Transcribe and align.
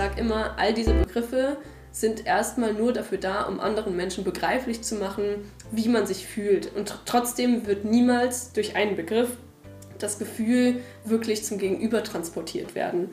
Sage 0.00 0.18
immer, 0.18 0.58
all 0.58 0.72
diese 0.72 0.94
Begriffe 0.94 1.58
sind 1.92 2.24
erstmal 2.24 2.72
nur 2.72 2.94
dafür 2.94 3.18
da, 3.18 3.42
um 3.42 3.60
anderen 3.60 3.96
Menschen 3.96 4.24
begreiflich 4.24 4.80
zu 4.80 4.94
machen, 4.94 5.44
wie 5.72 5.90
man 5.90 6.06
sich 6.06 6.26
fühlt. 6.26 6.74
Und 6.74 7.02
trotzdem 7.04 7.66
wird 7.66 7.84
niemals 7.84 8.54
durch 8.54 8.76
einen 8.76 8.96
Begriff 8.96 9.28
das 9.98 10.18
Gefühl 10.18 10.76
wirklich 11.04 11.44
zum 11.44 11.58
Gegenüber 11.58 12.02
transportiert 12.02 12.74
werden. 12.74 13.10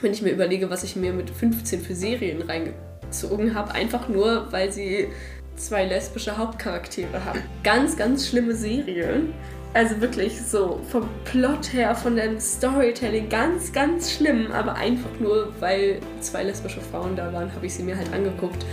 Wenn 0.00 0.12
ich 0.12 0.22
mir 0.22 0.32
überlege, 0.32 0.70
was 0.70 0.82
ich 0.82 0.96
mir 0.96 1.12
mit 1.12 1.30
15 1.30 1.82
für 1.82 1.94
Serien 1.94 2.42
reingezogen 2.42 3.54
habe, 3.54 3.70
einfach 3.76 4.08
nur, 4.08 4.50
weil 4.50 4.72
sie 4.72 5.06
zwei 5.54 5.84
lesbische 5.84 6.36
Hauptcharaktere 6.36 7.24
haben. 7.24 7.42
Ganz, 7.62 7.96
ganz 7.96 8.26
schlimme 8.26 8.56
Serien. 8.56 9.34
Also 9.74 10.00
wirklich 10.00 10.40
so 10.40 10.80
vom 10.90 11.08
Plot 11.24 11.72
her, 11.72 11.94
von 11.94 12.16
dem 12.16 12.40
Storytelling 12.40 13.28
ganz, 13.28 13.70
ganz 13.72 14.10
schlimm, 14.10 14.50
aber 14.50 14.74
einfach 14.74 15.10
nur, 15.20 15.52
weil 15.60 16.00
zwei 16.20 16.42
lesbische 16.42 16.80
Frauen 16.80 17.14
da 17.14 17.32
waren, 17.32 17.52
habe 17.54 17.66
ich 17.66 17.74
sie 17.74 17.82
mir 17.82 17.96
halt 17.96 18.12
angeguckt. 18.12 18.64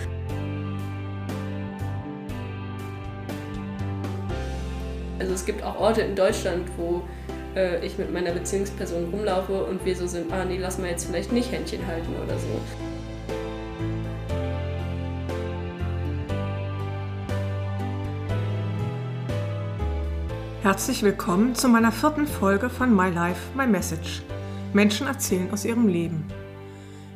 Also 5.19 5.33
es 5.33 5.45
gibt 5.45 5.63
auch 5.63 5.79
Orte 5.79 6.01
in 6.01 6.15
Deutschland, 6.15 6.67
wo 6.77 7.03
äh, 7.55 7.85
ich 7.85 7.97
mit 7.97 8.13
meiner 8.13 8.31
Beziehungsperson 8.31 9.09
rumlaufe 9.11 9.65
und 9.65 9.83
wir 9.85 9.95
so 9.95 10.07
sind, 10.07 10.31
ah 10.31 10.45
nee, 10.45 10.57
lass 10.57 10.77
mal 10.77 10.89
jetzt 10.89 11.07
vielleicht 11.07 11.31
nicht 11.31 11.51
Händchen 11.51 11.85
halten 11.87 12.13
oder 12.23 12.37
so. 12.37 12.84
Herzlich 20.65 21.03
willkommen 21.03 21.53
zu 21.53 21.69
meiner 21.69 21.91
vierten 21.91 22.25
Folge 22.25 22.71
von 22.71 22.95
My 22.95 23.11
Life, 23.11 23.55
My 23.55 23.67
Message. 23.67 24.23
Menschen 24.73 25.05
erzählen 25.05 25.47
aus 25.51 25.63
ihrem 25.63 25.87
Leben. 25.87 26.25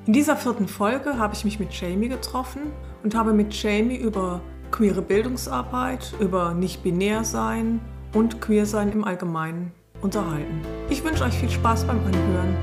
In 0.06 0.14
dieser 0.14 0.36
vierten 0.36 0.68
Folge 0.68 1.18
habe 1.18 1.34
ich 1.34 1.46
mich 1.46 1.60
mit 1.60 1.74
Jamie 1.74 2.10
getroffen 2.10 2.72
und 3.02 3.16
habe 3.16 3.34
mit 3.34 3.52
Jamie 3.60 3.96
über 3.96 4.42
queere 4.70 5.02
Bildungsarbeit, 5.02 6.14
über 6.20 6.54
Nicht-Binär-Sein 6.54 7.82
und 8.14 8.40
Queer-Sein 8.40 8.92
im 8.92 9.04
Allgemeinen 9.04 9.72
unterhalten. 10.04 10.62
Ich 10.92 11.04
wünsche 11.04 11.24
euch 11.24 11.34
viel 11.34 11.50
Spaß 11.50 11.86
beim 11.86 12.06
Anhören. 12.06 12.56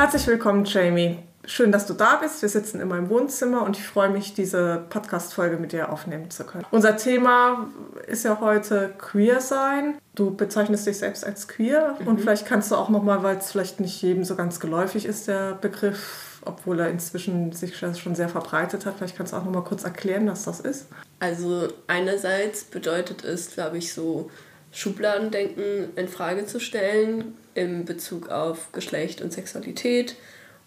Herzlich 0.00 0.26
willkommen, 0.28 0.64
Jamie. 0.64 1.18
Schön, 1.44 1.72
dass 1.72 1.84
du 1.84 1.92
da 1.92 2.16
bist. 2.16 2.40
Wir 2.40 2.48
sitzen 2.48 2.80
in 2.80 2.88
meinem 2.88 3.10
Wohnzimmer 3.10 3.62
und 3.62 3.76
ich 3.76 3.86
freue 3.86 4.08
mich, 4.08 4.32
diese 4.32 4.86
Podcast-Folge 4.88 5.58
mit 5.58 5.72
dir 5.72 5.92
aufnehmen 5.92 6.30
zu 6.30 6.44
können. 6.44 6.64
Unser 6.70 6.96
Thema 6.96 7.68
ist 8.06 8.24
ja 8.24 8.40
heute 8.40 8.94
Queer 8.96 9.42
sein. 9.42 9.98
Du 10.14 10.34
bezeichnest 10.34 10.86
dich 10.86 10.96
selbst 10.96 11.22
als 11.22 11.48
queer 11.48 11.98
mhm. 12.00 12.06
und 12.06 12.20
vielleicht 12.22 12.46
kannst 12.46 12.70
du 12.70 12.76
auch 12.76 12.88
nochmal, 12.88 13.22
weil 13.22 13.36
es 13.36 13.52
vielleicht 13.52 13.78
nicht 13.78 14.00
jedem 14.00 14.24
so 14.24 14.36
ganz 14.36 14.58
geläufig 14.58 15.04
ist, 15.04 15.28
der 15.28 15.52
Begriff, 15.52 16.40
obwohl 16.46 16.80
er 16.80 16.88
inzwischen 16.88 17.52
sich 17.52 17.76
schon 17.76 18.14
sehr 18.14 18.30
verbreitet 18.30 18.86
hat, 18.86 18.94
vielleicht 18.96 19.18
kannst 19.18 19.34
du 19.34 19.36
auch 19.36 19.44
nochmal 19.44 19.64
kurz 19.64 19.84
erklären, 19.84 20.26
was 20.28 20.44
das 20.44 20.60
ist. 20.60 20.86
Also 21.18 21.68
einerseits 21.88 22.64
bedeutet 22.64 23.22
es, 23.22 23.52
glaube 23.52 23.76
ich, 23.76 23.92
so 23.92 24.30
Schubladendenken 24.72 25.94
in 25.94 26.08
Frage 26.08 26.46
zu 26.46 26.58
stellen 26.58 27.34
in 27.54 27.84
Bezug 27.84 28.28
auf 28.30 28.72
Geschlecht 28.72 29.20
und 29.22 29.32
Sexualität. 29.32 30.16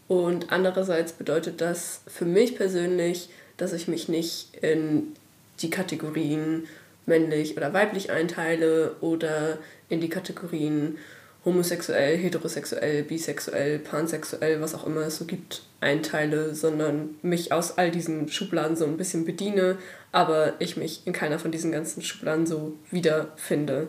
Und 0.07 0.51
andererseits 0.51 1.13
bedeutet 1.13 1.61
das 1.61 2.01
für 2.07 2.25
mich 2.25 2.55
persönlich, 2.55 3.29
dass 3.57 3.73
ich 3.73 3.88
mich 3.88 4.09
nicht 4.09 4.55
in 4.61 5.13
die 5.61 5.69
Kategorien 5.69 6.67
männlich 7.05 7.57
oder 7.57 7.73
weiblich 7.73 8.11
einteile 8.11 8.95
oder 9.01 9.57
in 9.89 10.01
die 10.01 10.09
Kategorien 10.09 10.97
homosexuell, 11.45 12.17
heterosexuell, 12.17 13.03
bisexuell, 13.03 13.79
pansexuell, 13.79 14.61
was 14.61 14.75
auch 14.75 14.85
immer 14.85 15.01
es 15.01 15.17
so 15.17 15.25
gibt, 15.25 15.63
einteile, 15.81 16.55
sondern 16.55 17.15
mich 17.21 17.51
aus 17.51 17.77
all 17.77 17.91
diesen 17.91 18.29
Schubladen 18.29 18.77
so 18.77 18.85
ein 18.85 18.95
bisschen 18.95 19.25
bediene, 19.25 19.77
aber 20.13 20.53
ich 20.59 20.77
mich 20.77 21.01
in 21.05 21.11
keiner 21.11 21.39
von 21.39 21.51
diesen 21.51 21.71
ganzen 21.71 22.01
Schubladen 22.01 22.45
so 22.45 22.77
wiederfinde. 22.91 23.88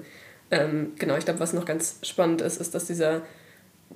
Ähm, 0.51 0.93
genau, 0.99 1.17
ich 1.17 1.25
glaube, 1.25 1.41
was 1.41 1.53
noch 1.53 1.65
ganz 1.65 1.99
spannend 2.03 2.41
ist, 2.41 2.61
ist, 2.61 2.75
dass 2.75 2.87
dieser 2.87 3.23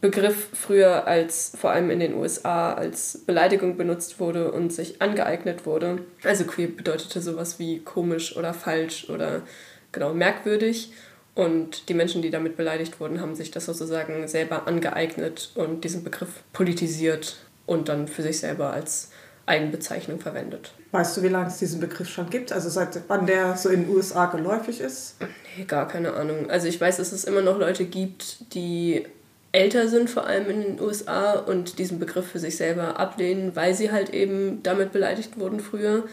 Begriff 0.01 0.49
früher 0.53 1.07
als 1.07 1.53
vor 1.59 1.71
allem 1.71 1.91
in 1.91 1.99
den 1.99 2.15
USA 2.15 2.73
als 2.73 3.25
Beleidigung 3.27 3.77
benutzt 3.77 4.21
wurde 4.21 4.53
und 4.53 4.73
sich 4.73 5.03
angeeignet 5.03 5.67
wurde. 5.67 6.03
Also 6.23 6.45
queer 6.45 6.69
bedeutete 6.69 7.21
sowas 7.21 7.59
wie 7.59 7.81
komisch 7.81 8.37
oder 8.37 8.55
falsch 8.55 9.11
oder 9.11 9.43
genau 9.91 10.15
merkwürdig. 10.15 10.93
Und 11.35 11.89
die 11.89 11.95
Menschen, 11.95 12.23
die 12.23 12.31
damit 12.31 12.57
beleidigt 12.57 13.01
wurden, 13.01 13.21
haben 13.21 13.35
sich 13.35 13.51
das 13.51 13.67
sozusagen 13.67 14.27
selber 14.29 14.67
angeeignet 14.67 15.51
und 15.55 15.85
diesen 15.85 16.05
Begriff 16.05 16.43
politisiert 16.53 17.37
und 17.67 17.89
dann 17.89 18.09
für 18.09 18.23
sich 18.23 18.41
selber 18.41 18.73
als 18.73 19.11
Eigenbezeichnung 19.47 20.21
verwendet. 20.21 20.73
Weißt 20.91 21.17
du, 21.17 21.23
wie 21.23 21.29
lange 21.29 21.49
es 21.49 21.59
diesen 21.59 21.81
Begriff 21.81 22.09
schon 22.09 22.31
gibt? 22.31 22.51
Also 22.51 22.71
seit 22.71 23.01
wann 23.09 23.27
der 23.27 23.57
so 23.57 23.69
in 23.69 23.85
den 23.85 23.95
USA 23.95 24.27
geläufig 24.27 24.81
ist? 24.81 25.17
Nee, 25.57 25.65
gar 25.65 25.87
keine 25.87 26.15
Ahnung. 26.15 26.49
Also 26.49 26.67
ich 26.67 26.81
weiß, 26.81 26.97
dass 26.97 27.13
es 27.13 27.25
immer 27.25 27.43
noch 27.43 27.59
Leute 27.59 27.85
gibt, 27.85 28.55
die 28.55 29.05
älter 29.53 29.89
sind, 29.89 30.09
vor 30.09 30.27
allem 30.27 30.49
in 30.49 30.61
den 30.63 30.81
USA, 30.81 31.33
und 31.33 31.79
diesen 31.79 31.99
Begriff 31.99 32.29
für 32.29 32.39
sich 32.39 32.57
selber 32.57 32.99
ablehnen, 32.99 33.55
weil 33.55 33.75
sie 33.75 33.93
halt 33.93 34.11
eben 34.11 34.63
damit 34.63 34.93
beleidigt 34.93 35.39
wurden 35.39 35.61
früher. 35.61 36.05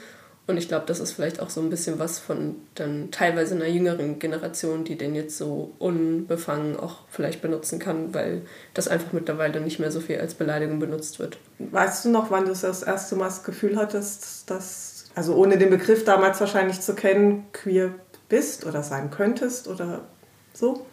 Und 0.47 0.57
ich 0.57 0.67
glaube, 0.67 0.85
das 0.85 0.99
ist 0.99 1.13
vielleicht 1.13 1.39
auch 1.39 1.49
so 1.49 1.59
ein 1.59 1.71
bisschen 1.71 1.97
was 1.97 2.19
von 2.19 2.55
dann 2.75 3.09
teilweise 3.09 3.55
einer 3.55 3.67
jüngeren 3.67 4.19
Generation, 4.19 4.83
die 4.83 4.95
den 4.95 5.15
jetzt 5.15 5.37
so 5.37 5.71
unbefangen 5.79 6.79
auch 6.79 6.99
vielleicht 7.09 7.41
benutzen 7.41 7.79
kann, 7.79 8.13
weil 8.13 8.43
das 8.75 8.87
einfach 8.87 9.11
mittlerweile 9.11 9.59
nicht 9.59 9.79
mehr 9.79 9.91
so 9.91 9.99
viel 9.99 10.19
als 10.19 10.35
Beleidigung 10.35 10.77
benutzt 10.77 11.17
wird. 11.17 11.39
Weißt 11.57 12.05
du 12.05 12.09
noch, 12.09 12.29
wann 12.29 12.45
du 12.45 12.51
das 12.51 12.83
erste 12.83 13.15
Mal 13.15 13.25
das 13.25 13.43
Gefühl 13.43 13.75
hattest, 13.75 14.49
dass, 14.51 15.05
also 15.15 15.35
ohne 15.35 15.57
den 15.57 15.71
Begriff 15.71 16.03
damals 16.03 16.39
wahrscheinlich 16.39 16.79
zu 16.79 16.93
kennen, 16.93 17.47
queer 17.51 17.95
bist 18.29 18.67
oder 18.67 18.83
sein 18.83 19.09
könntest 19.09 19.67
oder 19.67 20.01
so? 20.53 20.85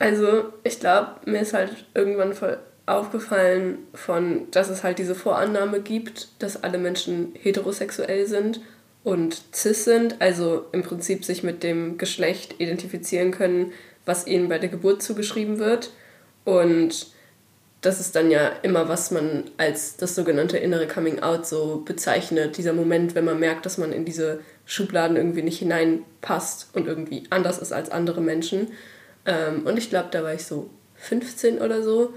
Also 0.00 0.52
ich 0.64 0.80
glaube, 0.80 1.12
mir 1.26 1.42
ist 1.42 1.54
halt 1.54 1.86
irgendwann 1.94 2.32
voll 2.32 2.58
aufgefallen 2.88 3.78
von, 3.94 4.50
dass 4.50 4.68
es 4.68 4.82
halt 4.82 4.98
diese 4.98 5.14
Vorannahme 5.14 5.80
gibt, 5.80 6.28
dass 6.38 6.62
alle 6.62 6.78
Menschen 6.78 7.32
heterosexuell 7.40 8.26
sind 8.26 8.60
und 9.04 9.42
cis 9.54 9.84
sind, 9.84 10.20
also 10.20 10.66
im 10.72 10.82
Prinzip 10.82 11.24
sich 11.24 11.42
mit 11.42 11.62
dem 11.62 11.98
Geschlecht 11.98 12.56
identifizieren 12.58 13.30
können, 13.30 13.72
was 14.04 14.26
ihnen 14.26 14.48
bei 14.48 14.58
der 14.58 14.68
Geburt 14.68 15.02
zugeschrieben 15.02 15.58
wird. 15.58 15.90
Und 16.44 17.08
das 17.80 18.00
ist 18.00 18.16
dann 18.16 18.30
ja 18.30 18.48
immer, 18.62 18.88
was 18.88 19.10
man 19.10 19.44
als 19.56 19.96
das 19.96 20.14
sogenannte 20.14 20.58
innere 20.58 20.88
Coming 20.88 21.20
Out 21.20 21.46
so 21.46 21.82
bezeichnet. 21.84 22.58
Dieser 22.58 22.72
Moment, 22.72 23.14
wenn 23.14 23.24
man 23.24 23.38
merkt, 23.38 23.66
dass 23.66 23.78
man 23.78 23.92
in 23.92 24.04
diese 24.04 24.40
Schubladen 24.66 25.16
irgendwie 25.16 25.42
nicht 25.42 25.58
hineinpasst 25.58 26.70
und 26.72 26.88
irgendwie 26.88 27.24
anders 27.30 27.58
ist 27.58 27.72
als 27.72 27.90
andere 27.90 28.20
Menschen. 28.20 28.72
Ähm, 29.26 29.62
und 29.64 29.78
ich 29.78 29.90
glaube, 29.90 30.08
da 30.10 30.22
war 30.24 30.34
ich 30.34 30.44
so 30.44 30.70
15 30.96 31.58
oder 31.58 31.82
so 31.82 32.14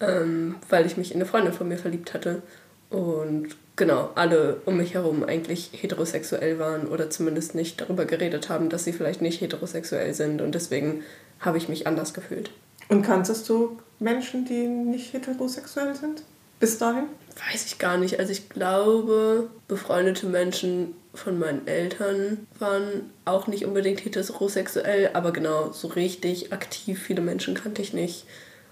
ähm, 0.00 0.56
weil 0.68 0.86
ich 0.86 0.96
mich 0.96 1.12
in 1.12 1.18
eine 1.18 1.26
Freundin 1.26 1.52
von 1.52 1.68
mir 1.68 1.78
verliebt 1.78 2.14
hatte. 2.14 2.42
Und 2.90 3.48
genau, 3.76 4.10
alle 4.14 4.60
um 4.64 4.76
mich 4.76 4.94
herum 4.94 5.24
eigentlich 5.24 5.70
heterosexuell 5.72 6.58
waren 6.58 6.86
oder 6.86 7.10
zumindest 7.10 7.54
nicht 7.54 7.80
darüber 7.80 8.04
geredet 8.04 8.48
haben, 8.48 8.68
dass 8.68 8.84
sie 8.84 8.92
vielleicht 8.92 9.22
nicht 9.22 9.40
heterosexuell 9.40 10.14
sind. 10.14 10.40
Und 10.40 10.54
deswegen 10.54 11.02
habe 11.40 11.58
ich 11.58 11.68
mich 11.68 11.86
anders 11.86 12.14
gefühlt. 12.14 12.50
Und 12.88 13.02
kanntest 13.02 13.48
du 13.48 13.78
Menschen, 13.98 14.44
die 14.44 14.66
nicht 14.66 15.12
heterosexuell 15.12 15.94
sind? 15.94 16.22
Bis 16.60 16.78
dahin? 16.78 17.04
Weiß 17.52 17.66
ich 17.66 17.78
gar 17.78 17.98
nicht. 17.98 18.18
Also 18.18 18.32
ich 18.32 18.48
glaube, 18.48 19.48
befreundete 19.68 20.26
Menschen 20.26 20.94
von 21.14 21.38
meinen 21.38 21.66
Eltern 21.66 22.46
waren 22.58 23.10
auch 23.24 23.46
nicht 23.46 23.64
unbedingt 23.64 24.04
heterosexuell, 24.04 25.10
aber 25.12 25.32
genau, 25.32 25.72
so 25.72 25.88
richtig 25.88 26.52
aktiv 26.52 27.00
viele 27.00 27.20
Menschen 27.20 27.54
kannte 27.54 27.82
ich 27.82 27.92
nicht. 27.92 28.24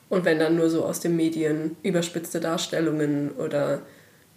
Und 0.08 0.24
wenn 0.24 0.38
dann 0.38 0.56
nur 0.56 0.70
so 0.70 0.84
aus 0.84 1.00
den 1.00 1.16
Medien 1.16 1.76
überspitzte 1.82 2.40
Darstellungen 2.40 3.32
oder 3.32 3.80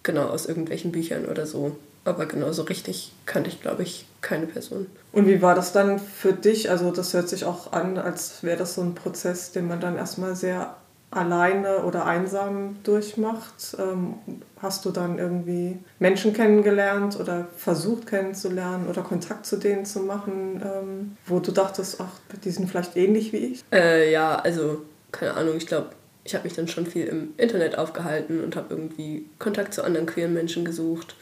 genau 0.04 0.28
aus 0.28 0.46
irgendwelchen 0.46 0.92
Büchern 0.92 1.26
oder 1.26 1.46
so. 1.46 1.76
Aber 2.06 2.26
genau 2.26 2.52
so 2.52 2.64
richtig 2.64 3.12
kannte 3.26 3.50
ich, 3.50 3.62
glaube 3.62 3.84
ich, 3.84 4.06
keine 4.22 4.48
Person. 4.48 4.88
Und 5.12 5.28
wie 5.28 5.42
war 5.42 5.54
das 5.54 5.74
dann 5.74 6.00
für 6.00 6.34
dich? 6.34 6.70
Also 6.70 6.92
das 6.92 7.14
hört 7.14 7.30
sich 7.30 7.46
auch 7.46 7.72
an, 7.74 7.98
als 7.98 8.42
wäre 8.42 8.58
das 8.58 8.76
so 8.76 8.82
ein 8.82 8.96
Prozess, 8.96 9.52
den 9.52 9.68
man 9.68 9.80
dann 9.80 9.98
erstmal 9.98 10.36
sehr 10.36 10.76
alleine 11.12 11.84
oder 11.84 12.06
einsam 12.06 12.78
durchmacht. 12.84 13.76
Ähm, 13.80 14.16
hast 14.62 14.86
du 14.86 14.92
dann 14.92 15.18
irgendwie 15.18 15.78
Menschen 15.98 16.34
kennengelernt 16.34 17.20
oder 17.20 17.48
versucht 17.58 18.08
kennenzulernen 18.08 18.88
oder 18.88 19.02
Kontakt 19.02 19.46
zu 19.46 19.58
denen 19.58 19.86
zu 19.86 20.02
machen, 20.02 20.62
ähm, 20.64 21.18
wo 21.26 21.40
du 21.40 21.52
dachtest, 21.52 22.00
ach, 22.00 22.12
die 22.44 22.52
sind 22.52 22.70
vielleicht 22.70 22.96
ähnlich 22.96 23.34
wie 23.34 23.38
ich? 23.38 23.64
Äh, 23.72 24.12
ja, 24.12 24.36
also 24.36 24.82
keine 25.12 25.34
Ahnung, 25.34 25.58
ich 25.58 25.68
glaube, 25.68 25.90
ich 26.24 26.36
habe 26.36 26.44
mich 26.44 26.54
dann 26.54 26.68
schon 26.68 26.86
viel 26.86 27.06
im 27.06 27.34
Internet 27.38 27.78
aufgehalten 27.78 28.44
und 28.44 28.56
habe 28.56 28.68
irgendwie 28.74 29.26
Kontakt 29.40 29.74
zu 29.74 29.84
anderen 29.84 30.06
queeren 30.06 30.34
Menschen 30.34 30.66
gesucht 30.66 31.16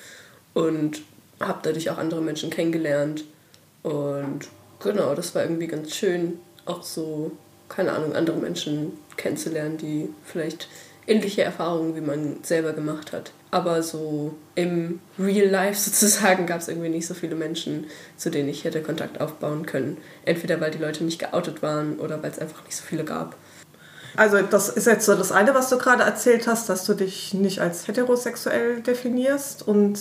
und 0.53 1.01
habe 1.39 1.59
dadurch 1.63 1.89
auch 1.89 1.97
andere 1.97 2.21
Menschen 2.21 2.49
kennengelernt. 2.49 3.23
Und 3.83 4.39
genau, 4.81 5.15
das 5.15 5.33
war 5.35 5.43
irgendwie 5.43 5.67
ganz 5.67 5.95
schön, 5.95 6.39
auch 6.65 6.83
so, 6.83 7.31
keine 7.69 7.93
Ahnung, 7.93 8.15
andere 8.15 8.37
Menschen 8.37 8.93
kennenzulernen, 9.15 9.77
die 9.77 10.09
vielleicht 10.25 10.67
ähnliche 11.07 11.43
Erfahrungen 11.43 11.95
wie 11.95 12.01
man 12.01 12.43
selber 12.43 12.73
gemacht 12.73 13.13
hat. 13.13 13.31
Aber 13.49 13.81
so 13.81 14.35
im 14.55 14.99
Real 15.17 15.47
Life 15.47 15.79
sozusagen 15.89 16.45
gab 16.45 16.59
es 16.59 16.67
irgendwie 16.67 16.89
nicht 16.89 17.07
so 17.07 17.13
viele 17.13 17.35
Menschen, 17.35 17.85
zu 18.17 18.29
denen 18.29 18.49
ich 18.49 18.65
hätte 18.65 18.81
Kontakt 18.81 19.21
aufbauen 19.21 19.65
können. 19.65 19.97
Entweder 20.25 20.59
weil 20.59 20.71
die 20.71 20.79
Leute 20.79 21.03
nicht 21.03 21.19
geoutet 21.19 21.61
waren 21.61 21.97
oder 21.99 22.21
weil 22.21 22.31
es 22.31 22.39
einfach 22.39 22.63
nicht 22.65 22.75
so 22.75 22.83
viele 22.83 23.05
gab. 23.05 23.37
Also 24.17 24.41
das 24.41 24.67
ist 24.69 24.87
jetzt 24.87 25.05
so 25.05 25.15
das 25.15 25.31
eine, 25.31 25.53
was 25.53 25.69
du 25.69 25.77
gerade 25.77 26.03
erzählt 26.03 26.47
hast, 26.47 26.67
dass 26.69 26.85
du 26.85 26.95
dich 26.95 27.35
nicht 27.35 27.61
als 27.61 27.87
heterosexuell 27.87 28.81
definierst 28.81 29.65
und 29.65 29.99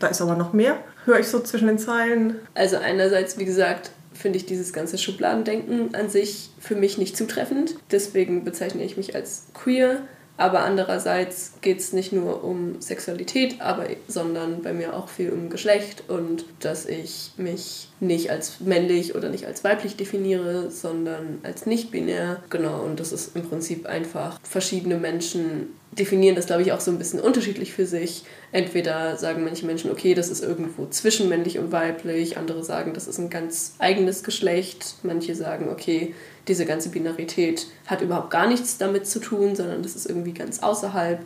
da 0.00 0.08
ist 0.08 0.20
aber 0.20 0.34
noch 0.34 0.52
mehr, 0.52 0.76
höre 1.04 1.20
ich 1.20 1.28
so 1.28 1.40
zwischen 1.40 1.68
den 1.68 1.78
Zeilen. 1.78 2.40
Also 2.54 2.76
einerseits, 2.76 3.38
wie 3.38 3.44
gesagt, 3.44 3.92
finde 4.12 4.38
ich 4.38 4.46
dieses 4.46 4.72
ganze 4.72 4.98
Schubladendenken 4.98 5.94
an 5.94 6.10
sich 6.10 6.50
für 6.58 6.74
mich 6.74 6.98
nicht 6.98 7.16
zutreffend. 7.16 7.76
Deswegen 7.92 8.44
bezeichne 8.44 8.82
ich 8.82 8.96
mich 8.96 9.14
als 9.14 9.44
queer. 9.54 10.00
Aber 10.36 10.60
andererseits 10.60 11.52
geht 11.62 11.78
es 11.78 11.92
nicht 11.92 12.12
nur 12.12 12.44
um 12.44 12.80
Sexualität, 12.80 13.60
aber, 13.60 13.86
sondern 14.06 14.62
bei 14.62 14.72
mir 14.72 14.94
auch 14.94 15.08
viel 15.08 15.30
um 15.30 15.48
Geschlecht 15.48 16.04
und 16.08 16.44
dass 16.60 16.86
ich 16.86 17.32
mich 17.36 17.88
nicht 18.00 18.30
als 18.30 18.60
männlich 18.60 19.14
oder 19.14 19.30
nicht 19.30 19.46
als 19.46 19.64
weiblich 19.64 19.96
definiere, 19.96 20.70
sondern 20.70 21.38
als 21.42 21.64
nicht-binär. 21.64 22.42
Genau, 22.50 22.82
und 22.82 23.00
das 23.00 23.12
ist 23.12 23.34
im 23.34 23.48
Prinzip 23.48 23.86
einfach 23.86 24.38
verschiedene 24.42 24.96
Menschen 24.96 25.68
definieren 25.98 26.36
das, 26.36 26.46
glaube 26.46 26.62
ich, 26.62 26.72
auch 26.72 26.80
so 26.80 26.90
ein 26.90 26.98
bisschen 26.98 27.20
unterschiedlich 27.20 27.72
für 27.72 27.86
sich. 27.86 28.24
Entweder 28.52 29.16
sagen 29.16 29.44
manche 29.44 29.66
Menschen, 29.66 29.90
okay, 29.90 30.14
das 30.14 30.28
ist 30.28 30.42
irgendwo 30.42 30.86
zwischen 30.86 31.28
männlich 31.28 31.58
und 31.58 31.72
weiblich, 31.72 32.36
andere 32.36 32.62
sagen, 32.64 32.92
das 32.94 33.06
ist 33.06 33.18
ein 33.18 33.30
ganz 33.30 33.74
eigenes 33.78 34.22
Geschlecht, 34.22 34.96
manche 35.02 35.34
sagen, 35.34 35.68
okay, 35.70 36.14
diese 36.48 36.66
ganze 36.66 36.90
Binarität 36.90 37.66
hat 37.86 38.02
überhaupt 38.02 38.30
gar 38.30 38.46
nichts 38.46 38.78
damit 38.78 39.06
zu 39.06 39.18
tun, 39.18 39.56
sondern 39.56 39.82
das 39.82 39.96
ist 39.96 40.06
irgendwie 40.06 40.32
ganz 40.32 40.62
außerhalb. 40.62 41.20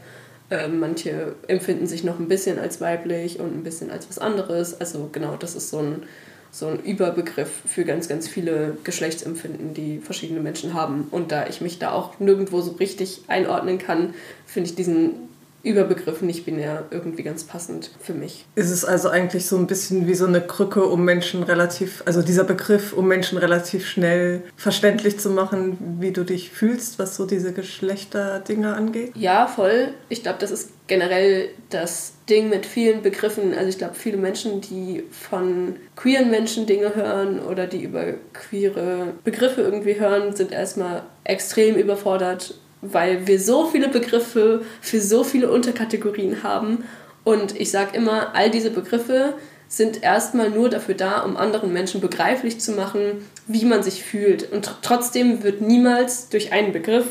Ähm, 0.50 0.80
manche 0.80 1.34
empfinden 1.46 1.86
sich 1.86 2.02
noch 2.02 2.18
ein 2.18 2.28
bisschen 2.28 2.58
als 2.58 2.80
weiblich 2.80 3.38
und 3.38 3.56
ein 3.56 3.62
bisschen 3.62 3.90
als 3.90 4.08
was 4.08 4.18
anderes. 4.18 4.80
Also 4.80 5.08
genau, 5.12 5.36
das 5.36 5.54
ist 5.54 5.70
so 5.70 5.78
ein, 5.78 6.02
so 6.50 6.66
ein 6.66 6.80
Überbegriff 6.80 7.50
für 7.66 7.84
ganz, 7.84 8.08
ganz 8.08 8.26
viele 8.26 8.76
Geschlechtsempfinden, 8.82 9.74
die 9.74 9.98
verschiedene 9.98 10.40
Menschen 10.40 10.74
haben. 10.74 11.06
Und 11.10 11.30
da 11.30 11.46
ich 11.46 11.60
mich 11.60 11.78
da 11.78 11.92
auch 11.92 12.18
nirgendwo 12.18 12.60
so 12.62 12.72
richtig 12.72 13.22
einordnen 13.28 13.78
kann, 13.78 14.14
finde 14.46 14.70
ich 14.70 14.74
diesen 14.74 15.29
Überbegriff 15.62 16.22
nicht 16.22 16.44
binär 16.44 16.84
irgendwie 16.90 17.22
ganz 17.22 17.44
passend 17.44 17.90
für 18.00 18.14
mich. 18.14 18.46
Ist 18.54 18.70
es 18.70 18.84
also 18.84 19.08
eigentlich 19.08 19.46
so 19.46 19.56
ein 19.56 19.66
bisschen 19.66 20.06
wie 20.06 20.14
so 20.14 20.26
eine 20.26 20.40
Krücke, 20.40 20.84
um 20.84 21.04
Menschen 21.04 21.42
relativ, 21.42 22.02
also 22.06 22.22
dieser 22.22 22.44
Begriff, 22.44 22.92
um 22.92 23.06
Menschen 23.08 23.38
relativ 23.38 23.86
schnell 23.86 24.42
verständlich 24.56 25.18
zu 25.18 25.30
machen, 25.30 25.96
wie 26.00 26.12
du 26.12 26.24
dich 26.24 26.50
fühlst, 26.50 26.98
was 26.98 27.16
so 27.16 27.26
diese 27.26 27.52
Geschlechterdinge 27.52 28.74
angeht? 28.74 29.12
Ja, 29.14 29.46
voll. 29.46 29.88
Ich 30.08 30.22
glaube, 30.22 30.38
das 30.40 30.50
ist 30.50 30.70
generell 30.86 31.50
das 31.68 32.14
Ding 32.28 32.48
mit 32.48 32.66
vielen 32.66 33.02
Begriffen. 33.02 33.54
Also 33.54 33.68
ich 33.68 33.78
glaube, 33.78 33.94
viele 33.94 34.16
Menschen, 34.16 34.60
die 34.60 35.04
von 35.10 35.76
queeren 35.94 36.30
Menschen 36.30 36.66
Dinge 36.66 36.94
hören 36.94 37.40
oder 37.40 37.66
die 37.66 37.82
über 37.82 38.14
queere 38.32 39.14
Begriffe 39.24 39.60
irgendwie 39.60 39.98
hören, 40.00 40.34
sind 40.34 40.52
erstmal 40.52 41.02
extrem 41.24 41.76
überfordert 41.76 42.54
weil 42.82 43.26
wir 43.26 43.38
so 43.40 43.66
viele 43.66 43.88
Begriffe 43.88 44.62
für 44.80 45.00
so 45.00 45.24
viele 45.24 45.50
Unterkategorien 45.50 46.42
haben. 46.42 46.84
Und 47.24 47.58
ich 47.60 47.70
sage 47.70 47.96
immer, 47.96 48.34
all 48.34 48.50
diese 48.50 48.70
Begriffe 48.70 49.34
sind 49.68 50.02
erstmal 50.02 50.50
nur 50.50 50.68
dafür 50.68 50.94
da, 50.94 51.20
um 51.20 51.36
anderen 51.36 51.72
Menschen 51.72 52.00
begreiflich 52.00 52.60
zu 52.60 52.72
machen, 52.72 53.24
wie 53.46 53.64
man 53.64 53.82
sich 53.82 54.02
fühlt. 54.02 54.50
Und 54.50 54.78
trotzdem 54.82 55.44
wird 55.44 55.60
niemals 55.60 56.28
durch 56.28 56.52
einen 56.52 56.72
Begriff 56.72 57.06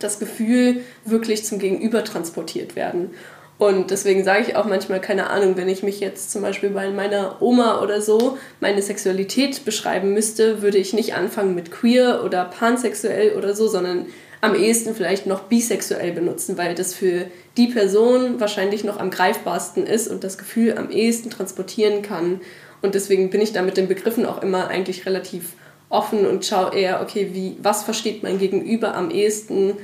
das 0.00 0.18
Gefühl 0.18 0.80
wirklich 1.04 1.44
zum 1.44 1.58
Gegenüber 1.58 2.02
transportiert 2.02 2.74
werden. 2.74 3.10
Und 3.58 3.92
deswegen 3.92 4.24
sage 4.24 4.44
ich 4.48 4.56
auch 4.56 4.64
manchmal, 4.64 5.00
keine 5.00 5.30
Ahnung, 5.30 5.56
wenn 5.56 5.68
ich 5.68 5.84
mich 5.84 6.00
jetzt 6.00 6.32
zum 6.32 6.42
Beispiel 6.42 6.70
bei 6.70 6.90
meiner 6.90 7.40
Oma 7.40 7.80
oder 7.82 8.00
so 8.00 8.36
meine 8.60 8.82
Sexualität 8.82 9.64
beschreiben 9.64 10.12
müsste, 10.12 10.60
würde 10.60 10.78
ich 10.78 10.92
nicht 10.92 11.14
anfangen 11.14 11.54
mit 11.54 11.70
queer 11.70 12.22
oder 12.24 12.44
pansexuell 12.46 13.36
oder 13.36 13.54
so, 13.54 13.68
sondern 13.68 14.06
am 14.44 14.54
ehesten 14.54 14.94
vielleicht 14.94 15.26
noch 15.26 15.44
bisexuell 15.44 16.12
benutzen, 16.12 16.58
weil 16.58 16.74
das 16.74 16.94
für 16.94 17.26
die 17.56 17.68
Person 17.68 18.40
wahrscheinlich 18.40 18.84
noch 18.84 18.98
am 18.98 19.10
greifbarsten 19.10 19.86
ist 19.86 20.08
und 20.08 20.24
das 20.24 20.38
Gefühl 20.38 20.76
am 20.76 20.90
ehesten 20.90 21.30
transportieren 21.30 22.02
kann. 22.02 22.40
Und 22.82 22.94
deswegen 22.94 23.30
bin 23.30 23.40
ich 23.40 23.52
da 23.52 23.62
mit 23.62 23.76
den 23.76 23.88
Begriffen 23.88 24.26
auch 24.26 24.42
immer 24.42 24.68
eigentlich 24.68 25.06
relativ 25.06 25.54
offen 25.88 26.26
und 26.26 26.44
schaue 26.44 26.74
eher, 26.74 27.00
okay, 27.00 27.30
wie, 27.32 27.56
was 27.62 27.82
versteht 27.84 28.22
mein 28.22 28.38
Gegenüber 28.38 28.94
am 28.94 29.10
ehesten 29.10 29.74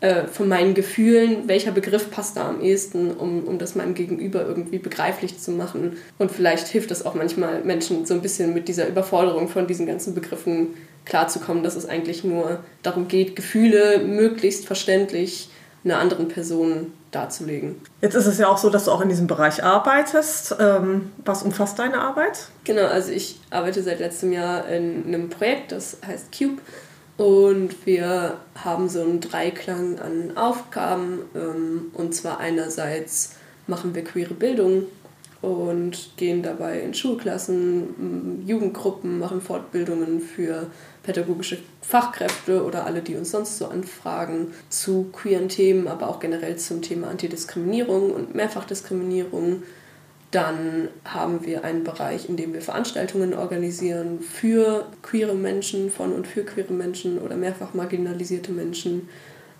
äh, 0.00 0.26
von 0.26 0.48
meinen 0.48 0.74
Gefühlen, 0.74 1.48
welcher 1.48 1.72
Begriff 1.72 2.10
passt 2.10 2.36
da 2.36 2.48
am 2.48 2.60
ehesten, 2.60 3.12
um, 3.12 3.44
um 3.44 3.58
das 3.58 3.74
meinem 3.74 3.94
Gegenüber 3.94 4.44
irgendwie 4.46 4.78
begreiflich 4.78 5.38
zu 5.38 5.50
machen. 5.52 5.96
Und 6.18 6.30
vielleicht 6.30 6.68
hilft 6.68 6.90
das 6.90 7.06
auch 7.06 7.14
manchmal 7.14 7.64
Menschen 7.64 8.04
so 8.04 8.14
ein 8.14 8.20
bisschen 8.20 8.52
mit 8.52 8.68
dieser 8.68 8.86
Überforderung 8.86 9.48
von 9.48 9.66
diesen 9.66 9.86
ganzen 9.86 10.14
Begriffen 10.14 10.74
klarzukommen, 11.04 11.62
dass 11.62 11.76
es 11.76 11.86
eigentlich 11.86 12.24
nur 12.24 12.60
darum 12.82 13.08
geht, 13.08 13.36
Gefühle 13.36 13.98
möglichst 13.98 14.66
verständlich 14.66 15.50
einer 15.84 15.98
anderen 15.98 16.28
Person 16.28 16.92
darzulegen. 17.10 17.76
Jetzt 18.00 18.14
ist 18.14 18.26
es 18.26 18.38
ja 18.38 18.48
auch 18.48 18.58
so, 18.58 18.70
dass 18.70 18.86
du 18.86 18.90
auch 18.90 19.00
in 19.00 19.08
diesem 19.08 19.26
Bereich 19.26 19.62
arbeitest. 19.62 20.56
Ähm, 20.58 21.12
was 21.24 21.42
umfasst 21.42 21.78
deine 21.78 22.00
Arbeit? 22.00 22.48
Genau, 22.64 22.86
also 22.86 23.12
ich 23.12 23.38
arbeite 23.50 23.82
seit 23.82 24.00
letztem 24.00 24.32
Jahr 24.32 24.66
in 24.68 25.04
einem 25.06 25.28
Projekt, 25.28 25.72
das 25.72 25.98
heißt 26.06 26.36
Cube. 26.36 26.60
Und 27.16 27.86
wir 27.86 28.38
haben 28.56 28.88
so 28.88 29.02
einen 29.02 29.20
Dreiklang 29.20 30.00
an 30.00 30.36
Aufgaben. 30.36 31.20
Ähm, 31.34 31.92
und 31.92 32.14
zwar 32.14 32.40
einerseits 32.40 33.34
machen 33.66 33.94
wir 33.94 34.02
queere 34.02 34.34
Bildung 34.34 34.86
und 35.40 36.16
gehen 36.16 36.42
dabei 36.42 36.80
in 36.80 36.94
Schulklassen, 36.94 38.44
Jugendgruppen, 38.46 39.18
machen 39.18 39.40
Fortbildungen 39.40 40.20
für 40.20 40.66
pädagogische 41.04 41.58
Fachkräfte 41.82 42.64
oder 42.64 42.86
alle, 42.86 43.02
die 43.02 43.14
uns 43.14 43.30
sonst 43.30 43.58
so 43.58 43.66
anfragen, 43.66 44.48
zu 44.70 45.10
queeren 45.12 45.48
Themen, 45.48 45.86
aber 45.86 46.08
auch 46.08 46.18
generell 46.18 46.56
zum 46.56 46.82
Thema 46.82 47.08
Antidiskriminierung 47.08 48.10
und 48.10 48.34
Mehrfachdiskriminierung. 48.34 49.62
Dann 50.30 50.88
haben 51.04 51.44
wir 51.44 51.62
einen 51.62 51.84
Bereich, 51.84 52.28
in 52.28 52.36
dem 52.36 52.54
wir 52.54 52.62
Veranstaltungen 52.62 53.34
organisieren 53.34 54.18
für 54.20 54.86
queere 55.02 55.34
Menschen, 55.34 55.90
von 55.90 56.12
und 56.12 56.26
für 56.26 56.42
queere 56.42 56.72
Menschen 56.72 57.18
oder 57.18 57.36
mehrfach 57.36 57.74
marginalisierte 57.74 58.50
Menschen. 58.50 59.08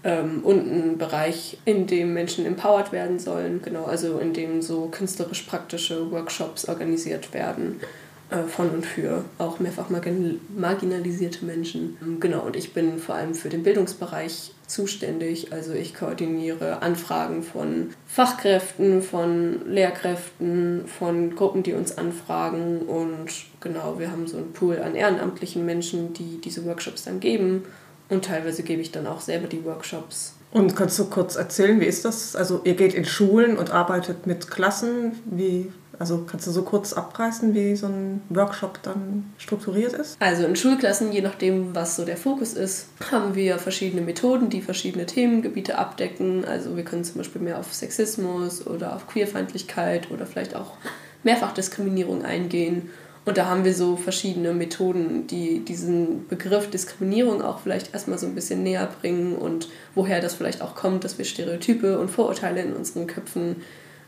Ähm, 0.02 0.40
und 0.42 0.60
einen 0.68 0.98
Bereich, 0.98 1.58
in 1.64 1.86
dem 1.86 2.12
Menschen 2.12 2.44
empowered 2.44 2.90
werden 2.90 3.18
sollen, 3.18 3.62
genau, 3.62 3.84
also 3.84 4.18
in 4.18 4.32
dem 4.32 4.62
so 4.62 4.88
künstlerisch-praktische 4.88 6.10
Workshops 6.10 6.68
organisiert 6.68 7.32
werden 7.32 7.80
von 8.48 8.70
und 8.70 8.86
für 8.86 9.24
auch 9.38 9.60
mehrfach 9.60 9.90
marginalisierte 10.56 11.44
Menschen. 11.44 12.18
Genau, 12.20 12.40
und 12.40 12.56
ich 12.56 12.72
bin 12.72 12.98
vor 12.98 13.14
allem 13.14 13.34
für 13.34 13.48
den 13.48 13.62
Bildungsbereich 13.62 14.52
zuständig. 14.66 15.52
Also 15.52 15.72
ich 15.72 15.94
koordiniere 15.94 16.82
Anfragen 16.82 17.42
von 17.42 17.90
Fachkräften, 18.06 19.02
von 19.02 19.68
Lehrkräften, 19.68 20.86
von 20.86 21.34
Gruppen, 21.36 21.62
die 21.62 21.74
uns 21.74 21.96
anfragen. 21.96 22.80
Und 22.80 23.28
genau, 23.60 23.98
wir 23.98 24.10
haben 24.10 24.26
so 24.26 24.38
einen 24.38 24.52
Pool 24.52 24.78
an 24.78 24.94
ehrenamtlichen 24.94 25.64
Menschen, 25.64 26.12
die 26.14 26.40
diese 26.40 26.64
Workshops 26.64 27.04
dann 27.04 27.20
geben. 27.20 27.64
Und 28.08 28.24
teilweise 28.24 28.62
gebe 28.62 28.82
ich 28.82 28.90
dann 28.90 29.06
auch 29.06 29.20
selber 29.20 29.46
die 29.46 29.64
Workshops. 29.64 30.34
Und 30.52 30.76
kannst 30.76 30.98
du 30.98 31.06
kurz 31.06 31.36
erzählen, 31.36 31.80
wie 31.80 31.86
ist 31.86 32.04
das? 32.04 32.36
Also 32.36 32.60
ihr 32.64 32.74
geht 32.74 32.94
in 32.94 33.04
Schulen 33.04 33.58
und 33.58 33.70
arbeitet 33.70 34.26
mit 34.26 34.50
Klassen. 34.50 35.12
Wie 35.24 35.72
also 35.98 36.24
kannst 36.26 36.46
du 36.46 36.50
so 36.50 36.62
kurz 36.62 36.92
abreißen, 36.92 37.54
wie 37.54 37.76
so 37.76 37.86
ein 37.86 38.22
Workshop 38.28 38.82
dann 38.82 39.32
strukturiert 39.38 39.92
ist? 39.92 40.16
Also 40.20 40.44
in 40.44 40.56
Schulklassen, 40.56 41.12
je 41.12 41.20
nachdem, 41.20 41.74
was 41.74 41.96
so 41.96 42.04
der 42.04 42.16
Fokus 42.16 42.54
ist, 42.54 42.86
haben 43.10 43.34
wir 43.34 43.58
verschiedene 43.58 44.02
Methoden, 44.02 44.50
die 44.50 44.60
verschiedene 44.60 45.06
Themengebiete 45.06 45.78
abdecken. 45.78 46.44
Also 46.44 46.76
wir 46.76 46.84
können 46.84 47.04
zum 47.04 47.18
Beispiel 47.18 47.42
mehr 47.42 47.58
auf 47.58 47.72
Sexismus 47.72 48.66
oder 48.66 48.94
auf 48.94 49.06
Queerfeindlichkeit 49.06 50.10
oder 50.10 50.26
vielleicht 50.26 50.54
auch 50.54 50.72
Mehrfachdiskriminierung 51.22 52.24
eingehen. 52.24 52.90
Und 53.24 53.38
da 53.38 53.46
haben 53.46 53.64
wir 53.64 53.72
so 53.72 53.96
verschiedene 53.96 54.52
Methoden, 54.52 55.26
die 55.26 55.60
diesen 55.60 56.28
Begriff 56.28 56.68
Diskriminierung 56.68 57.40
auch 57.40 57.60
vielleicht 57.60 57.94
erstmal 57.94 58.18
so 58.18 58.26
ein 58.26 58.34
bisschen 58.34 58.62
näher 58.62 58.88
bringen 59.00 59.34
und 59.34 59.68
woher 59.94 60.20
das 60.20 60.34
vielleicht 60.34 60.60
auch 60.60 60.74
kommt, 60.74 61.04
dass 61.04 61.16
wir 61.16 61.24
Stereotype 61.24 61.98
und 61.98 62.10
Vorurteile 62.10 62.60
in 62.60 62.74
unseren 62.74 63.06
Köpfen 63.06 63.56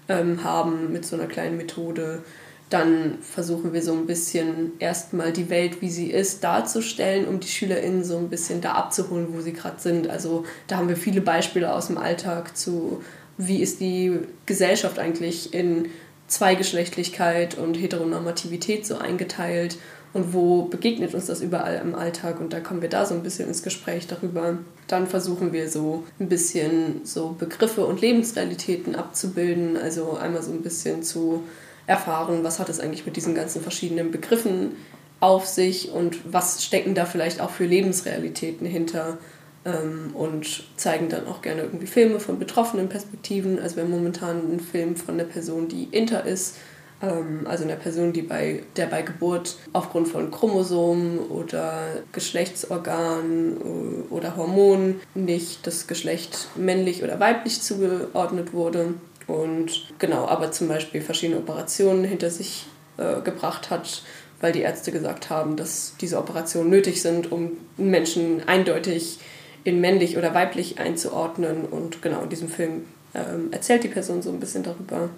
ähm, 0.08 0.44
haben 0.44 0.92
mit 0.92 1.04
so 1.04 1.16
einer 1.16 1.26
kleinen 1.26 1.56
Methode. 1.56 2.22
dann 2.68 3.18
versuchen 3.20 3.72
wir 3.72 3.80
so 3.80 3.92
ein 3.92 4.06
bisschen 4.06 4.72
erstmal 4.80 5.32
die 5.32 5.50
Welt, 5.50 5.80
wie 5.82 5.88
sie 5.88 6.10
ist, 6.10 6.42
darzustellen, 6.42 7.28
um 7.28 7.38
die 7.38 7.46
SchülerInnen 7.46 8.02
so 8.02 8.18
ein 8.18 8.28
bisschen 8.28 8.60
da 8.60 8.72
abzuholen, 8.72 9.28
wo 9.30 9.40
sie 9.40 9.52
gerade 9.52 9.80
sind. 9.80 10.10
Also 10.10 10.44
da 10.66 10.78
haben 10.78 10.88
wir 10.88 10.96
viele 10.96 11.20
Beispiele 11.20 11.72
aus 11.72 11.86
dem 11.86 11.96
Alltag 11.96 12.56
zu, 12.56 13.04
wie 13.38 13.62
ist 13.62 13.78
die 13.80 14.18
Gesellschaft 14.46 14.98
eigentlich 14.98 15.54
in 15.54 15.90
Zweigeschlechtlichkeit 16.26 17.56
und 17.56 17.74
Heteronormativität 17.74 18.84
so 18.84 18.98
eingeteilt 18.98 19.78
und 20.16 20.32
wo 20.32 20.62
begegnet 20.62 21.14
uns 21.14 21.26
das 21.26 21.42
überall 21.42 21.78
im 21.84 21.94
Alltag? 21.94 22.40
Und 22.40 22.54
da 22.54 22.60
kommen 22.60 22.80
wir 22.80 22.88
da 22.88 23.04
so 23.04 23.14
ein 23.14 23.22
bisschen 23.22 23.48
ins 23.48 23.62
Gespräch 23.62 24.06
darüber. 24.06 24.56
Dann 24.86 25.06
versuchen 25.06 25.52
wir 25.52 25.68
so 25.68 26.04
ein 26.18 26.30
bisschen 26.30 27.02
so 27.04 27.36
Begriffe 27.38 27.84
und 27.84 28.00
Lebensrealitäten 28.00 28.96
abzubilden, 28.96 29.76
also 29.76 30.16
einmal 30.16 30.42
so 30.42 30.52
ein 30.52 30.62
bisschen 30.62 31.02
zu 31.02 31.42
erfahren, 31.86 32.42
was 32.44 32.58
hat 32.58 32.70
es 32.70 32.80
eigentlich 32.80 33.04
mit 33.04 33.16
diesen 33.16 33.34
ganzen 33.34 33.60
verschiedenen 33.60 34.10
Begriffen 34.10 34.72
auf 35.20 35.46
sich? 35.46 35.90
Und 35.92 36.32
was 36.32 36.64
stecken 36.64 36.94
da 36.94 37.04
vielleicht 37.04 37.42
auch 37.42 37.50
für 37.50 37.66
Lebensrealitäten 37.66 38.66
hinter? 38.66 39.18
Ähm, 39.66 40.12
und 40.14 40.64
zeigen 40.78 41.10
dann 41.10 41.26
auch 41.26 41.42
gerne 41.42 41.60
irgendwie 41.60 41.86
Filme 41.86 42.20
von 42.20 42.38
betroffenen 42.38 42.88
Perspektiven. 42.88 43.58
Also 43.58 43.76
wir 43.76 43.82
haben 43.82 43.90
momentan 43.90 44.40
einen 44.40 44.60
Film 44.60 44.96
von 44.96 45.16
einer 45.16 45.24
Person, 45.24 45.68
die 45.68 45.88
inter 45.90 46.24
ist, 46.24 46.56
also 47.00 47.64
einer 47.64 47.76
Person, 47.76 48.12
die 48.12 48.22
bei, 48.22 48.62
der 48.76 48.86
bei 48.86 49.02
Geburt 49.02 49.58
aufgrund 49.72 50.08
von 50.08 50.30
Chromosomen 50.30 51.18
oder 51.18 51.88
Geschlechtsorganen 52.12 53.56
äh, 53.56 54.12
oder 54.12 54.36
Hormonen 54.36 55.00
nicht 55.14 55.66
das 55.66 55.86
Geschlecht 55.86 56.48
männlich 56.56 57.02
oder 57.02 57.20
weiblich 57.20 57.60
zugeordnet 57.60 58.52
wurde 58.52 58.94
und 59.26 59.88
genau, 59.98 60.26
aber 60.26 60.52
zum 60.52 60.68
Beispiel 60.68 61.00
verschiedene 61.00 61.40
Operationen 61.40 62.04
hinter 62.04 62.30
sich 62.30 62.66
äh, 62.96 63.20
gebracht 63.22 63.70
hat, 63.70 64.02
weil 64.40 64.52
die 64.52 64.60
Ärzte 64.60 64.92
gesagt 64.92 65.30
haben, 65.30 65.56
dass 65.56 65.94
diese 66.00 66.18
Operationen 66.18 66.70
nötig 66.70 67.02
sind, 67.02 67.32
um 67.32 67.52
Menschen 67.76 68.46
eindeutig 68.46 69.18
in 69.64 69.80
männlich 69.80 70.16
oder 70.16 70.34
weiblich 70.34 70.78
einzuordnen. 70.78 71.64
Und 71.64 72.02
genau 72.02 72.22
in 72.22 72.28
diesem 72.28 72.48
Film 72.48 72.84
ähm, 73.14 73.48
erzählt 73.50 73.82
die 73.82 73.88
Person 73.88 74.22
so 74.22 74.30
ein 74.30 74.38
bisschen 74.38 74.62
darüber. 74.62 75.08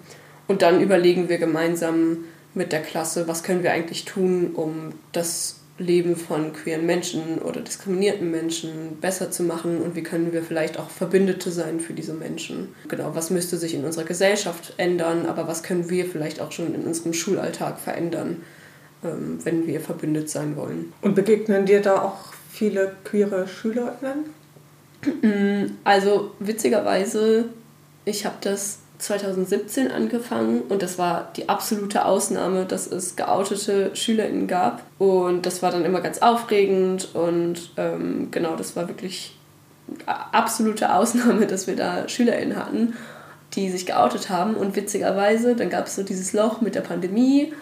Und 0.49 0.63
dann 0.63 0.81
überlegen 0.81 1.29
wir 1.29 1.37
gemeinsam 1.37 2.25
mit 2.55 2.71
der 2.71 2.81
Klasse, 2.81 3.27
was 3.27 3.43
können 3.43 3.61
wir 3.61 3.71
eigentlich 3.71 4.05
tun, 4.05 4.55
um 4.55 4.93
das 5.11 5.57
Leben 5.77 6.15
von 6.15 6.53
queeren 6.53 6.87
Menschen 6.87 7.37
oder 7.37 7.61
diskriminierten 7.61 8.31
Menschen 8.31 8.97
besser 8.99 9.29
zu 9.29 9.43
machen 9.43 9.79
und 9.79 9.95
wie 9.95 10.01
können 10.01 10.33
wir 10.33 10.41
vielleicht 10.41 10.79
auch 10.79 10.89
Verbündete 10.89 11.51
sein 11.51 11.79
für 11.79 11.93
diese 11.93 12.15
Menschen. 12.15 12.69
Genau, 12.87 13.11
was 13.13 13.29
müsste 13.29 13.57
sich 13.57 13.75
in 13.75 13.85
unserer 13.85 14.05
Gesellschaft 14.05 14.73
ändern, 14.77 15.27
aber 15.27 15.47
was 15.47 15.61
können 15.61 15.91
wir 15.91 16.05
vielleicht 16.05 16.41
auch 16.41 16.51
schon 16.51 16.73
in 16.73 16.81
unserem 16.81 17.13
Schulalltag 17.13 17.79
verändern, 17.79 18.37
ähm, 19.03 19.37
wenn 19.43 19.67
wir 19.67 19.79
verbündet 19.81 20.31
sein 20.31 20.55
wollen. 20.55 20.91
Und 21.01 21.13
begegnen 21.13 21.67
dir 21.67 21.83
da 21.83 22.01
auch 22.01 22.33
viele 22.51 22.95
queere 23.03 23.47
Schülerinnen? 23.47 24.25
Also 25.83 26.31
witzigerweise, 26.39 27.45
ich 28.03 28.25
habe 28.25 28.37
das 28.41 28.79
2017 28.99 29.91
angefangen 29.91 30.61
und 30.67 30.81
das 30.81 30.97
war 30.97 31.31
die 31.37 31.47
absolute 31.47 32.03
Ausnahme, 32.03 32.65
dass 32.65 32.85
es 32.85 33.15
geoutete 33.15 33.95
SchülerInnen 33.95 34.47
gab. 34.47 34.83
Und 34.97 35.45
das 35.45 35.63
war 35.63 35.71
dann 35.71 35.85
immer 35.85 36.01
ganz 36.01 36.19
aufregend 36.19 37.15
und 37.15 37.71
ähm, 37.77 38.27
genau, 38.29 38.55
das 38.57 38.75
war 38.75 38.89
wirklich 38.89 39.37
absolute 40.05 40.93
Ausnahme, 40.93 41.45
dass 41.47 41.65
wir 41.65 41.77
da 41.77 42.09
SchülerInnen 42.09 42.57
hatten, 42.57 42.93
die 43.53 43.69
sich 43.69 43.85
geoutet 43.85 44.29
haben. 44.29 44.55
Und 44.55 44.75
witzigerweise, 44.75 45.55
dann 45.55 45.69
gab 45.69 45.87
es 45.87 45.95
so 45.95 46.03
dieses 46.03 46.33
Loch 46.33 46.59
mit 46.59 46.75
der 46.75 46.81
Pandemie, 46.81 47.53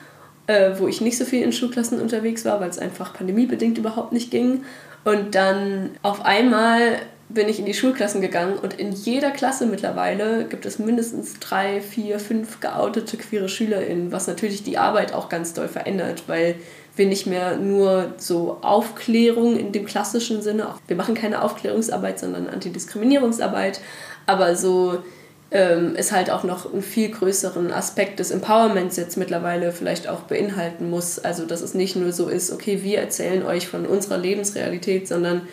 äh, 0.48 0.72
wo 0.78 0.88
ich 0.88 1.02
nicht 1.02 1.20
so 1.20 1.26
viel 1.26 1.44
in 1.44 1.54
Schulklassen 1.54 2.02
unterwegs 2.02 2.46
war, 2.46 2.60
weil 2.60 2.70
es 2.70 2.80
einfach 2.80 3.14
pandemiebedingt 3.14 3.78
überhaupt 3.78 4.12
nicht 4.12 4.32
ging. 4.32 4.66
Und 5.04 5.36
dann 5.36 5.92
auf 6.02 6.26
einmal 6.26 6.98
bin 7.30 7.50
ich 7.50 7.60
in 7.60 7.66
die 7.66 7.74
Schulklassen 7.74 8.22
gegangen 8.22 8.58
und 8.58 8.74
in 8.76 8.92
jeder 8.94 9.32
Klasse 9.32 9.66
mittlerweile 9.66 10.46
gibt 10.46 10.66
es 10.66 10.80
mindestens 10.80 11.40
drei, 11.40 11.82
vier, 11.82 12.20
fünf 12.20 12.62
geoutete 12.62 13.18
queere 13.18 13.50
SchülerInnen, 13.50 14.12
was 14.12 14.28
natürlich 14.28 14.64
die 14.64 14.78
Arbeit 14.78 15.14
auch 15.14 15.28
ganz 15.28 15.54
doll 15.54 15.68
verändert, 15.68 16.24
weil 16.28 16.56
wir 16.96 17.06
nicht 17.06 17.28
mehr 17.28 17.58
nur 17.58 18.14
so 18.18 18.60
Aufklärung 18.62 19.58
in 19.58 19.72
dem 19.72 19.86
klassischen 19.86 20.42
Sinne, 20.42 20.68
wir 20.88 20.96
machen 20.96 21.16
keine 21.16 21.42
Aufklärungsarbeit, 21.42 22.20
sondern 22.20 22.48
Antidiskriminierungsarbeit, 22.48 23.82
aber 24.26 24.56
so 24.56 25.04
ähm, 25.52 25.94
es 25.96 26.12
halt 26.12 26.30
auch 26.30 26.44
noch 26.44 26.72
einen 26.72 26.82
viel 26.82 27.10
größeren 27.10 27.72
Aspekt 27.72 28.20
des 28.20 28.32
Empowerments 28.32 28.98
jetzt 28.98 29.18
mittlerweile 29.18 29.72
vielleicht 29.72 30.08
auch 30.08 30.22
beinhalten 30.22 30.90
muss. 30.90 31.20
Also 31.20 31.46
dass 31.46 31.62
es 31.62 31.74
nicht 31.74 31.96
nur 31.96 32.12
so 32.12 32.28
ist, 32.28 32.52
okay, 32.52 32.84
wir 32.84 33.00
erzählen 33.00 33.44
euch 33.46 33.68
von 33.68 33.86
unserer 33.86 34.18
Lebensrealität, 34.18 35.08
sondern 35.08 35.44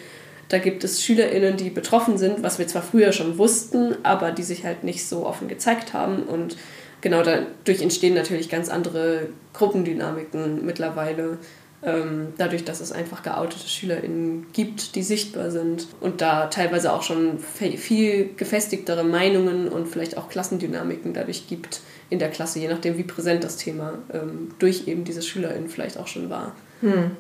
da 0.49 0.59
gibt 0.59 0.85
es 0.85 1.03
SchülerInnen, 1.03 1.57
die 1.57 1.71
betroffen 1.71 2.19
sind, 2.19 2.43
was 2.43 2.59
wir 2.59 2.67
zwar 2.67 2.83
früher 2.83 3.13
schon 3.13 3.39
wussten, 3.39 3.97
aber 4.03 4.31
die 4.33 4.43
sich 4.43 4.65
halt 4.65 4.85
nicht 4.85 5.07
so 5.07 5.27
offen 5.27 5.49
gezeigt 5.49 5.93
haben. 5.93 6.25
Und 6.25 6.57
genau 7.01 7.23
dadurch 7.23 7.81
entstehen 7.81 8.15
natürlich 8.15 8.49
ganz 8.49 8.69
andere 8.69 9.29
Gruppendynamiken 9.53 10.65
mittlerweile. 10.65 11.39
Ähm, 11.83 12.29
dadurch, 12.39 12.65
dass 12.65 12.81
es 12.81 12.93
einfach 12.93 13.23
geoutete 13.23 13.69
SchülerInnen 13.69 14.47
gibt, 14.55 14.95
die 14.95 15.03
sichtbar 15.03 15.51
sind 15.51 15.87
und 16.01 16.23
da 16.23 16.47
teilweise 16.47 16.91
auch 16.91 17.03
schon 17.03 17.39
viel 17.39 18.31
gefestigtere 18.37 19.05
Meinungen 19.05 19.69
und 19.69 19.87
vielleicht 19.87 20.17
auch 20.17 20.31
Klassendynamiken 20.31 21.13
dadurch 21.13 21.47
gibt 21.47 21.83
in 22.09 22.19
der 22.19 22.31
Klasse, 22.31 22.59
je 22.59 22.69
nachdem, 22.69 22.97
wie 22.97 23.03
präsent 23.03 23.45
das 23.45 23.59
Thema 23.59 23.99
ähm, 24.15 24.53
durch 24.59 24.89
eben 24.89 25.05
diese 25.05 25.21
SchülerInnen 25.21 25.69
vielleicht 25.69 25.99
auch 25.99 26.07
schon 26.07 26.31
war. 26.31 26.55
Hm. 26.81 27.11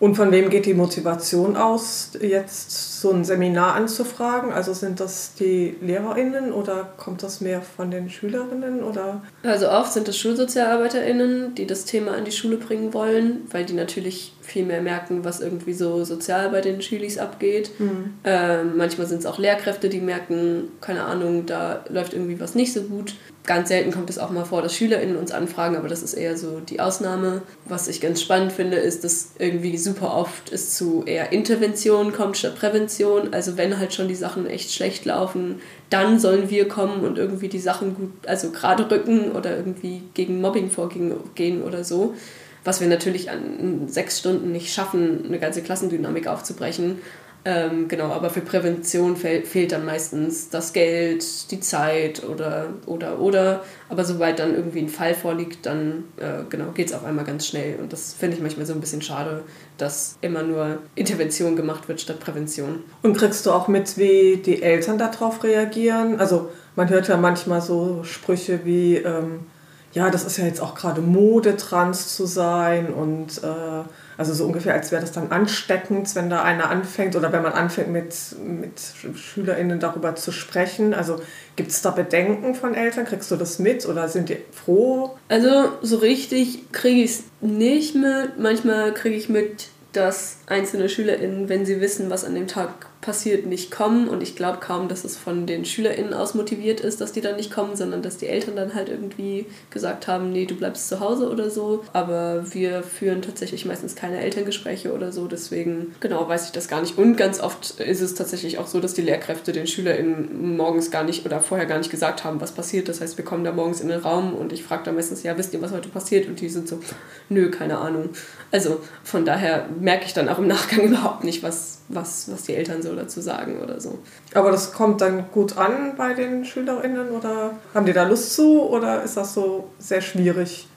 Und 0.00 0.14
von 0.14 0.32
wem 0.32 0.48
geht 0.48 0.64
die 0.64 0.72
Motivation 0.72 1.56
aus, 1.56 2.12
jetzt 2.22 3.00
so 3.00 3.10
ein 3.10 3.22
Seminar 3.22 3.74
anzufragen? 3.74 4.50
Also 4.50 4.72
sind 4.72 4.98
das 4.98 5.34
die 5.34 5.76
LehrerInnen 5.82 6.52
oder 6.52 6.88
kommt 6.96 7.22
das 7.22 7.42
mehr 7.42 7.60
von 7.60 7.90
den 7.90 8.08
SchülerInnen? 8.08 8.82
Oder? 8.82 9.20
Also 9.42 9.68
oft 9.68 9.92
sind 9.92 10.08
es 10.08 10.16
SchulsozialarbeiterInnen, 10.16 11.54
die 11.54 11.66
das 11.66 11.84
Thema 11.84 12.12
an 12.12 12.24
die 12.24 12.32
Schule 12.32 12.56
bringen 12.56 12.94
wollen, 12.94 13.42
weil 13.50 13.66
die 13.66 13.74
natürlich 13.74 14.32
viel 14.40 14.64
mehr 14.64 14.80
merken, 14.80 15.22
was 15.22 15.40
irgendwie 15.40 15.74
so 15.74 16.02
sozial 16.04 16.48
bei 16.48 16.62
den 16.62 16.80
Schilis 16.80 17.18
abgeht. 17.18 17.70
Mhm. 17.78 18.14
Ähm, 18.24 18.76
manchmal 18.78 19.06
sind 19.06 19.18
es 19.18 19.26
auch 19.26 19.38
Lehrkräfte, 19.38 19.90
die 19.90 20.00
merken, 20.00 20.68
keine 20.80 21.04
Ahnung, 21.04 21.44
da 21.44 21.84
läuft 21.90 22.14
irgendwie 22.14 22.40
was 22.40 22.54
nicht 22.54 22.72
so 22.72 22.82
gut. 22.84 23.14
Ganz 23.50 23.66
selten 23.68 23.90
kommt 23.90 24.08
es 24.08 24.20
auch 24.20 24.30
mal 24.30 24.44
vor, 24.44 24.62
dass 24.62 24.76
SchülerInnen 24.76 25.16
uns 25.16 25.32
anfragen, 25.32 25.74
aber 25.74 25.88
das 25.88 26.04
ist 26.04 26.14
eher 26.14 26.36
so 26.36 26.60
die 26.60 26.78
Ausnahme. 26.78 27.42
Was 27.64 27.88
ich 27.88 28.00
ganz 28.00 28.22
spannend 28.22 28.52
finde, 28.52 28.76
ist, 28.76 29.02
dass 29.02 29.30
irgendwie 29.40 29.76
super 29.76 30.14
oft 30.14 30.52
es 30.52 30.76
zu 30.76 31.02
eher 31.04 31.32
Intervention 31.32 32.12
kommt 32.12 32.36
statt 32.36 32.54
Prävention. 32.54 33.34
Also 33.34 33.56
wenn 33.56 33.76
halt 33.76 33.92
schon 33.92 34.06
die 34.06 34.14
Sachen 34.14 34.46
echt 34.46 34.70
schlecht 34.70 35.04
laufen, 35.04 35.60
dann 35.88 36.20
sollen 36.20 36.48
wir 36.48 36.68
kommen 36.68 37.04
und 37.04 37.18
irgendwie 37.18 37.48
die 37.48 37.58
Sachen 37.58 37.96
gut, 37.96 38.12
also 38.24 38.52
gerade 38.52 38.88
rücken 38.88 39.32
oder 39.32 39.56
irgendwie 39.56 40.02
gegen 40.14 40.40
Mobbing 40.40 40.70
vorgehen 40.70 41.64
oder 41.64 41.82
so. 41.82 42.14
Was 42.62 42.80
wir 42.80 42.86
natürlich 42.86 43.32
an 43.32 43.88
sechs 43.88 44.20
Stunden 44.20 44.52
nicht 44.52 44.72
schaffen, 44.72 45.24
eine 45.26 45.40
ganze 45.40 45.62
Klassendynamik 45.62 46.28
aufzubrechen. 46.28 47.00
Ähm, 47.44 47.88
genau, 47.88 48.12
aber 48.12 48.28
für 48.28 48.42
Prävention 48.42 49.16
fehl, 49.16 49.44
fehlt 49.44 49.72
dann 49.72 49.86
meistens 49.86 50.50
das 50.50 50.74
Geld, 50.74 51.50
die 51.50 51.60
Zeit 51.60 52.22
oder, 52.22 52.68
oder, 52.86 53.18
oder. 53.18 53.62
Aber 53.88 54.04
sobald 54.04 54.38
dann 54.38 54.54
irgendwie 54.54 54.80
ein 54.80 54.90
Fall 54.90 55.14
vorliegt, 55.14 55.64
dann 55.64 56.04
äh, 56.18 56.44
genau, 56.50 56.72
geht 56.72 56.88
es 56.88 56.92
auf 56.92 57.04
einmal 57.04 57.24
ganz 57.24 57.46
schnell. 57.46 57.78
Und 57.80 57.92
das 57.92 58.12
finde 58.12 58.36
ich 58.36 58.42
manchmal 58.42 58.66
so 58.66 58.74
ein 58.74 58.80
bisschen 58.80 59.00
schade, 59.00 59.42
dass 59.78 60.16
immer 60.20 60.42
nur 60.42 60.78
Intervention 60.94 61.56
gemacht 61.56 61.88
wird 61.88 62.00
statt 62.00 62.20
Prävention. 62.20 62.80
Und 63.02 63.16
kriegst 63.16 63.46
du 63.46 63.52
auch 63.52 63.68
mit, 63.68 63.96
wie 63.96 64.36
die 64.36 64.62
Eltern 64.62 64.98
darauf 64.98 65.42
reagieren? 65.42 66.20
Also 66.20 66.50
man 66.76 66.90
hört 66.90 67.08
ja 67.08 67.16
manchmal 67.16 67.62
so 67.62 68.04
Sprüche 68.04 68.60
wie, 68.64 68.96
ähm, 68.96 69.46
ja, 69.92 70.10
das 70.10 70.24
ist 70.24 70.36
ja 70.36 70.44
jetzt 70.44 70.60
auch 70.60 70.74
gerade 70.74 71.00
Mode, 71.00 71.56
trans 71.56 72.14
zu 72.14 72.26
sein 72.26 72.92
und 72.92 73.42
äh, 73.42 73.82
also 74.20 74.34
so 74.34 74.44
ungefähr, 74.44 74.74
als 74.74 74.92
wäre 74.92 75.00
das 75.00 75.12
dann 75.12 75.32
ansteckend, 75.32 76.14
wenn 76.14 76.28
da 76.28 76.42
einer 76.42 76.68
anfängt 76.68 77.16
oder 77.16 77.32
wenn 77.32 77.40
man 77.42 77.54
anfängt 77.54 77.88
mit, 77.88 78.14
mit 78.38 78.78
SchülerInnen 79.16 79.80
darüber 79.80 80.14
zu 80.14 80.30
sprechen. 80.30 80.92
Also 80.92 81.22
gibt 81.56 81.70
es 81.70 81.80
da 81.80 81.90
Bedenken 81.90 82.54
von 82.54 82.74
Eltern? 82.74 83.06
Kriegst 83.06 83.30
du 83.30 83.36
das 83.36 83.58
mit 83.58 83.86
oder 83.86 84.08
sind 84.08 84.28
die 84.28 84.36
froh? 84.52 85.16
Also 85.30 85.70
so 85.80 85.96
richtig 85.96 86.70
kriege 86.70 87.00
ich 87.00 87.12
es 87.12 87.22
nicht 87.40 87.94
mit. 87.94 88.38
Manchmal 88.38 88.92
kriege 88.92 89.16
ich 89.16 89.30
mit, 89.30 89.68
dass 89.94 90.36
einzelne 90.46 90.90
SchülerInnen, 90.90 91.48
wenn 91.48 91.64
sie 91.64 91.80
wissen, 91.80 92.10
was 92.10 92.26
an 92.26 92.34
dem 92.34 92.46
Tag 92.46 92.89
passiert, 93.00 93.46
nicht 93.46 93.70
kommen. 93.70 94.08
Und 94.08 94.22
ich 94.22 94.36
glaube 94.36 94.58
kaum, 94.58 94.88
dass 94.88 95.04
es 95.04 95.16
von 95.16 95.46
den 95.46 95.64
SchülerInnen 95.64 96.12
aus 96.12 96.34
motiviert 96.34 96.80
ist, 96.80 97.00
dass 97.00 97.12
die 97.12 97.20
dann 97.20 97.36
nicht 97.36 97.50
kommen, 97.50 97.76
sondern 97.76 98.02
dass 98.02 98.18
die 98.18 98.26
Eltern 98.26 98.56
dann 98.56 98.74
halt 98.74 98.88
irgendwie 98.88 99.46
gesagt 99.70 100.06
haben, 100.06 100.32
nee, 100.32 100.44
du 100.44 100.54
bleibst 100.54 100.88
zu 100.88 101.00
Hause 101.00 101.30
oder 101.30 101.50
so. 101.50 101.84
Aber 101.92 102.52
wir 102.52 102.82
führen 102.82 103.22
tatsächlich 103.22 103.64
meistens 103.64 103.96
keine 103.96 104.20
Elterngespräche 104.20 104.92
oder 104.92 105.12
so. 105.12 105.26
Deswegen, 105.26 105.94
genau, 106.00 106.28
weiß 106.28 106.46
ich 106.46 106.52
das 106.52 106.68
gar 106.68 106.80
nicht. 106.80 106.98
Und 106.98 107.16
ganz 107.16 107.40
oft 107.40 107.80
ist 107.80 108.00
es 108.00 108.14
tatsächlich 108.14 108.58
auch 108.58 108.66
so, 108.66 108.80
dass 108.80 108.94
die 108.94 109.02
Lehrkräfte 109.02 109.52
den 109.52 109.66
SchülerInnen 109.66 110.56
morgens 110.56 110.90
gar 110.90 111.04
nicht 111.04 111.24
oder 111.24 111.40
vorher 111.40 111.66
gar 111.66 111.78
nicht 111.78 111.90
gesagt 111.90 112.24
haben, 112.24 112.40
was 112.40 112.52
passiert. 112.52 112.88
Das 112.88 113.00
heißt, 113.00 113.16
wir 113.16 113.24
kommen 113.24 113.44
da 113.44 113.52
morgens 113.52 113.80
in 113.80 113.88
den 113.88 114.00
Raum 114.00 114.34
und 114.34 114.52
ich 114.52 114.62
frage 114.62 114.84
dann 114.84 114.94
meistens, 114.94 115.22
ja, 115.22 115.36
wisst 115.38 115.54
ihr, 115.54 115.62
was 115.62 115.72
heute 115.72 115.88
passiert? 115.88 116.28
Und 116.28 116.40
die 116.40 116.48
sind 116.48 116.68
so, 116.68 116.80
nö, 117.28 117.50
keine 117.50 117.78
Ahnung. 117.78 118.10
Also 118.52 118.80
von 119.04 119.24
daher 119.24 119.68
merke 119.80 120.04
ich 120.06 120.12
dann 120.12 120.28
auch 120.28 120.38
im 120.38 120.46
Nachgang 120.46 120.80
überhaupt 120.84 121.24
nicht, 121.24 121.42
was, 121.42 121.79
was, 121.90 122.30
was 122.30 122.44
die 122.44 122.54
Eltern 122.54 122.82
so 122.82 122.94
dazu 122.94 123.20
sagen 123.20 123.60
oder 123.62 123.80
so. 123.80 123.98
Aber 124.34 124.50
das 124.50 124.72
kommt 124.72 125.00
dann 125.00 125.30
gut 125.32 125.56
an 125.58 125.94
bei 125.96 126.14
den 126.14 126.44
SchülerInnen 126.44 127.10
oder 127.10 127.52
haben 127.74 127.86
die 127.86 127.92
da 127.92 128.04
Lust 128.04 128.34
zu 128.34 128.62
oder 128.62 129.02
ist 129.02 129.16
das 129.16 129.34
so 129.34 129.68
sehr 129.78 130.00
schwierig? 130.00 130.68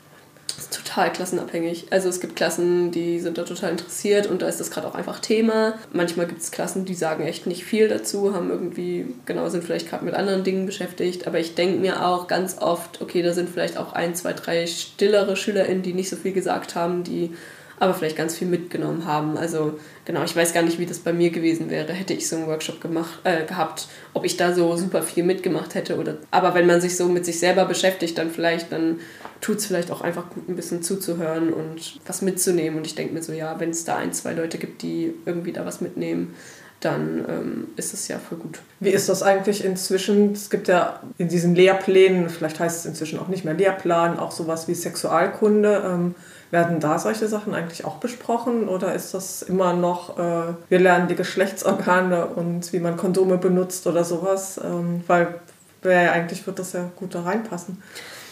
Das 0.48 0.66
ist 0.66 0.74
total 0.74 1.12
klassenabhängig. 1.12 1.88
Also 1.90 2.10
es 2.10 2.20
gibt 2.20 2.36
Klassen, 2.36 2.92
die 2.92 3.20
sind 3.20 3.40
da 3.40 3.44
total 3.44 3.72
interessiert 3.72 4.28
und 4.28 4.44
da 4.44 4.48
ist 4.48 4.60
das 4.60 4.70
gerade 4.70 4.88
auch 4.88 4.94
einfach 4.94 5.20
Thema. 5.20 5.74
Manchmal 5.92 6.28
gibt 6.28 6.42
es 6.42 6.52
Klassen, 6.52 6.86
die 6.86 6.94
sagen 6.94 7.24
echt 7.24 7.48
nicht 7.48 7.64
viel 7.64 7.88
dazu, 7.88 8.36
haben 8.36 8.52
irgendwie, 8.52 9.08
genau, 9.26 9.50
sind 9.50 9.64
vielleicht 9.64 9.90
gerade 9.90 10.06
mit 10.06 10.14
anderen 10.14 10.44
Dingen 10.44 10.68
beschäftigt. 10.68 11.26
Aber 11.26 11.40
ich 11.40 11.56
denke 11.56 11.80
mir 11.80 12.06
auch 12.06 12.28
ganz 12.28 12.58
oft, 12.60 13.02
okay, 13.02 13.24
da 13.24 13.34
sind 13.34 13.50
vielleicht 13.50 13.78
auch 13.78 13.94
ein, 13.94 14.14
zwei, 14.14 14.34
drei 14.34 14.68
stillere 14.68 15.36
SchülerInnen, 15.36 15.82
die 15.82 15.94
nicht 15.94 16.10
so 16.10 16.16
viel 16.16 16.34
gesagt 16.34 16.76
haben, 16.76 17.04
die 17.04 17.34
aber 17.80 17.94
vielleicht 17.94 18.16
ganz 18.16 18.36
viel 18.38 18.48
mitgenommen 18.48 19.06
haben. 19.06 19.38
Also 19.38 19.80
genau, 20.06 20.24
ich 20.24 20.36
weiß 20.36 20.54
gar 20.54 20.64
nicht, 20.64 20.80
wie 20.80 20.86
das 20.86 21.00
bei 21.00 21.14
mir 21.14 21.32
gewesen 21.32 21.70
wäre, 21.70 21.92
hätte 21.94 22.14
ich 22.14 22.28
so 22.28 22.36
einen 22.36 22.48
Workshop 22.48 22.82
gemacht, 22.82 23.20
äh, 23.24 23.46
gehabt, 23.46 23.88
ob 24.14 24.26
ich 24.26 24.38
da 24.38 24.54
so 24.54 24.76
super 24.78 25.02
viel 25.02 25.24
mitgemacht 25.24 25.76
hätte. 25.76 25.98
Oder, 25.98 26.18
aber 26.32 26.54
wenn 26.54 26.66
man 26.66 26.82
sich 26.82 26.96
so 26.96 27.08
mit 27.08 27.26
sich 27.26 27.40
selber 27.40 27.66
beschäftigt, 27.66 28.18
dann 28.18 28.32
vielleicht, 28.32 28.72
dann 28.72 29.00
tut 29.42 29.58
es 29.58 29.66
vielleicht 29.66 29.92
auch 29.92 30.02
einfach 30.02 30.30
gut, 30.30 30.48
ein 30.48 30.56
bisschen 30.56 30.84
zuzuhören 30.84 31.52
und 31.52 32.00
was 32.06 32.22
mitzunehmen. 32.22 32.78
Und 32.78 32.88
ich 32.88 32.96
denke 32.96 33.14
mir 33.14 33.24
so, 33.24 33.34
ja, 33.34 33.60
wenn 33.60 33.72
es 33.72 33.86
da 33.86 33.98
ein, 33.98 34.14
zwei 34.14 34.34
Leute 34.34 34.58
gibt, 34.58 34.82
die 34.82 35.14
irgendwie 35.26 35.52
da 35.52 35.66
was 35.66 35.82
mitnehmen, 35.82 36.36
dann 36.80 37.26
ähm, 37.30 37.68
ist 37.76 37.94
es 37.94 38.08
ja 38.08 38.20
voll 38.20 38.38
gut. 38.38 38.60
Wie 38.80 38.90
ist 38.90 39.08
das 39.10 39.24
eigentlich 39.24 39.64
inzwischen? 39.64 40.34
Es 40.34 40.50
gibt 40.50 40.68
ja 40.68 41.02
in 41.18 41.30
diesen 41.30 41.56
Lehrplänen, 41.56 42.30
vielleicht 42.30 42.60
heißt 42.60 42.80
es 42.80 42.86
inzwischen 42.86 43.20
auch 43.20 43.30
nicht 43.30 43.46
mehr 43.46 43.54
Lehrplan, 43.54 44.20
auch 44.20 44.32
sowas 44.32 44.68
wie 44.68 44.76
Sexualkunde. 44.76 45.84
Ähm, 45.86 46.16
werden 46.54 46.80
da 46.80 47.00
solche 47.00 47.28
Sachen 47.28 47.56
eigentlich 47.56 47.84
auch 47.84 47.96
besprochen 47.96 48.70
oder 48.70 48.94
ist 48.94 49.16
das 49.16 49.42
immer 49.42 49.74
noch, 49.74 50.20
äh, 50.20 50.54
wir 50.70 50.80
lernen 50.80 51.08
die 51.08 51.16
Geschlechtsorgane 51.16 52.28
und 52.28 52.72
wie 52.72 52.80
man 52.80 52.96
Kondome 52.96 53.38
benutzt 53.38 53.88
oder 53.88 54.04
sowas? 54.04 54.62
Ähm, 54.64 55.04
weil 55.08 55.40
ja, 55.84 56.12
eigentlich 56.12 56.46
wird 56.46 56.60
das 56.60 56.74
ja 56.74 56.90
gut 56.96 57.16
da 57.16 57.24
reinpassen. 57.24 57.82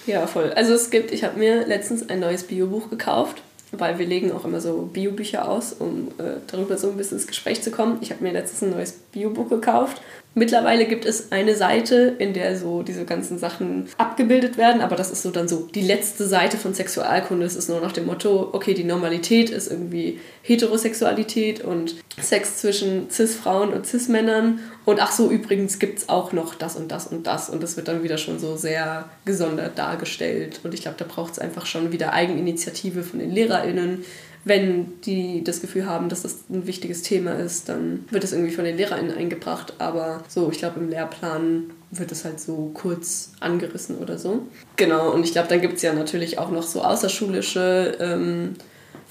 Ja, 0.06 0.28
voll. 0.28 0.54
Also 0.56 0.74
es 0.74 0.92
gibt, 0.92 1.12
ich 1.12 1.24
habe 1.24 1.38
mir 1.38 1.66
letztens 1.66 2.10
ein 2.10 2.20
neues 2.20 2.44
Biobuch 2.44 2.90
gekauft, 2.90 3.42
weil 3.72 4.00
wir 4.00 4.06
legen 4.06 4.32
auch 4.32 4.46
immer 4.46 4.60
so 4.60 4.90
Biobücher 4.92 5.50
aus, 5.50 5.74
um 5.74 6.10
äh, 6.18 6.40
darüber 6.48 6.78
so 6.78 6.90
ein 6.90 6.98
bisschen 6.98 7.18
ins 7.18 7.28
Gespräch 7.28 7.62
zu 7.62 7.72
kommen. 7.72 8.00
Ich 8.02 8.12
habe 8.12 8.24
mir 8.24 8.34
letztens 8.34 8.64
ein 8.64 8.76
neues 8.76 8.92
Biobuch 8.92 9.50
gekauft 9.50 10.02
Mittlerweile 10.34 10.86
gibt 10.86 11.06
es 11.06 11.34
eine 11.34 11.58
Seite, 11.58 12.16
in 12.18 12.34
der 12.34 12.58
so 12.58 12.84
diese 12.84 13.04
ganzen 13.04 13.38
Sachen 13.38 13.90
abgebildet 13.98 14.58
werden, 14.58 14.82
aber 14.82 14.96
das 14.96 15.12
ist 15.12 15.24
so 15.24 15.30
dann 15.30 15.50
so 15.50 15.68
die 15.76 15.82
letzte 15.82 16.26
Seite 16.26 16.56
von 16.56 16.74
Sexualkunde. 16.74 17.46
Es 17.46 17.58
ist 17.58 17.68
nur 17.68 17.82
nach 17.82 17.92
dem 17.92 18.06
Motto, 18.06 18.50
okay, 18.54 18.74
die 18.74 18.86
Normalität 18.86 19.50
ist 19.50 19.70
irgendwie 19.70 20.22
Heterosexualität 20.44 21.64
und 21.64 21.96
Sex 22.20 22.58
zwischen 22.58 23.10
Cis-Frauen 23.10 23.74
und 23.74 23.86
Cis-Männern. 23.86 24.60
Und 24.86 25.02
ach 25.02 25.12
so, 25.12 25.30
übrigens 25.30 25.80
gibt 25.80 26.00
es 26.00 26.10
auch 26.10 26.34
noch 26.34 26.56
das 26.56 26.76
und 26.76 26.92
das 26.92 27.08
und 27.08 27.28
das. 27.28 27.50
Und 27.50 27.62
das 27.62 27.78
wird 27.78 27.88
dann 27.88 28.04
wieder 28.04 28.18
schon 28.18 28.40
so 28.40 28.58
sehr 28.58 29.10
gesondert 29.26 29.78
dargestellt. 29.78 30.60
Und 30.64 30.74
ich 30.74 30.82
glaube, 30.82 30.98
da 30.98 31.06
braucht 31.06 31.34
es 31.34 31.40
einfach 31.40 31.66
schon 31.66 31.92
wieder 31.92 32.14
Eigeninitiative 32.14 33.04
von 33.04 33.20
den 33.20 33.32
LehrerInnen 33.32 34.04
wenn 34.44 35.00
die 35.02 35.44
das 35.44 35.62
Gefühl 35.62 35.86
haben, 35.86 36.10
dass 36.10 36.24
das 36.24 36.50
ein 36.50 36.66
wichtiges 36.66 37.04
Thema 37.04 37.34
ist, 37.34 37.70
dann 37.70 38.06
wird 38.10 38.24
es 38.24 38.32
irgendwie 38.32 38.52
von 38.52 38.66
den 38.66 38.76
LehrerInnen 38.76 39.16
eingebracht. 39.16 39.74
Aber 39.78 40.24
so, 40.28 40.50
ich 40.52 40.58
glaube, 40.58 40.80
im 40.80 40.90
Lehrplan 40.90 41.72
wird 41.92 42.12
es 42.12 42.26
halt 42.26 42.40
so 42.40 42.72
kurz 42.74 43.34
angerissen 43.40 43.98
oder 43.98 44.18
so. 44.18 44.48
Genau, 44.78 45.12
und 45.12 45.24
ich 45.24 45.34
glaube, 45.34 45.48
dann 45.48 45.62
gibt 45.62 45.76
es 45.76 45.82
ja 45.84 45.94
natürlich 45.94 46.40
auch 46.40 46.50
noch 46.50 46.64
so 46.64 46.82
außerschulische 46.82 47.98
ähm, 48.00 48.54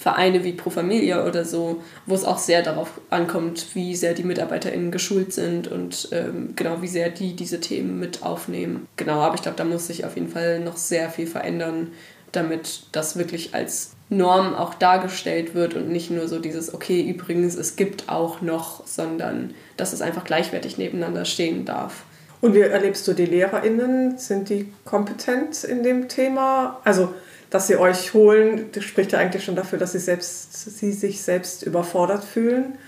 Vereine 0.00 0.44
wie 0.44 0.52
Pro 0.52 0.70
Familia 0.70 1.26
oder 1.26 1.44
so, 1.44 1.82
wo 2.06 2.14
es 2.14 2.24
auch 2.24 2.38
sehr 2.38 2.62
darauf 2.62 2.88
ankommt, 3.10 3.74
wie 3.74 3.94
sehr 3.94 4.14
die 4.14 4.22
MitarbeiterInnen 4.22 4.90
geschult 4.90 5.34
sind 5.34 5.68
und 5.68 6.08
ähm, 6.12 6.54
genau 6.56 6.80
wie 6.80 6.88
sehr 6.88 7.10
die 7.10 7.36
diese 7.36 7.60
Themen 7.60 8.00
mit 8.00 8.22
aufnehmen. 8.22 8.88
Genau, 8.96 9.20
aber 9.20 9.34
ich 9.34 9.42
glaube, 9.42 9.58
da 9.58 9.64
muss 9.64 9.88
sich 9.88 10.06
auf 10.06 10.14
jeden 10.14 10.30
Fall 10.30 10.60
noch 10.60 10.78
sehr 10.78 11.10
viel 11.10 11.26
verändern, 11.26 11.88
damit 12.32 12.84
das 12.92 13.18
wirklich 13.18 13.54
als 13.54 13.90
Norm 14.08 14.54
auch 14.54 14.72
dargestellt 14.72 15.54
wird 15.54 15.74
und 15.74 15.90
nicht 15.90 16.10
nur 16.10 16.28
so 16.28 16.38
dieses, 16.38 16.72
okay, 16.72 17.02
übrigens, 17.02 17.54
es 17.54 17.76
gibt 17.76 18.08
auch 18.08 18.40
noch, 18.40 18.86
sondern 18.86 19.52
dass 19.76 19.92
es 19.92 20.00
einfach 20.00 20.24
gleichwertig 20.24 20.78
nebeneinander 20.78 21.26
stehen 21.26 21.66
darf. 21.66 22.04
Und 22.40 22.54
wie 22.54 22.60
erlebst 22.60 23.06
du 23.06 23.12
die 23.12 23.26
LehrerInnen? 23.26 24.16
Sind 24.16 24.48
die 24.48 24.72
kompetent 24.86 25.62
in 25.62 25.82
dem 25.82 26.08
Thema? 26.08 26.80
Also, 26.84 27.12
dass 27.50 27.66
sie 27.66 27.76
euch 27.76 28.14
holen, 28.14 28.70
spricht 28.80 29.12
ja 29.12 29.18
eigentlich 29.18 29.44
schon 29.44 29.56
dafür, 29.56 29.78
dass 29.78 29.92
sie, 29.92 29.98
selbst, 29.98 30.78
sie 30.78 30.92
sich 30.92 31.22
selbst 31.22 31.64
überfordert 31.64 32.24
fühlen. 32.24 32.78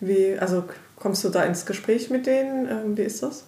Wie, 0.00 0.38
also 0.38 0.64
kommst 0.96 1.24
du 1.24 1.30
da 1.30 1.42
ins 1.44 1.66
Gespräch 1.66 2.10
mit 2.10 2.26
denen? 2.26 2.68
Ähm, 2.68 2.96
wie 2.96 3.02
ist 3.02 3.22
das? 3.22 3.44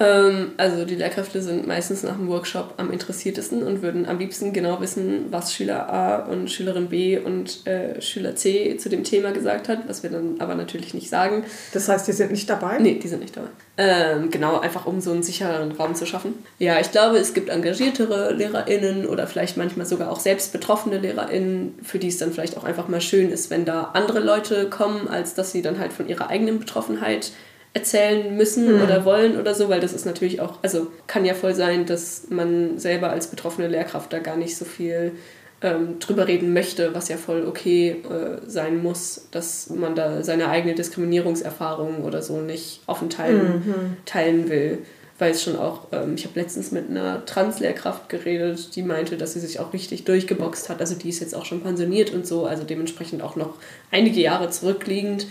Ähm, 0.00 0.52
also 0.56 0.84
die 0.84 0.94
Lehrkräfte 0.94 1.42
sind 1.42 1.66
meistens 1.66 2.02
nach 2.02 2.16
dem 2.16 2.28
Workshop 2.28 2.74
am 2.76 2.92
interessiertesten 2.92 3.62
und 3.62 3.82
würden 3.82 4.06
am 4.06 4.18
liebsten 4.18 4.52
genau 4.52 4.80
wissen, 4.80 5.26
was 5.30 5.54
Schüler 5.54 5.92
A 5.92 6.16
und 6.26 6.50
Schülerin 6.50 6.88
B 6.88 7.18
und 7.18 7.66
äh, 7.66 8.00
Schüler 8.00 8.36
C 8.36 8.76
zu 8.76 8.88
dem 8.88 9.04
Thema 9.04 9.32
gesagt 9.32 9.68
hat, 9.68 9.88
was 9.88 10.02
wir 10.02 10.10
dann 10.10 10.36
aber 10.38 10.54
natürlich 10.54 10.94
nicht 10.94 11.10
sagen. 11.10 11.44
Das 11.72 11.88
heißt, 11.88 12.06
die 12.06 12.12
sind 12.12 12.30
nicht 12.30 12.48
dabei? 12.48 12.78
Nee, 12.78 12.98
die 13.02 13.08
sind 13.08 13.20
nicht 13.20 13.36
dabei. 13.36 13.48
Ähm, 13.76 14.30
genau, 14.30 14.60
einfach 14.60 14.86
um 14.86 15.00
so 15.00 15.12
einen 15.12 15.22
sicheren 15.22 15.72
Raum 15.72 15.94
zu 15.94 16.06
schaffen. 16.06 16.34
Ja, 16.58 16.80
ich 16.80 16.90
glaube, 16.92 17.18
es 17.18 17.34
gibt 17.34 17.48
engagiertere 17.48 18.32
LehrerInnen 18.34 19.06
oder 19.06 19.26
vielleicht 19.26 19.56
manchmal 19.56 19.86
sogar 19.86 20.10
auch 20.10 20.20
selbst 20.20 20.52
betroffene 20.52 20.98
LehrerInnen, 20.98 21.78
für 21.82 21.98
die 21.98 22.08
es 22.08 22.18
dann 22.18 22.32
vielleicht 22.32 22.56
auch 22.56 22.64
einfach 22.64 22.88
mal 22.88 23.00
schön 23.00 23.30
ist, 23.30 23.50
wenn 23.50 23.64
da 23.64 23.90
andere 23.94 24.20
Leute 24.20 24.68
kommen, 24.68 25.08
als 25.08 25.34
dass 25.34 25.52
sie 25.52 25.62
dann 25.62 25.78
halt 25.78 25.92
von 25.92 26.08
ihrer 26.08 26.28
eigenen 26.28 26.58
Betroffenheit 26.58 27.32
erzählen 27.78 28.36
müssen 28.36 28.76
mhm. 28.76 28.82
oder 28.82 29.04
wollen 29.04 29.38
oder 29.38 29.54
so, 29.54 29.68
weil 29.68 29.80
das 29.80 29.92
ist 29.92 30.06
natürlich 30.06 30.40
auch, 30.40 30.58
also 30.62 30.88
kann 31.06 31.24
ja 31.24 31.34
voll 31.34 31.54
sein, 31.54 31.86
dass 31.86 32.28
man 32.28 32.78
selber 32.78 33.10
als 33.10 33.28
betroffene 33.28 33.68
Lehrkraft 33.68 34.12
da 34.12 34.18
gar 34.18 34.36
nicht 34.36 34.56
so 34.56 34.64
viel 34.64 35.12
ähm, 35.60 35.98
drüber 35.98 36.28
reden 36.28 36.52
möchte, 36.52 36.94
was 36.94 37.08
ja 37.08 37.16
voll 37.16 37.44
okay 37.46 38.02
äh, 38.08 38.48
sein 38.48 38.82
muss, 38.82 39.28
dass 39.30 39.70
man 39.70 39.94
da 39.94 40.22
seine 40.22 40.48
eigene 40.48 40.74
Diskriminierungserfahrung 40.74 42.04
oder 42.04 42.22
so 42.22 42.40
nicht 42.40 42.80
offen 42.86 43.10
teilen, 43.10 43.64
mhm. 43.66 43.96
teilen 44.04 44.48
will. 44.48 44.78
Weil 45.20 45.32
es 45.32 45.42
schon 45.42 45.56
auch, 45.56 45.88
ähm, 45.90 46.14
ich 46.14 46.24
habe 46.26 46.38
letztens 46.38 46.70
mit 46.70 46.88
einer 46.88 47.24
Trans-Lehrkraft 47.24 48.08
geredet, 48.08 48.76
die 48.76 48.82
meinte, 48.82 49.16
dass 49.16 49.32
sie 49.32 49.40
sich 49.40 49.58
auch 49.58 49.72
richtig 49.72 50.04
durchgeboxt 50.04 50.68
hat. 50.68 50.80
Also 50.80 50.94
die 50.94 51.08
ist 51.08 51.18
jetzt 51.18 51.34
auch 51.34 51.44
schon 51.44 51.60
pensioniert 51.60 52.14
und 52.14 52.24
so, 52.24 52.46
also 52.46 52.62
dementsprechend 52.62 53.20
auch 53.20 53.34
noch 53.34 53.54
einige 53.90 54.20
Jahre 54.20 54.50
zurückliegend 54.50 55.26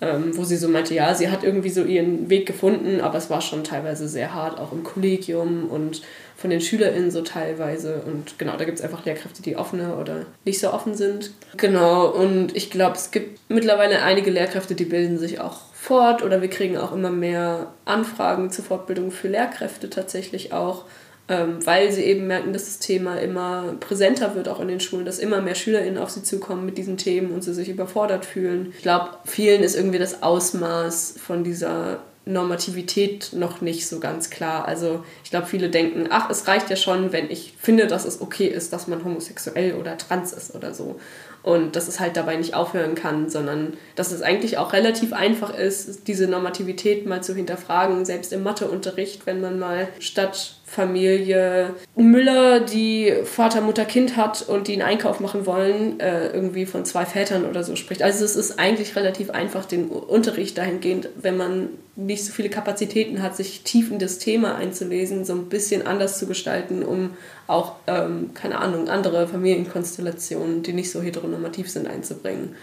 ähm, 0.00 0.36
wo 0.36 0.44
sie 0.44 0.56
so 0.56 0.68
meinte, 0.68 0.94
ja, 0.94 1.14
sie 1.14 1.30
hat 1.30 1.42
irgendwie 1.42 1.70
so 1.70 1.82
ihren 1.82 2.30
Weg 2.30 2.46
gefunden, 2.46 3.00
aber 3.00 3.18
es 3.18 3.30
war 3.30 3.40
schon 3.40 3.64
teilweise 3.64 4.08
sehr 4.08 4.34
hart, 4.34 4.58
auch 4.58 4.72
im 4.72 4.84
Kollegium 4.84 5.68
und 5.68 6.02
von 6.36 6.50
den 6.50 6.60
SchülerInnen 6.60 7.10
so 7.10 7.22
teilweise. 7.22 8.02
Und 8.06 8.38
genau, 8.38 8.56
da 8.56 8.64
gibt 8.64 8.78
es 8.78 8.84
einfach 8.84 9.04
Lehrkräfte, 9.04 9.42
die 9.42 9.56
offener 9.56 9.98
oder 9.98 10.26
nicht 10.44 10.60
so 10.60 10.72
offen 10.72 10.94
sind. 10.94 11.32
Genau, 11.56 12.06
und 12.06 12.56
ich 12.56 12.70
glaube, 12.70 12.96
es 12.96 13.10
gibt 13.10 13.40
mittlerweile 13.48 14.02
einige 14.02 14.30
Lehrkräfte, 14.30 14.76
die 14.76 14.84
bilden 14.84 15.18
sich 15.18 15.40
auch 15.40 15.62
fort 15.72 16.22
oder 16.22 16.42
wir 16.42 16.50
kriegen 16.50 16.76
auch 16.76 16.92
immer 16.92 17.10
mehr 17.10 17.72
Anfragen 17.84 18.50
zur 18.50 18.64
Fortbildung 18.64 19.10
für 19.10 19.28
Lehrkräfte 19.28 19.90
tatsächlich 19.90 20.52
auch 20.52 20.84
ähm, 21.28 21.64
weil 21.66 21.92
sie 21.92 22.02
eben 22.02 22.26
merken, 22.26 22.52
dass 22.52 22.64
das 22.64 22.78
Thema 22.78 23.16
immer 23.20 23.74
präsenter 23.80 24.34
wird, 24.34 24.48
auch 24.48 24.60
in 24.60 24.68
den 24.68 24.80
Schulen, 24.80 25.04
dass 25.04 25.18
immer 25.18 25.40
mehr 25.42 25.54
SchülerInnen 25.54 25.98
auf 25.98 26.10
sie 26.10 26.22
zukommen 26.22 26.64
mit 26.64 26.78
diesen 26.78 26.96
Themen 26.96 27.32
und 27.32 27.42
sie 27.42 27.52
sich 27.52 27.68
überfordert 27.68 28.24
fühlen. 28.24 28.72
Ich 28.76 28.82
glaube, 28.82 29.10
vielen 29.24 29.62
ist 29.62 29.76
irgendwie 29.76 29.98
das 29.98 30.22
Ausmaß 30.22 31.16
von 31.18 31.44
dieser 31.44 32.00
Normativität 32.24 33.30
noch 33.32 33.60
nicht 33.60 33.86
so 33.86 34.00
ganz 34.00 34.30
klar. 34.30 34.66
Also 34.66 35.04
ich 35.24 35.30
glaube, 35.30 35.46
viele 35.46 35.70
denken, 35.70 36.08
ach, 36.10 36.28
es 36.30 36.46
reicht 36.46 36.70
ja 36.70 36.76
schon, 36.76 37.12
wenn 37.12 37.30
ich 37.30 37.54
finde, 37.58 37.86
dass 37.86 38.04
es 38.04 38.20
okay 38.20 38.46
ist, 38.46 38.72
dass 38.72 38.86
man 38.86 39.04
homosexuell 39.04 39.74
oder 39.74 39.96
trans 39.96 40.32
ist 40.32 40.54
oder 40.54 40.74
so. 40.74 40.98
und 41.42 41.76
dass 41.76 41.88
es 41.88 42.00
halt 42.00 42.16
dabei 42.16 42.36
nicht 42.36 42.54
aufhören 42.54 42.94
kann, 42.94 43.30
sondern 43.30 43.74
dass 43.94 44.12
es 44.12 44.22
eigentlich 44.22 44.58
auch 44.58 44.72
relativ 44.72 45.12
einfach 45.12 45.56
ist, 45.56 46.06
diese 46.08 46.26
Normativität 46.26 47.06
mal 47.06 47.22
zu 47.22 47.34
hinterfragen, 47.34 48.04
selbst 48.04 48.32
im 48.32 48.42
Matheunterricht, 48.42 49.24
wenn 49.24 49.40
man 49.40 49.58
mal 49.58 49.88
statt 49.98 50.57
Familie 50.70 51.74
Müller, 51.96 52.60
die 52.60 53.10
Vater, 53.24 53.62
Mutter, 53.62 53.86
Kind 53.86 54.18
hat 54.18 54.46
und 54.46 54.68
die 54.68 54.74
einen 54.74 54.82
Einkauf 54.82 55.18
machen 55.18 55.46
wollen, 55.46 55.98
äh, 55.98 56.28
irgendwie 56.28 56.66
von 56.66 56.84
zwei 56.84 57.06
Vätern 57.06 57.46
oder 57.46 57.64
so 57.64 57.74
spricht. 57.74 58.02
Also 58.02 58.22
es 58.22 58.36
ist 58.36 58.58
eigentlich 58.58 58.94
relativ 58.94 59.30
einfach, 59.30 59.64
den 59.64 59.88
Unterricht 59.88 60.58
dahingehend, 60.58 61.08
wenn 61.16 61.38
man 61.38 61.70
nicht 61.96 62.22
so 62.22 62.32
viele 62.32 62.50
Kapazitäten 62.50 63.22
hat, 63.22 63.34
sich 63.34 63.62
tief 63.62 63.90
in 63.90 63.98
das 63.98 64.18
Thema 64.18 64.56
einzulesen, 64.56 65.24
so 65.24 65.32
ein 65.32 65.46
bisschen 65.46 65.86
anders 65.86 66.18
zu 66.18 66.26
gestalten, 66.26 66.82
um 66.82 67.16
auch, 67.46 67.76
ähm, 67.86 68.32
keine 68.34 68.58
Ahnung, 68.58 68.88
andere 68.88 69.26
Familienkonstellationen, 69.26 70.62
die 70.62 70.74
nicht 70.74 70.90
so 70.90 71.00
heteronormativ 71.00 71.70
sind, 71.70 71.88
einzubringen. 71.88 72.54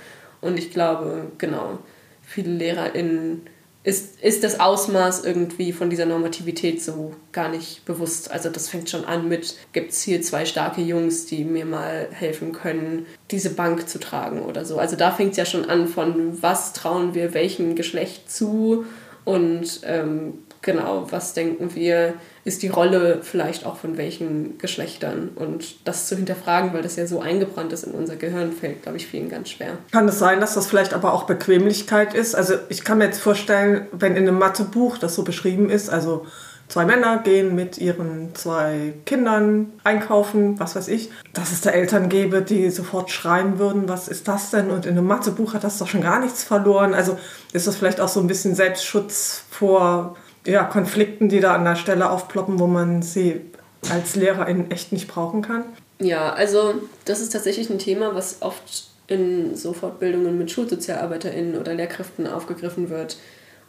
Und 0.42 0.60
ich 0.60 0.70
glaube, 0.70 1.24
genau, 1.40 1.80
viele 2.22 2.52
LehrerInnen 2.52 3.48
ist, 3.86 4.20
ist 4.20 4.44
das 4.44 4.60
Ausmaß 4.60 5.24
irgendwie 5.26 5.72
von 5.72 5.92
dieser 5.92 6.08
Normativität 6.08 6.82
so 6.82 7.14
gar 7.32 7.50
nicht 7.50 7.86
bewusst. 7.86 8.32
Also 8.32 8.50
das 8.50 8.68
fängt 8.68 8.90
schon 8.90 9.06
an 9.06 9.30
mit, 9.30 9.56
gibt 9.74 9.92
es 9.92 10.02
hier 10.02 10.24
zwei 10.24 10.46
starke 10.46 10.82
Jungs, 10.82 11.28
die 11.28 11.46
mir 11.46 11.66
mal 11.66 12.08
helfen 12.12 12.52
können, 12.52 13.06
diese 13.30 13.52
Bank 13.52 13.88
zu 13.88 14.00
tragen 14.00 14.42
oder 14.42 14.66
so. 14.66 14.80
Also 14.80 14.96
da 14.96 15.12
fängt 15.12 15.32
es 15.32 15.38
ja 15.38 15.46
schon 15.46 15.66
an 15.66 15.88
von, 15.88 16.42
was 16.42 16.74
trauen 16.74 17.14
wir 17.14 17.36
welchem 17.36 17.76
Geschlecht 17.76 18.32
zu 18.32 18.86
und 19.24 19.82
ähm, 19.84 20.40
genau, 20.64 21.06
was 21.12 21.36
denken 21.36 21.76
wir, 21.76 22.16
ist 22.46 22.62
die 22.62 22.68
Rolle 22.68 23.20
vielleicht 23.24 23.66
auch 23.66 23.76
von 23.76 23.98
welchen 23.98 24.60
Geschlechtern. 24.60 25.30
Und 25.36 25.88
das 25.88 26.08
zu 26.08 26.16
hinterfragen, 26.16 26.74
weil 26.74 26.84
das 26.84 26.96
ja 26.96 27.08
so 27.08 27.20
eingebrannt 27.20 27.74
ist 27.74 27.84
in 27.84 27.92
unser 27.92 28.16
Gehirn, 28.16 28.52
fällt, 28.52 28.84
glaube 28.84 29.00
ich, 29.00 29.08
vielen 29.08 29.30
ganz 29.30 29.50
schwer. 29.50 29.80
Kann 29.92 30.08
es 30.08 30.20
sein, 30.20 30.40
dass 30.40 30.54
das 30.54 30.68
vielleicht 30.68 30.94
aber 30.94 31.12
auch 31.14 31.24
Bequemlichkeit 31.24 32.14
ist? 32.14 32.36
Also 32.36 32.54
ich 32.70 32.84
kann 32.84 33.00
mir 33.00 33.06
jetzt 33.06 33.20
vorstellen, 33.20 33.88
wenn 33.92 34.16
in 34.16 34.28
einem 34.28 34.38
Mathebuch 34.38 35.00
das 35.00 35.16
so 35.16 35.24
beschrieben 35.24 35.72
ist, 35.72 35.90
also 35.90 36.28
zwei 36.68 36.86
Männer 36.86 37.18
gehen 37.18 37.56
mit 37.56 37.80
ihren 37.80 38.36
zwei 38.36 38.94
Kindern 39.08 39.74
einkaufen, 39.84 40.60
was 40.60 40.76
weiß 40.76 40.88
ich, 40.90 41.10
dass 41.34 41.52
es 41.52 41.62
da 41.62 41.72
Eltern 41.72 42.10
gäbe, 42.10 42.44
die 42.44 42.70
sofort 42.70 43.10
schreien 43.10 43.58
würden, 43.58 43.90
was 43.90 44.08
ist 44.08 44.28
das 44.28 44.52
denn? 44.52 44.70
Und 44.70 44.86
in 44.86 44.96
einem 44.96 45.08
Mathebuch 45.08 45.56
hat 45.56 45.64
das 45.64 45.80
doch 45.80 45.88
schon 45.88 46.02
gar 46.02 46.20
nichts 46.20 46.44
verloren. 46.44 46.94
Also 46.94 47.18
ist 47.54 47.66
das 47.66 47.76
vielleicht 47.76 48.00
auch 48.00 48.10
so 48.10 48.20
ein 48.20 48.28
bisschen 48.28 48.54
Selbstschutz 48.54 49.46
vor 49.50 50.16
ja, 50.46 50.64
Konflikten, 50.64 51.30
die 51.30 51.40
da 51.40 51.56
an 51.56 51.66
der 51.66 51.76
Stelle 51.76 52.10
aufploppen, 52.10 52.60
wo 52.60 52.68
man 52.68 53.02
sie 53.02 53.42
als 53.90 54.16
Lehrerin 54.16 54.72
echt 54.72 54.92
nicht 54.92 55.08
brauchen 55.08 55.42
kann? 55.42 55.64
Ja, 56.00 56.34
also 56.34 56.76
das 57.06 57.22
ist 57.22 57.34
tatsächlich 57.34 57.70
ein 57.70 57.80
Thema, 57.80 58.16
was 58.16 58.42
oft 58.42 58.88
in 59.08 59.56
so 59.56 59.74
Fortbildungen 59.74 60.38
mit 60.38 60.52
SchulsozialarbeiterInnen 60.52 61.58
oder 61.60 61.74
Lehrkräften 61.74 62.28
aufgegriffen 62.28 62.90
wird. 62.90 63.18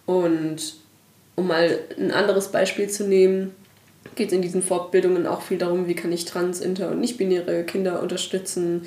Und 0.06 0.76
um 1.34 1.46
mal 1.48 1.78
ein 1.98 2.10
anderes 2.10 2.48
Beispiel 2.48 2.88
zu 2.88 3.06
nehmen, 3.06 3.54
geht 4.14 4.28
es 4.28 4.32
in 4.32 4.42
diesen 4.42 4.62
Fortbildungen 4.62 5.26
auch 5.26 5.42
viel 5.42 5.58
darum, 5.58 5.86
wie 5.86 5.94
kann 5.94 6.12
ich 6.12 6.24
trans, 6.24 6.60
inter 6.60 6.90
und 6.90 7.00
nicht-binäre 7.00 7.64
Kinder 7.64 8.02
unterstützen, 8.02 8.86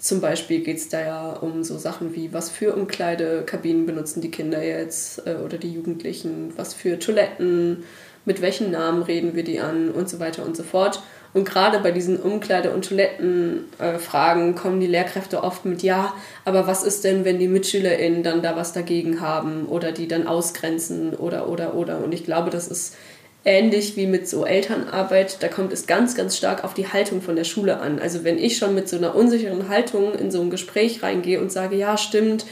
zum 0.00 0.20
Beispiel 0.20 0.60
geht 0.60 0.78
es 0.78 0.88
da 0.88 1.00
ja 1.00 1.32
um 1.32 1.62
so 1.62 1.76
Sachen 1.76 2.14
wie, 2.14 2.32
was 2.32 2.50
für 2.50 2.74
Umkleidekabinen 2.74 3.84
benutzen 3.84 4.20
die 4.20 4.30
Kinder 4.30 4.62
jetzt 4.62 5.26
äh, 5.26 5.34
oder 5.44 5.58
die 5.58 5.72
Jugendlichen, 5.72 6.52
was 6.56 6.72
für 6.72 6.98
Toiletten, 6.98 7.84
mit 8.24 8.40
welchen 8.40 8.70
Namen 8.70 9.02
reden 9.02 9.34
wir 9.34 9.44
die 9.44 9.60
an 9.60 9.90
und 9.90 10.08
so 10.08 10.18
weiter 10.18 10.44
und 10.44 10.56
so 10.56 10.62
fort. 10.62 11.02
Und 11.32 11.44
gerade 11.44 11.78
bei 11.78 11.92
diesen 11.92 12.18
Umkleide- 12.18 12.72
und 12.72 12.88
Toilettenfragen 12.88 14.50
äh, 14.50 14.54
kommen 14.54 14.80
die 14.80 14.88
Lehrkräfte 14.88 15.44
oft 15.44 15.64
mit, 15.64 15.82
ja, 15.82 16.12
aber 16.44 16.66
was 16.66 16.82
ist 16.82 17.04
denn, 17.04 17.24
wenn 17.24 17.38
die 17.38 17.46
MitschülerInnen 17.46 18.24
dann 18.24 18.42
da 18.42 18.56
was 18.56 18.72
dagegen 18.72 19.20
haben 19.20 19.66
oder 19.66 19.92
die 19.92 20.08
dann 20.08 20.26
ausgrenzen 20.26 21.14
oder, 21.14 21.48
oder, 21.48 21.74
oder. 21.74 22.02
Und 22.02 22.12
ich 22.12 22.24
glaube, 22.24 22.50
das 22.50 22.66
ist 22.66 22.96
ähnlich 23.44 23.96
wie 23.96 24.06
mit 24.06 24.28
so 24.28 24.44
Elternarbeit, 24.44 25.42
da 25.42 25.48
kommt 25.48 25.72
es 25.72 25.86
ganz, 25.86 26.14
ganz 26.14 26.36
stark 26.36 26.64
auf 26.64 26.74
die 26.74 26.88
Haltung 26.88 27.22
von 27.22 27.36
der 27.36 27.44
Schule 27.44 27.80
an. 27.80 27.98
Also 27.98 28.24
wenn 28.24 28.38
ich 28.38 28.58
schon 28.58 28.74
mit 28.74 28.88
so 28.88 28.96
einer 28.96 29.14
unsicheren 29.14 29.68
Haltung 29.68 30.14
in 30.14 30.30
so 30.30 30.40
ein 30.40 30.50
Gespräch 30.50 31.02
reingehe 31.02 31.40
und 31.40 31.50
sage, 31.50 31.76
ja, 31.76 31.96
stimmt, 31.96 32.44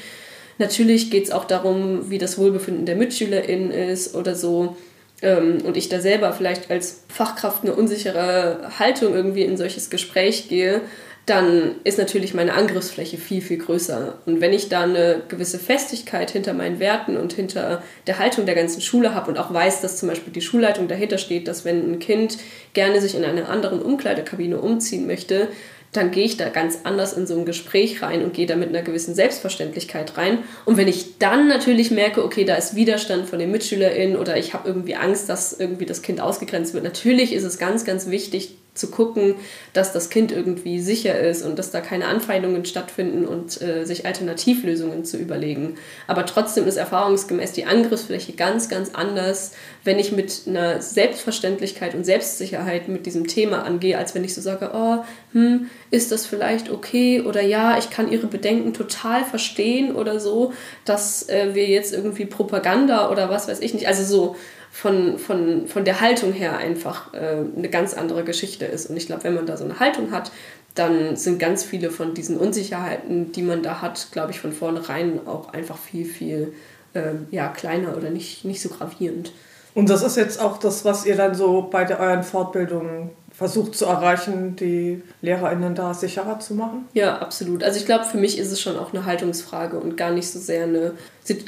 natürlich 0.59 1.11
geht 1.11 1.25
es 1.25 1.31
auch 1.31 1.45
darum, 1.45 2.11
wie 2.11 2.19
das 2.19 2.39
Wohlbefinden 2.39 2.87
der 2.87 2.97
MitschülerInnen 2.97 3.71
ist 3.71 4.15
oder 4.15 4.35
so, 4.35 4.77
ähm, 5.23 5.59
und 5.65 5.77
ich 5.77 5.89
da 5.89 6.01
selber 6.01 6.33
vielleicht 6.33 6.71
als 6.71 7.05
Fachkraft 7.09 7.65
eine 7.65 7.75
unsichere 7.75 8.71
Haltung 8.79 9.15
irgendwie 9.15 9.43
in 9.43 9.57
solches 9.57 9.91
Gespräch 9.91 10.49
gehe, 10.49 10.83
dann 11.29 11.77
ist 11.85 11.99
natürlich 11.99 12.33
meine 12.33 12.55
Angriffsfläche 12.55 13.19
viel, 13.19 13.43
viel 13.43 13.59
größer. 13.59 14.19
Und 14.27 14.41
wenn 14.41 14.53
ich 14.53 14.69
da 14.69 14.83
eine 14.83 15.23
gewisse 15.29 15.59
Festigkeit 15.59 16.31
hinter 16.31 16.55
meinen 16.55 16.79
Werten 16.79 17.17
und 17.17 17.33
hinter 17.33 17.83
der 18.07 18.19
Haltung 18.19 18.47
der 18.47 18.55
ganzen 18.55 18.81
Schule 18.81 19.15
habe 19.15 19.31
und 19.31 19.39
auch 19.39 19.53
weiß, 19.53 19.81
dass 19.81 19.99
zum 19.99 20.09
Beispiel 20.09 20.33
die 20.33 20.41
Schulleitung 20.41 20.89
dahinter 20.89 21.19
steht, 21.19 21.47
dass 21.47 21.65
wenn 21.65 21.93
ein 21.93 21.99
Kind 21.99 22.39
gerne 22.73 23.01
sich 23.01 23.15
in 23.15 23.25
einer 23.25 23.49
anderen 23.49 23.83
Umkleidekabine 23.83 24.59
umziehen 24.59 25.07
möchte, 25.07 25.49
dann 25.93 26.11
gehe 26.11 26.25
ich 26.25 26.37
da 26.37 26.51
ganz 26.51 26.81
anders 26.85 27.15
in 27.15 27.27
so 27.27 27.35
ein 27.39 27.47
Gespräch 27.47 28.03
rein 28.03 28.23
und 28.23 28.35
gehe 28.35 28.47
da 28.47 28.57
mit 28.57 28.69
einer 28.69 28.83
gewissen 28.83 29.15
Selbstverständlichkeit 29.15 30.19
rein. 30.19 30.39
Und 30.67 30.77
wenn 30.77 30.89
ich 30.89 31.19
dann 31.19 31.49
natürlich 31.49 31.91
merke, 31.91 32.25
okay, 32.25 32.45
da 32.45 32.57
ist 32.57 32.75
Widerstand 32.75 33.29
von 33.29 33.39
den 33.39 33.51
MitschülerInnen 33.51 34.17
oder 34.17 34.37
ich 34.37 34.53
habe 34.53 34.69
irgendwie 34.69 34.97
Angst, 34.97 35.29
dass 35.29 35.59
irgendwie 35.59 35.87
das 35.87 36.03
Kind 36.03 36.21
ausgegrenzt 36.21 36.75
wird, 36.75 36.85
natürlich 36.85 37.33
ist 37.33 37.45
es 37.45 37.59
ganz, 37.59 37.85
ganz 37.85 38.11
wichtig, 38.11 38.57
zu 38.79 38.91
gucken, 38.91 39.35
dass 39.73 39.93
das 39.93 40.11
Kind 40.11 40.33
irgendwie 40.33 40.81
sicher 40.81 41.19
ist 41.19 41.45
und 41.45 41.59
dass 41.59 41.71
da 41.71 41.81
keine 41.81 42.07
Anfeindungen 42.07 42.65
stattfinden 42.65 43.27
und 43.27 43.61
äh, 43.61 43.85
sich 43.85 44.07
Alternativlösungen 44.07 45.05
zu 45.05 45.17
überlegen. 45.17 45.77
Aber 46.07 46.25
trotzdem 46.27 46.67
ist 46.67 46.77
erfahrungsgemäß 46.77 47.53
die 47.53 47.67
Angriffsfläche 47.67 48.33
ganz, 48.33 48.69
ganz 48.69 48.91
anders, 48.95 49.53
wenn 49.85 49.99
ich 49.99 50.13
mit 50.13 50.43
einer 50.47 50.81
Selbstverständlichkeit 50.81 51.95
und 51.95 52.05
Selbstsicherheit 52.05 52.89
mit 52.89 53.07
diesem 53.07 53.27
Thema 53.27 53.65
angehe, 53.65 53.99
als 53.99 54.15
wenn 54.15 54.25
ich 54.25 54.35
so 54.35 54.41
sage, 54.41 54.71
oh, 54.75 55.05
hm, 55.33 55.69
ist 55.91 56.13
das 56.13 56.27
vielleicht 56.27 56.71
okay 56.71 57.23
oder 57.23 57.43
ja, 57.43 57.79
ich 57.79 57.91
kann 57.91 58.11
ihre 58.11 58.27
Bedenken 58.27 58.75
total 58.75 59.25
verstehen 59.25 59.95
oder 59.95 60.21
so, 60.21 60.53
dass 60.85 61.29
äh, 61.29 61.55
wir 61.55 61.67
jetzt 61.67 61.93
irgendwie 61.93 62.27
Propaganda 62.27 63.11
oder 63.11 63.31
was 63.31 63.49
weiß 63.49 63.61
ich 63.61 63.75
nicht, 63.75 63.89
also 63.89 64.05
so 64.05 64.37
von, 64.79 65.19
von, 65.19 65.67
von 65.67 65.85
der 65.85 66.01
Haltung 66.01 66.33
her 66.33 66.57
einfach 66.57 67.13
äh, 67.13 67.39
eine 67.57 67.69
ganz 67.69 67.95
andere 67.95 68.23
Geschichte 68.23 68.65
ist. 68.65 68.89
Und 68.89 68.97
ich 68.97 69.07
glaube, 69.07 69.25
wenn 69.25 69.35
man 69.35 69.45
da 69.45 69.57
so 69.57 69.65
eine 69.65 69.81
Haltung 69.81 70.13
hat, 70.13 70.31
dann 70.77 71.17
sind 71.17 71.41
ganz 71.41 71.65
viele 71.65 71.91
von 71.91 72.15
diesen 72.15 72.37
Unsicherheiten, 72.37 73.33
die 73.33 73.43
man 73.43 73.65
da 73.65 73.83
hat, 73.83 74.07
glaube 74.13 74.31
ich, 74.31 74.39
von 74.39 74.53
vornherein 74.53 75.27
auch 75.27 75.53
einfach 75.53 75.77
viel, 75.77 76.05
viel 76.05 76.53
äh, 76.95 77.15
ja, 77.33 77.49
kleiner 77.49 77.97
oder 77.97 78.11
nicht, 78.11 78.45
nicht 78.45 78.63
so 78.63 78.69
gravierend. 78.69 79.33
Und 79.75 79.91
das 79.91 80.05
ist 80.05 80.17
jetzt 80.17 80.41
auch 80.41 80.59
das, 80.59 80.85
was 80.85 81.05
ihr 81.07 81.17
dann 81.17 81.35
so 81.35 81.63
bei 81.63 81.83
der, 81.83 81.99
euren 81.99 82.23
Fortbildungen 82.23 83.11
versucht 83.39 83.77
zu 83.77 83.85
erreichen, 83.85 84.57
die 84.57 85.01
LehrerInnen 85.23 85.77
da 85.77 85.95
sicherer 85.95 86.41
zu 86.41 86.55
machen? 86.55 86.89
Ja, 86.93 87.19
absolut. 87.19 87.63
Also 87.63 87.79
ich 87.79 87.87
glaube, 87.87 88.05
für 88.05 88.17
mich 88.17 88.37
ist 88.37 88.51
es 88.51 88.61
schon 88.61 88.77
auch 88.77 88.93
eine 88.93 89.05
Haltungsfrage 89.05 89.79
und 89.79 89.97
gar 89.97 90.11
nicht 90.11 90.29
so 90.29 90.41
sehr 90.41 90.65
eine, 90.65 90.95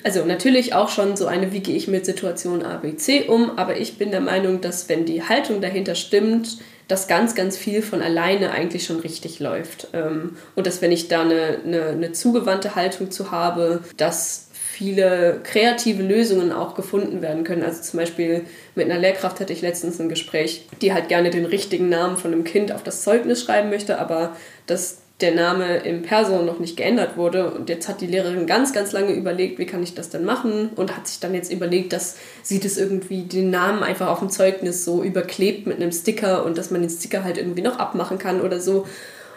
also 0.05 0.25
natürlich 0.25 0.73
auch 0.73 0.89
schon 0.89 1.17
so 1.17 1.27
eine, 1.27 1.51
wie 1.51 1.59
gehe 1.59 1.75
ich 1.75 1.89
mit 1.89 2.07
Situation 2.07 2.63
A, 2.63 2.77
B, 2.77 2.95
C 2.95 3.25
um, 3.25 3.59
aber 3.59 3.77
ich 3.77 3.99
bin 3.99 4.13
der 4.13 4.21
Meinung, 4.21 4.61
dass 4.61 4.89
wenn 4.89 5.05
die 5.05 5.25
Haltung 5.25 5.61
dahinter 5.61 5.97
stimmt, 5.97 6.59
dass 6.87 7.09
ganz, 7.09 7.35
ganz 7.35 7.57
viel 7.57 7.83
von 7.83 8.03
alleine 8.03 8.53
eigentlich 8.53 8.85
schon 8.85 9.01
richtig 9.01 9.41
läuft. 9.41 9.89
Ähm, 9.93 10.37
und 10.55 10.69
dass 10.69 10.83
wenn 10.83 10.93
ich 10.93 11.09
da 11.09 11.23
eine, 11.23 11.59
eine, 11.65 11.87
eine 11.87 12.13
zugewandte 12.13 12.77
Haltung 12.77 13.11
zu 13.11 13.33
habe, 13.33 13.83
dass 13.97 14.50
viele 14.81 15.41
kreative 15.45 16.03
Lösungen 16.03 16.53
auch 16.53 16.75
gefunden 16.75 17.21
werden 17.21 17.45
können. 17.45 17.63
Also 17.63 17.83
zum 17.83 18.01
Beispiel 18.01 18.47
mit 18.75 18.91
einer 18.91 18.99
Lehrkraft 18.99 19.39
hatte 19.39 19.53
ich 19.53 19.61
letztens 19.61 20.01
ein 20.01 20.09
Gespräch, 20.09 20.67
die 20.81 20.95
halt 20.95 21.11
gerne 21.11 21.29
den 21.29 21.45
richtigen 21.45 21.91
Namen 21.91 22.17
von 22.17 22.33
einem 22.33 22.45
Kind 22.45 22.73
auf 22.73 22.83
das 22.83 23.03
Zeugnis 23.03 23.43
schreiben 23.43 23.69
möchte, 23.69 23.99
aber 23.99 24.35
dass 24.67 25.03
der 25.21 25.35
Name 25.35 25.81
im 25.81 26.01
Perso 26.01 26.41
noch 26.41 26.61
nicht 26.61 26.79
geändert 26.79 27.19
wurde. 27.19 27.51
Und 27.51 27.69
jetzt 27.69 27.91
hat 27.91 28.01
die 28.01 28.07
Lehrerin 28.07 28.47
ganz, 28.47 28.73
ganz 28.73 28.93
lange 28.93 29.13
überlegt, 29.13 29.59
wie 29.59 29.67
kann 29.67 29.83
ich 29.83 29.93
das 29.93 30.09
denn 30.09 30.25
machen? 30.25 30.71
Und 30.77 30.97
hat 30.97 31.07
sich 31.07 31.21
dann 31.21 31.35
jetzt 31.35 31.53
überlegt, 31.53 31.93
dass 31.93 32.17
sie 32.43 32.59
das 32.59 32.79
irgendwie 32.79 33.25
den 33.25 33.51
Namen 33.51 33.83
einfach 33.83 34.09
auf 34.09 34.21
dem 34.21 34.31
Zeugnis 34.31 34.87
so 34.87 35.03
überklebt 35.03 35.67
mit 35.67 35.77
einem 35.77 35.93
Sticker 35.93 36.47
und 36.47 36.57
dass 36.57 36.71
man 36.71 36.81
den 36.81 36.89
Sticker 36.89 37.23
halt 37.23 37.37
irgendwie 37.37 37.61
noch 37.61 37.79
abmachen 37.79 38.17
kann 38.19 38.41
oder 38.41 38.61
so. 38.61 38.87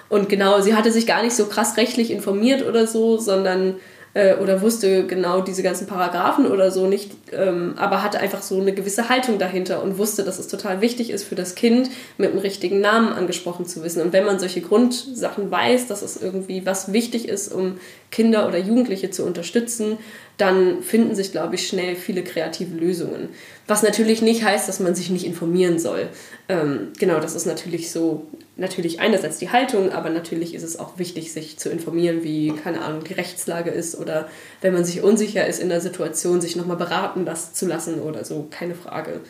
Und 0.08 0.30
genau, 0.30 0.62
sie 0.62 0.74
hatte 0.74 0.90
sich 0.90 1.06
gar 1.06 1.22
nicht 1.22 1.36
so 1.36 1.48
krass 1.48 1.76
rechtlich 1.76 2.12
informiert 2.12 2.66
oder 2.66 2.88
so, 2.88 3.18
sondern 3.18 3.76
äh, 4.14 4.36
oder 4.36 4.62
wusste 4.62 5.06
genau 5.08 5.42
diese 5.42 5.64
ganzen 5.64 5.88
Paragraphen 5.88 6.46
oder 6.46 6.72
so 6.72 6.88
nicht, 6.88 7.12
ähm, 7.32 7.74
aber 7.78 8.04
hatte 8.04 8.20
einfach 8.20 8.42
so 8.42 8.60
eine 8.60 8.74
gewisse 8.74 9.10
Haltung 9.10 9.40
dahinter 9.40 9.82
und 9.82 9.98
wusste, 9.98 10.24
dass 10.24 10.40
es 10.40 10.48
total 10.48 10.82
wichtig 10.82 11.10
ist 11.10 11.24
für 11.24 11.36
das 11.36 11.56
Kind, 11.56 11.90
mit 12.18 12.32
dem 12.32 12.40
richtigen 12.40 12.80
Namen 12.80 13.14
angesprochen 13.14 13.66
zu 13.66 13.84
wissen. 13.84 14.02
Und 14.02 14.14
wenn 14.14 14.26
man 14.26 14.40
solche 14.40 14.62
Grundsachen 14.62 15.50
weiß, 15.50 15.88
dass 15.88 16.02
es 16.02 16.22
irgendwie 16.22 16.66
was 16.66 16.94
wichtig 16.94 17.28
ist, 17.28 17.52
um 17.52 17.78
Kinder 18.12 18.48
oder 18.48 18.60
Jugendliche 18.60 19.10
zu 19.10 19.26
unterstützen, 19.26 19.98
dann 20.38 20.82
finden 20.84 21.16
sich, 21.16 21.32
glaube 21.32 21.56
ich, 21.56 21.68
schnell 21.68 21.96
viele 21.96 22.24
kreative 22.24 22.76
Lösungen. 22.76 23.30
Was 23.68 23.84
natürlich 23.84 24.22
nicht 24.22 24.44
heißt, 24.44 24.68
dass 24.68 24.80
man 24.80 24.96
sich 24.96 25.10
nicht 25.10 25.26
informieren 25.26 25.80
soll. 25.80 26.08
Ähm, 26.50 26.90
genau, 27.00 27.20
das 27.20 27.36
ist 27.36 27.46
natürlich 27.46 27.92
so 27.92 28.28
natürlich 28.56 29.00
einerseits 29.00 29.40
die 29.40 29.50
Haltung, 29.50 29.92
aber 29.92 30.10
natürlich 30.10 30.54
ist 30.54 30.64
es 30.64 30.78
auch 30.78 30.98
wichtig, 31.00 31.34
sich 31.34 31.58
zu 31.58 31.70
informieren, 31.70 32.24
wie, 32.24 32.52
keine 32.52 32.82
Ahnung, 32.82 33.04
die 33.04 33.14
Rechtslage 33.14 33.72
ist 33.72 33.98
oder 33.98 34.28
wenn 34.62 34.74
man 34.74 34.86
sich 34.86 35.02
unsicher 35.02 35.48
ist 35.48 35.60
in 35.60 35.70
der 35.70 35.82
Situation, 35.82 36.42
sich 36.42 36.56
nochmal 36.56 36.78
beraten 36.78 37.26
das 37.26 37.54
zu 37.54 37.66
lassen 37.66 38.00
oder 38.02 38.24
so, 38.26 38.48
keine 38.52 38.76
Frage. 38.76 39.22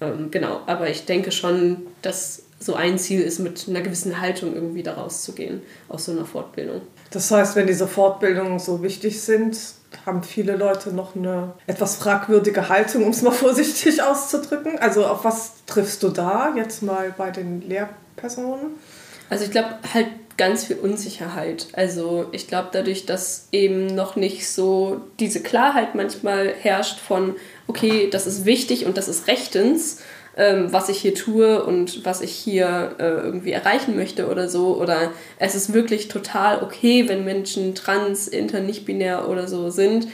Ähm, 0.00 0.30
genau, 0.30 0.62
aber 0.66 0.90
ich 0.90 1.04
denke 1.04 1.30
schon, 1.30 1.86
dass 2.02 2.42
so 2.58 2.74
ein 2.74 2.98
Ziel 2.98 3.20
ist, 3.20 3.38
mit 3.38 3.66
einer 3.68 3.82
gewissen 3.82 4.20
Haltung 4.20 4.54
irgendwie 4.54 4.82
da 4.82 4.94
rauszugehen 4.94 5.62
aus 5.88 6.06
so 6.06 6.12
einer 6.12 6.24
Fortbildung. 6.24 6.80
Das 7.10 7.30
heißt, 7.30 7.56
wenn 7.56 7.66
diese 7.66 7.86
Fortbildungen 7.86 8.58
so 8.58 8.82
wichtig 8.82 9.20
sind, 9.20 9.56
haben 10.06 10.22
viele 10.22 10.56
Leute 10.56 10.92
noch 10.92 11.14
eine 11.14 11.52
etwas 11.66 11.96
fragwürdige 11.96 12.68
Haltung, 12.68 13.04
um 13.04 13.10
es 13.10 13.22
mal 13.22 13.30
vorsichtig 13.32 14.02
auszudrücken. 14.02 14.78
Also 14.78 15.06
auf 15.06 15.24
was 15.24 15.52
triffst 15.66 16.02
du 16.02 16.08
da 16.08 16.54
jetzt 16.56 16.82
mal 16.82 17.14
bei 17.16 17.30
den 17.30 17.60
Lehrpersonen? 17.60 18.03
Also 19.30 19.44
ich 19.44 19.50
glaube 19.50 19.78
halt 19.92 20.08
ganz 20.36 20.64
viel 20.64 20.76
Unsicherheit. 20.76 21.68
Also 21.72 22.26
ich 22.32 22.48
glaube 22.48 22.68
dadurch, 22.72 23.06
dass 23.06 23.48
eben 23.52 23.86
noch 23.86 24.16
nicht 24.16 24.48
so 24.48 25.00
diese 25.20 25.40
Klarheit 25.42 25.94
manchmal 25.94 26.52
herrscht 26.60 26.98
von, 26.98 27.36
okay, 27.66 28.08
das 28.10 28.26
ist 28.26 28.44
wichtig 28.44 28.86
und 28.86 28.96
das 28.96 29.08
ist 29.08 29.28
rechtens, 29.28 30.02
ähm, 30.36 30.72
was 30.72 30.88
ich 30.88 30.98
hier 30.98 31.14
tue 31.14 31.64
und 31.64 32.04
was 32.04 32.20
ich 32.20 32.32
hier 32.32 32.96
äh, 32.98 33.04
irgendwie 33.04 33.52
erreichen 33.52 33.94
möchte 33.94 34.28
oder 34.28 34.48
so. 34.48 34.76
Oder 34.76 35.12
es 35.38 35.54
ist 35.54 35.72
wirklich 35.72 36.08
total 36.08 36.62
okay, 36.62 37.08
wenn 37.08 37.24
Menschen 37.24 37.74
trans, 37.74 38.26
inter, 38.26 38.60
nicht 38.60 38.84
binär 38.84 39.28
oder 39.28 39.46
so 39.46 39.70
sind. 39.70 40.08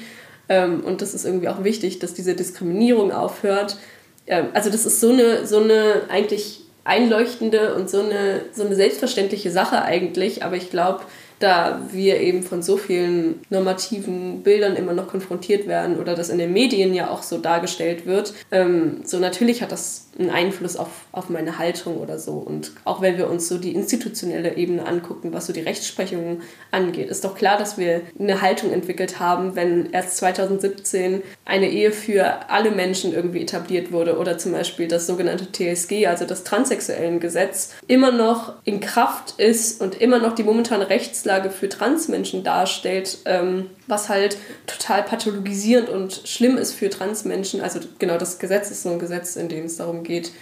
Ähm, 0.48 0.80
und 0.80 1.00
das 1.00 1.14
ist 1.14 1.24
irgendwie 1.24 1.48
auch 1.48 1.64
wichtig, 1.64 1.98
dass 2.00 2.12
diese 2.12 2.34
Diskriminierung 2.34 3.12
aufhört. 3.12 3.78
Ähm, 4.26 4.48
also 4.52 4.68
das 4.68 4.84
ist 4.84 5.00
so 5.00 5.10
eine, 5.10 5.46
so 5.46 5.60
eine 5.60 6.02
eigentlich 6.10 6.66
einleuchtende 6.90 7.74
und 7.74 7.88
so 7.88 8.00
eine, 8.00 8.42
so 8.52 8.64
eine 8.64 8.74
selbstverständliche 8.74 9.50
Sache 9.52 9.82
eigentlich. 9.82 10.42
Aber 10.44 10.56
ich 10.56 10.70
glaube, 10.70 11.02
da 11.40 11.80
wir 11.90 12.20
eben 12.20 12.42
von 12.42 12.62
so 12.62 12.76
vielen 12.76 13.40
normativen 13.48 14.42
Bildern 14.42 14.76
immer 14.76 14.92
noch 14.92 15.08
konfrontiert 15.08 15.66
werden 15.66 15.98
oder 15.98 16.14
das 16.14 16.28
in 16.28 16.38
den 16.38 16.52
Medien 16.52 16.94
ja 16.94 17.10
auch 17.10 17.22
so 17.22 17.38
dargestellt 17.38 18.06
wird. 18.06 18.34
Ähm, 18.52 19.00
so 19.04 19.18
natürlich 19.18 19.62
hat 19.62 19.72
das 19.72 20.06
einen 20.18 20.30
Einfluss 20.30 20.76
auf, 20.76 20.88
auf 21.12 21.30
meine 21.30 21.58
Haltung 21.58 21.96
oder 21.96 22.18
so. 22.18 22.32
Und 22.32 22.72
auch 22.84 23.00
wenn 23.00 23.16
wir 23.16 23.30
uns 23.30 23.48
so 23.48 23.56
die 23.56 23.74
institutionelle 23.74 24.56
Ebene 24.56 24.86
angucken, 24.86 25.32
was 25.32 25.46
so 25.46 25.54
die 25.54 25.60
Rechtsprechung 25.60 26.42
angeht, 26.70 27.08
ist 27.08 27.24
doch 27.24 27.34
klar, 27.34 27.56
dass 27.56 27.78
wir 27.78 28.02
eine 28.18 28.42
Haltung 28.42 28.70
entwickelt 28.70 29.18
haben, 29.18 29.56
wenn 29.56 29.90
erst 29.92 30.18
2017 30.18 31.22
eine 31.46 31.70
Ehe 31.70 31.90
für 31.90 32.50
alle 32.50 32.70
Menschen 32.70 33.14
irgendwie 33.14 33.40
etabliert 33.42 33.92
wurde 33.92 34.18
oder 34.18 34.36
zum 34.36 34.52
Beispiel 34.52 34.88
das 34.88 35.06
sogenannte 35.06 35.50
TSG, 35.50 36.06
also 36.06 36.26
das 36.26 36.44
transsexuellen 36.44 37.18
Gesetz, 37.18 37.74
immer 37.86 38.12
noch 38.12 38.54
in 38.64 38.80
Kraft 38.80 39.38
ist 39.38 39.80
und 39.80 40.00
immer 40.00 40.18
noch 40.18 40.34
die 40.34 40.42
momentane 40.42 40.90
Rechtslage 40.90 41.29
Rechtslage 41.30 41.50
für 41.50 41.68
Transmenschen 41.68 42.42
darstellt, 42.42 43.18
ähm, 43.24 43.70
was 43.86 44.08
halt 44.08 44.36
total 44.66 45.02
pathologisierend 45.02 45.88
und 45.88 46.22
schlimm 46.24 46.56
ist 46.58 46.72
für 46.72 46.90
Transmenschen. 46.90 47.60
Also 47.60 47.80
genau, 47.98 48.18
das 48.18 48.38
Gesetz 48.38 48.70
ist 48.70 48.82
so 48.82 48.90
ein 48.90 48.98
Gesetz, 48.98 49.36
in 49.36 49.48
dem 49.48 49.66
es 49.66 49.76
darum 49.76 50.02
geht, 50.02 50.32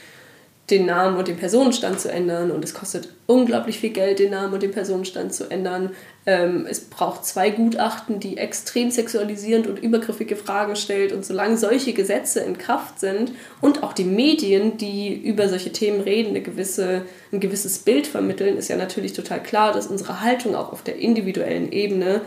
den 0.70 0.84
Namen 0.84 1.16
und 1.16 1.28
den 1.28 1.36
Personenstand 1.36 1.98
zu 1.98 2.10
ändern. 2.12 2.50
Und 2.50 2.62
es 2.62 2.74
kostet 2.74 3.08
unglaublich 3.26 3.78
viel 3.78 3.90
Geld, 3.90 4.18
den 4.18 4.30
Namen 4.30 4.52
und 4.52 4.62
den 4.62 4.70
Personenstand 4.70 5.32
zu 5.32 5.50
ändern. 5.50 5.90
Ähm, 6.26 6.66
es 6.68 6.80
braucht 6.80 7.24
zwei 7.24 7.48
Gutachten, 7.50 8.20
die 8.20 8.36
extrem 8.36 8.90
sexualisierend 8.90 9.66
und 9.66 9.78
übergriffige 9.78 10.36
Fragen 10.36 10.76
stellt. 10.76 11.12
Und 11.12 11.24
solange 11.24 11.56
solche 11.56 11.94
Gesetze 11.94 12.40
in 12.40 12.58
Kraft 12.58 13.00
sind 13.00 13.32
und 13.62 13.82
auch 13.82 13.94
die 13.94 14.04
Medien, 14.04 14.76
die 14.76 15.14
über 15.14 15.48
solche 15.48 15.72
Themen 15.72 16.02
reden, 16.02 16.30
eine 16.30 16.42
gewisse, 16.42 17.02
ein 17.32 17.40
gewisses 17.40 17.78
Bild 17.78 18.06
vermitteln, 18.06 18.58
ist 18.58 18.68
ja 18.68 18.76
natürlich 18.76 19.14
total 19.14 19.42
klar, 19.42 19.72
dass 19.72 19.86
unsere 19.86 20.20
Haltung 20.20 20.54
auch 20.54 20.72
auf 20.72 20.82
der 20.82 20.96
individuellen 20.96 21.72
Ebene 21.72 22.20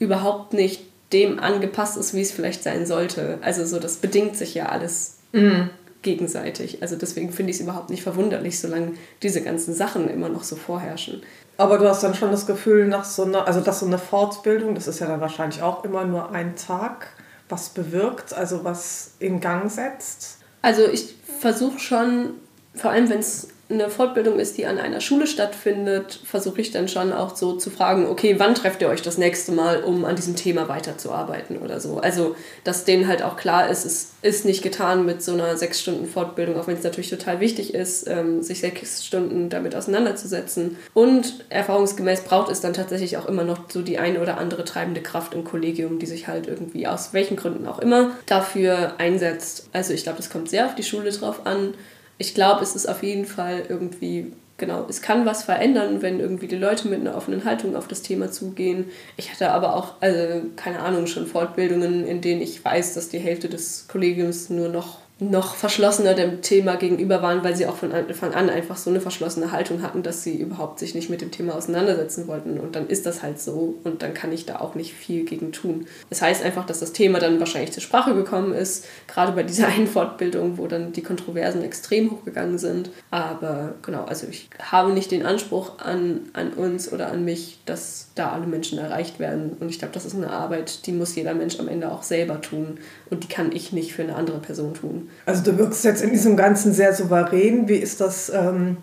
überhaupt 0.00 0.52
nicht 0.52 0.82
dem 1.12 1.38
angepasst 1.38 1.96
ist, 1.96 2.12
wie 2.12 2.22
es 2.22 2.32
vielleicht 2.32 2.64
sein 2.64 2.86
sollte. 2.86 3.38
Also 3.42 3.64
so, 3.64 3.78
das 3.78 3.96
bedingt 3.96 4.36
sich 4.36 4.54
ja 4.54 4.66
alles. 4.66 5.18
Mhm 5.30 5.70
gegenseitig. 6.04 6.82
Also 6.82 6.94
deswegen 6.94 7.32
finde 7.32 7.50
ich 7.50 7.56
es 7.56 7.62
überhaupt 7.62 7.90
nicht 7.90 8.02
verwunderlich, 8.02 8.60
solange 8.60 8.92
diese 9.22 9.42
ganzen 9.42 9.74
Sachen 9.74 10.08
immer 10.08 10.28
noch 10.28 10.44
so 10.44 10.54
vorherrschen. 10.54 11.22
Aber 11.56 11.78
du 11.78 11.88
hast 11.88 12.02
dann 12.02 12.14
schon 12.14 12.30
das 12.30 12.46
Gefühl, 12.46 12.86
nach 12.86 13.04
so 13.04 13.24
einer, 13.24 13.46
also 13.46 13.60
dass 13.60 13.80
so 13.80 13.86
eine 13.86 13.98
Fortbildung, 13.98 14.74
das 14.74 14.86
ist 14.86 15.00
ja 15.00 15.06
dann 15.06 15.20
wahrscheinlich 15.20 15.62
auch 15.62 15.84
immer 15.84 16.04
nur 16.04 16.30
ein 16.32 16.54
Tag, 16.56 17.08
was 17.48 17.70
bewirkt, 17.70 18.32
also 18.32 18.64
was 18.64 19.12
in 19.18 19.40
Gang 19.40 19.70
setzt. 19.70 20.38
Also 20.62 20.86
ich 20.86 21.16
versuche 21.40 21.78
schon, 21.78 22.34
vor 22.74 22.90
allem 22.90 23.08
wenn 23.08 23.20
es 23.20 23.48
eine 23.70 23.88
Fortbildung 23.88 24.38
ist, 24.38 24.58
die 24.58 24.66
an 24.66 24.78
einer 24.78 25.00
Schule 25.00 25.26
stattfindet, 25.26 26.20
versuche 26.24 26.60
ich 26.60 26.70
dann 26.70 26.86
schon 26.86 27.12
auch 27.12 27.34
so 27.34 27.56
zu 27.56 27.70
fragen, 27.70 28.06
okay, 28.06 28.34
wann 28.38 28.54
trefft 28.54 28.82
ihr 28.82 28.88
euch 28.88 29.00
das 29.00 29.16
nächste 29.16 29.52
Mal, 29.52 29.82
um 29.82 30.04
an 30.04 30.16
diesem 30.16 30.36
Thema 30.36 30.68
weiterzuarbeiten 30.68 31.58
oder 31.58 31.80
so. 31.80 31.98
Also, 31.98 32.36
dass 32.62 32.84
denen 32.84 33.08
halt 33.08 33.22
auch 33.22 33.36
klar 33.36 33.70
ist, 33.70 33.86
es 33.86 34.12
ist 34.20 34.44
nicht 34.44 34.62
getan 34.62 35.06
mit 35.06 35.22
so 35.22 35.32
einer 35.32 35.56
sechs 35.56 35.80
Stunden 35.80 36.06
Fortbildung, 36.06 36.58
auch 36.58 36.66
wenn 36.66 36.76
es 36.76 36.84
natürlich 36.84 37.08
total 37.08 37.40
wichtig 37.40 37.72
ist, 37.72 38.06
ähm, 38.06 38.42
sich 38.42 38.60
sechs 38.60 39.04
Stunden 39.04 39.48
damit 39.48 39.74
auseinanderzusetzen. 39.74 40.76
Und 40.92 41.46
erfahrungsgemäß 41.48 42.22
braucht 42.22 42.50
es 42.50 42.60
dann 42.60 42.74
tatsächlich 42.74 43.16
auch 43.16 43.26
immer 43.26 43.44
noch 43.44 43.70
so 43.70 43.80
die 43.80 43.98
eine 43.98 44.20
oder 44.20 44.36
andere 44.36 44.64
treibende 44.64 45.00
Kraft 45.00 45.32
im 45.32 45.44
Kollegium, 45.44 45.98
die 45.98 46.06
sich 46.06 46.28
halt 46.28 46.48
irgendwie 46.48 46.86
aus 46.86 47.14
welchen 47.14 47.36
Gründen 47.36 47.66
auch 47.66 47.78
immer 47.78 48.10
dafür 48.26 48.94
einsetzt. 48.98 49.68
Also 49.72 49.94
ich 49.94 50.02
glaube, 50.02 50.18
das 50.18 50.28
kommt 50.28 50.50
sehr 50.50 50.66
auf 50.66 50.74
die 50.74 50.82
Schule 50.82 51.10
drauf 51.10 51.46
an 51.46 51.74
ich 52.18 52.34
glaube, 52.34 52.62
es 52.62 52.76
ist 52.76 52.88
auf 52.88 53.02
jeden 53.02 53.24
Fall 53.24 53.64
irgendwie, 53.68 54.32
genau, 54.56 54.86
es 54.88 55.02
kann 55.02 55.26
was 55.26 55.44
verändern, 55.44 56.02
wenn 56.02 56.20
irgendwie 56.20 56.46
die 56.46 56.56
Leute 56.56 56.88
mit 56.88 57.00
einer 57.00 57.16
offenen 57.16 57.44
Haltung 57.44 57.76
auf 57.76 57.88
das 57.88 58.02
Thema 58.02 58.30
zugehen. 58.30 58.86
Ich 59.16 59.30
hatte 59.30 59.50
aber 59.50 59.76
auch, 59.76 59.94
also 60.00 60.42
keine 60.56 60.80
Ahnung, 60.80 61.06
schon 61.06 61.26
Fortbildungen, 61.26 62.06
in 62.06 62.20
denen 62.20 62.40
ich 62.42 62.64
weiß, 62.64 62.94
dass 62.94 63.08
die 63.08 63.18
Hälfte 63.18 63.48
des 63.48 63.88
Kollegiums 63.88 64.50
nur 64.50 64.68
noch 64.68 65.03
noch 65.20 65.54
verschlossener 65.54 66.14
dem 66.14 66.42
Thema 66.42 66.74
gegenüber 66.74 67.22
waren, 67.22 67.44
weil 67.44 67.54
sie 67.54 67.66
auch 67.66 67.76
von 67.76 67.92
Anfang 67.92 68.34
an 68.34 68.50
einfach 68.50 68.76
so 68.76 68.90
eine 68.90 69.00
verschlossene 69.00 69.52
Haltung 69.52 69.80
hatten, 69.82 70.02
dass 70.02 70.24
sie 70.24 70.36
überhaupt 70.36 70.80
sich 70.80 70.96
nicht 70.96 71.08
mit 71.08 71.20
dem 71.20 71.30
Thema 71.30 71.54
auseinandersetzen 71.54 72.26
wollten. 72.26 72.58
Und 72.58 72.74
dann 72.74 72.88
ist 72.88 73.06
das 73.06 73.22
halt 73.22 73.40
so 73.40 73.76
und 73.84 74.02
dann 74.02 74.12
kann 74.12 74.32
ich 74.32 74.44
da 74.44 74.56
auch 74.56 74.74
nicht 74.74 74.92
viel 74.92 75.24
gegen 75.24 75.52
tun. 75.52 75.86
Das 76.10 76.20
heißt 76.20 76.42
einfach, 76.42 76.66
dass 76.66 76.80
das 76.80 76.92
Thema 76.92 77.20
dann 77.20 77.38
wahrscheinlich 77.38 77.70
zur 77.70 77.82
Sprache 77.82 78.12
gekommen 78.14 78.52
ist, 78.52 78.86
gerade 79.06 79.32
bei 79.32 79.44
dieser 79.44 79.68
einen 79.74 79.86
Fortbildung, 79.86 80.58
wo 80.58 80.66
dann 80.66 80.92
die 80.92 81.02
Kontroversen 81.02 81.62
extrem 81.62 82.10
hochgegangen 82.10 82.58
sind. 82.58 82.90
Aber 83.12 83.74
genau, 83.82 84.04
also 84.04 84.26
ich 84.28 84.50
habe 84.60 84.92
nicht 84.92 85.12
den 85.12 85.24
Anspruch 85.24 85.78
an, 85.78 86.22
an 86.32 86.52
uns 86.54 86.92
oder 86.92 87.12
an 87.12 87.24
mich, 87.24 87.60
dass 87.66 88.08
da 88.14 88.30
alle 88.30 88.46
Menschen 88.46 88.78
erreicht 88.78 89.18
werden. 89.18 89.56
Und 89.58 89.68
ich 89.68 89.78
glaube, 89.78 89.94
das 89.94 90.04
ist 90.04 90.14
eine 90.14 90.30
Arbeit, 90.30 90.86
die 90.86 90.92
muss 90.92 91.14
jeder 91.16 91.34
Mensch 91.34 91.58
am 91.58 91.68
Ende 91.68 91.90
auch 91.90 92.02
selber 92.02 92.40
tun. 92.40 92.78
Und 93.10 93.24
die 93.24 93.28
kann 93.28 93.52
ich 93.52 93.72
nicht 93.72 93.92
für 93.92 94.02
eine 94.02 94.14
andere 94.14 94.38
Person 94.38 94.74
tun. 94.74 95.08
Also 95.26 95.42
du 95.42 95.58
wirkst 95.58 95.84
jetzt 95.84 96.02
in 96.02 96.10
diesem 96.10 96.36
Ganzen 96.36 96.72
sehr 96.72 96.94
souverän. 96.94 97.68
Wie 97.68 97.76
ist 97.76 98.00
das, 98.00 98.30
ähm, 98.30 98.76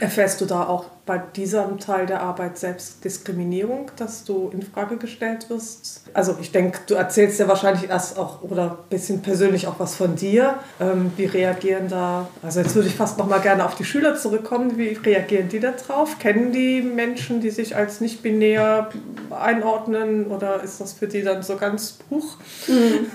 erfährst 0.00 0.40
du 0.40 0.46
da 0.46 0.66
auch 0.66 0.86
bei 1.04 1.18
diesem 1.18 1.78
Teil 1.78 2.06
der 2.06 2.22
Arbeit 2.22 2.56
selbst 2.56 3.04
Diskriminierung, 3.04 3.90
dass 3.96 4.24
du 4.24 4.50
in 4.52 4.62
Frage 4.62 4.96
gestellt 4.96 5.50
wirst? 5.50 6.04
Also 6.14 6.36
ich 6.40 6.52
denke, 6.52 6.78
du 6.86 6.94
erzählst 6.94 7.38
ja 7.38 7.46
wahrscheinlich 7.48 7.90
erst 7.90 8.18
auch 8.18 8.42
oder 8.42 8.70
ein 8.70 8.88
bisschen 8.88 9.20
persönlich 9.20 9.66
auch 9.66 9.78
was 9.78 9.94
von 9.94 10.16
dir. 10.16 10.58
Ähm, 10.80 11.12
wie 11.16 11.26
reagieren 11.26 11.88
da, 11.88 12.28
also 12.42 12.60
jetzt 12.60 12.74
würde 12.74 12.88
ich 12.88 12.94
fast 12.94 13.18
noch 13.18 13.26
mal 13.26 13.40
gerne 13.40 13.64
auf 13.64 13.74
die 13.74 13.84
Schüler 13.84 14.16
zurückkommen. 14.16 14.78
Wie 14.78 14.94
reagieren 14.94 15.50
die 15.50 15.60
da 15.60 15.72
drauf? 15.72 16.18
Kennen 16.18 16.52
die 16.52 16.80
Menschen, 16.80 17.40
die 17.40 17.50
sich 17.50 17.76
als 17.76 18.00
nicht 18.00 18.22
binär 18.22 18.88
einordnen 19.30 20.28
oder 20.28 20.62
ist 20.62 20.80
das 20.80 20.94
für 20.94 21.08
die 21.08 21.22
dann 21.22 21.42
so 21.42 21.56
ganz 21.56 21.98
Buch? 22.08 22.36
Mhm 22.66 23.06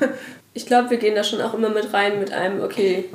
ich 0.53 0.65
glaube, 0.65 0.89
wir 0.89 0.97
gehen 0.97 1.15
da 1.15 1.23
schon 1.23 1.41
auch 1.41 1.53
immer 1.53 1.69
mit 1.69 1.93
rein 1.93 2.19
mit 2.19 2.32
einem, 2.32 2.62
okay, 2.62 3.05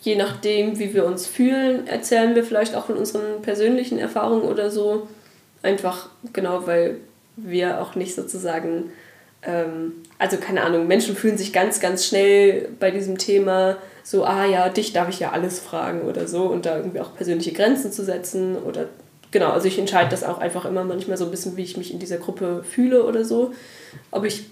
je 0.00 0.16
nachdem, 0.16 0.78
wie 0.78 0.94
wir 0.94 1.04
uns 1.04 1.26
fühlen, 1.26 1.86
erzählen 1.86 2.34
wir 2.34 2.44
vielleicht 2.44 2.74
auch 2.74 2.86
von 2.86 2.96
unseren 2.96 3.42
persönlichen 3.42 3.98
Erfahrungen 3.98 4.42
oder 4.42 4.70
so. 4.70 5.08
Einfach, 5.62 6.08
genau, 6.32 6.66
weil 6.66 6.98
wir 7.36 7.80
auch 7.80 7.94
nicht 7.94 8.14
sozusagen, 8.14 8.90
ähm, 9.42 9.92
also 10.18 10.36
keine 10.36 10.62
Ahnung, 10.62 10.86
Menschen 10.86 11.16
fühlen 11.16 11.38
sich 11.38 11.52
ganz, 11.52 11.80
ganz 11.80 12.06
schnell 12.06 12.68
bei 12.78 12.90
diesem 12.90 13.18
Thema 13.18 13.76
so, 14.02 14.24
ah 14.24 14.46
ja, 14.46 14.68
dich 14.68 14.92
darf 14.92 15.08
ich 15.08 15.20
ja 15.20 15.32
alles 15.32 15.60
fragen 15.60 16.02
oder 16.02 16.26
so 16.26 16.44
und 16.44 16.64
da 16.64 16.78
irgendwie 16.78 17.00
auch 17.00 17.14
persönliche 17.14 17.52
Grenzen 17.52 17.92
zu 17.92 18.04
setzen 18.04 18.56
oder 18.56 18.86
genau, 19.30 19.50
also 19.50 19.68
ich 19.68 19.78
entscheide 19.78 20.10
das 20.10 20.24
auch 20.24 20.38
einfach 20.38 20.64
immer 20.64 20.84
manchmal 20.84 21.16
so 21.16 21.24
ein 21.24 21.30
bisschen, 21.30 21.56
wie 21.56 21.62
ich 21.62 21.76
mich 21.76 21.92
in 21.92 21.98
dieser 21.98 22.16
Gruppe 22.16 22.64
fühle 22.64 23.04
oder 23.04 23.24
so. 23.24 23.52
Ob 24.10 24.24
ich 24.24 24.46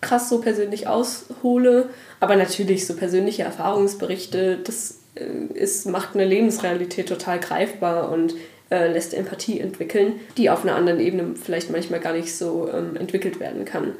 krass 0.00 0.28
so 0.28 0.40
persönlich 0.40 0.88
aushole. 0.88 1.90
Aber 2.20 2.36
natürlich 2.36 2.86
so 2.86 2.94
persönliche 2.94 3.42
Erfahrungsberichte, 3.42 4.58
das 4.62 4.98
äh, 5.14 5.52
ist, 5.54 5.86
macht 5.86 6.14
eine 6.14 6.24
Lebensrealität 6.24 7.08
total 7.08 7.40
greifbar 7.40 8.10
und 8.10 8.34
äh, 8.70 8.92
lässt 8.92 9.14
Empathie 9.14 9.60
entwickeln, 9.60 10.14
die 10.36 10.50
auf 10.50 10.64
einer 10.64 10.74
anderen 10.74 11.00
Ebene 11.00 11.34
vielleicht 11.40 11.70
manchmal 11.70 12.00
gar 12.00 12.12
nicht 12.12 12.34
so 12.34 12.68
ähm, 12.72 12.96
entwickelt 12.96 13.38
werden 13.38 13.64
kann. 13.64 13.92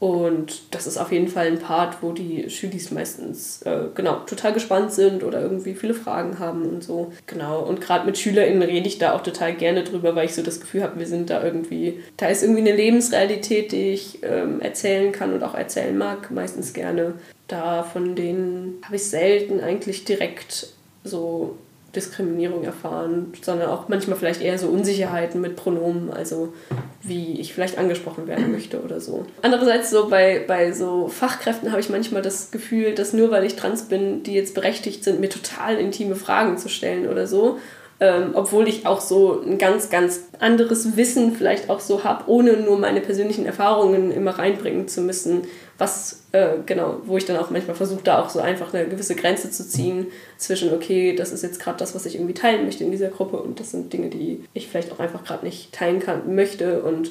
Und 0.00 0.62
das 0.70 0.86
ist 0.86 0.96
auf 0.96 1.12
jeden 1.12 1.28
Fall 1.28 1.46
ein 1.46 1.58
Part, 1.58 2.02
wo 2.02 2.12
die 2.12 2.48
Schülis 2.48 2.90
meistens 2.90 3.60
äh, 3.62 3.82
genau 3.94 4.20
total 4.20 4.54
gespannt 4.54 4.92
sind 4.92 5.22
oder 5.22 5.42
irgendwie 5.42 5.74
viele 5.74 5.92
Fragen 5.92 6.38
haben 6.38 6.62
und 6.62 6.82
so. 6.82 7.12
Genau. 7.26 7.60
Und 7.60 7.82
gerade 7.82 8.06
mit 8.06 8.16
SchülerInnen 8.16 8.62
rede 8.62 8.88
ich 8.88 8.96
da 8.96 9.14
auch 9.14 9.22
total 9.22 9.54
gerne 9.54 9.84
drüber, 9.84 10.14
weil 10.16 10.24
ich 10.24 10.34
so 10.34 10.42
das 10.42 10.58
Gefühl 10.58 10.82
habe, 10.82 10.98
wir 10.98 11.06
sind 11.06 11.28
da 11.28 11.44
irgendwie, 11.44 12.00
da 12.16 12.28
ist 12.28 12.42
irgendwie 12.42 12.62
eine 12.62 12.74
Lebensrealität, 12.74 13.72
die 13.72 13.90
ich 13.90 14.20
ähm, 14.22 14.62
erzählen 14.62 15.12
kann 15.12 15.34
und 15.34 15.42
auch 15.42 15.54
erzählen 15.54 15.96
mag, 15.96 16.30
meistens 16.30 16.72
gerne. 16.72 17.12
Da 17.46 17.82
von 17.82 18.16
denen 18.16 18.80
habe 18.82 18.96
ich 18.96 19.04
selten 19.04 19.60
eigentlich 19.60 20.06
direkt 20.06 20.68
so 21.04 21.58
Diskriminierung 21.94 22.64
erfahren, 22.64 23.32
sondern 23.42 23.68
auch 23.68 23.88
manchmal 23.88 24.16
vielleicht 24.16 24.42
eher 24.42 24.58
so 24.58 24.68
Unsicherheiten 24.68 25.40
mit 25.40 25.56
Pronomen, 25.56 26.12
also 26.12 26.52
wie 27.02 27.40
ich 27.40 27.52
vielleicht 27.52 27.78
angesprochen 27.78 28.28
werden 28.28 28.52
möchte 28.52 28.80
oder 28.80 29.00
so. 29.00 29.26
Andererseits 29.42 29.90
so 29.90 30.08
bei, 30.08 30.44
bei 30.46 30.72
so 30.72 31.08
Fachkräften 31.08 31.70
habe 31.70 31.80
ich 31.80 31.90
manchmal 31.90 32.22
das 32.22 32.50
Gefühl, 32.50 32.94
dass 32.94 33.12
nur 33.12 33.30
weil 33.30 33.44
ich 33.44 33.56
trans 33.56 33.82
bin, 33.84 34.22
die 34.22 34.34
jetzt 34.34 34.54
berechtigt 34.54 35.02
sind, 35.02 35.20
mir 35.20 35.30
total 35.30 35.78
intime 35.78 36.14
Fragen 36.14 36.58
zu 36.58 36.68
stellen 36.68 37.08
oder 37.08 37.26
so. 37.26 37.58
Ähm, 38.02 38.30
obwohl 38.32 38.66
ich 38.66 38.86
auch 38.86 39.02
so 39.02 39.42
ein 39.42 39.58
ganz, 39.58 39.90
ganz 39.90 40.22
anderes 40.38 40.96
Wissen 40.96 41.34
vielleicht 41.34 41.68
auch 41.68 41.80
so 41.80 42.02
habe, 42.02 42.30
ohne 42.30 42.54
nur 42.54 42.78
meine 42.78 43.02
persönlichen 43.02 43.44
Erfahrungen 43.44 44.10
immer 44.10 44.38
reinbringen 44.38 44.88
zu 44.88 45.02
müssen, 45.02 45.42
was, 45.80 46.24
äh, 46.32 46.56
genau, 46.66 46.98
wo 47.06 47.16
ich 47.16 47.24
dann 47.24 47.38
auch 47.38 47.48
manchmal 47.48 47.74
versuche, 47.74 48.02
da 48.04 48.20
auch 48.20 48.28
so 48.28 48.38
einfach 48.38 48.74
eine 48.74 48.86
gewisse 48.86 49.14
Grenze 49.16 49.50
zu 49.50 49.66
ziehen 49.66 50.08
zwischen, 50.36 50.74
okay, 50.74 51.16
das 51.16 51.32
ist 51.32 51.42
jetzt 51.42 51.58
gerade 51.58 51.78
das, 51.78 51.94
was 51.94 52.04
ich 52.04 52.16
irgendwie 52.16 52.34
teilen 52.34 52.66
möchte 52.66 52.84
in 52.84 52.90
dieser 52.90 53.08
Gruppe 53.08 53.38
und 53.38 53.58
das 53.58 53.70
sind 53.70 53.90
Dinge, 53.90 54.10
die 54.10 54.44
ich 54.52 54.68
vielleicht 54.68 54.92
auch 54.92 55.00
einfach 55.00 55.24
gerade 55.24 55.46
nicht 55.46 55.72
teilen 55.72 55.98
kann, 55.98 56.34
möchte 56.34 56.82
und 56.82 57.10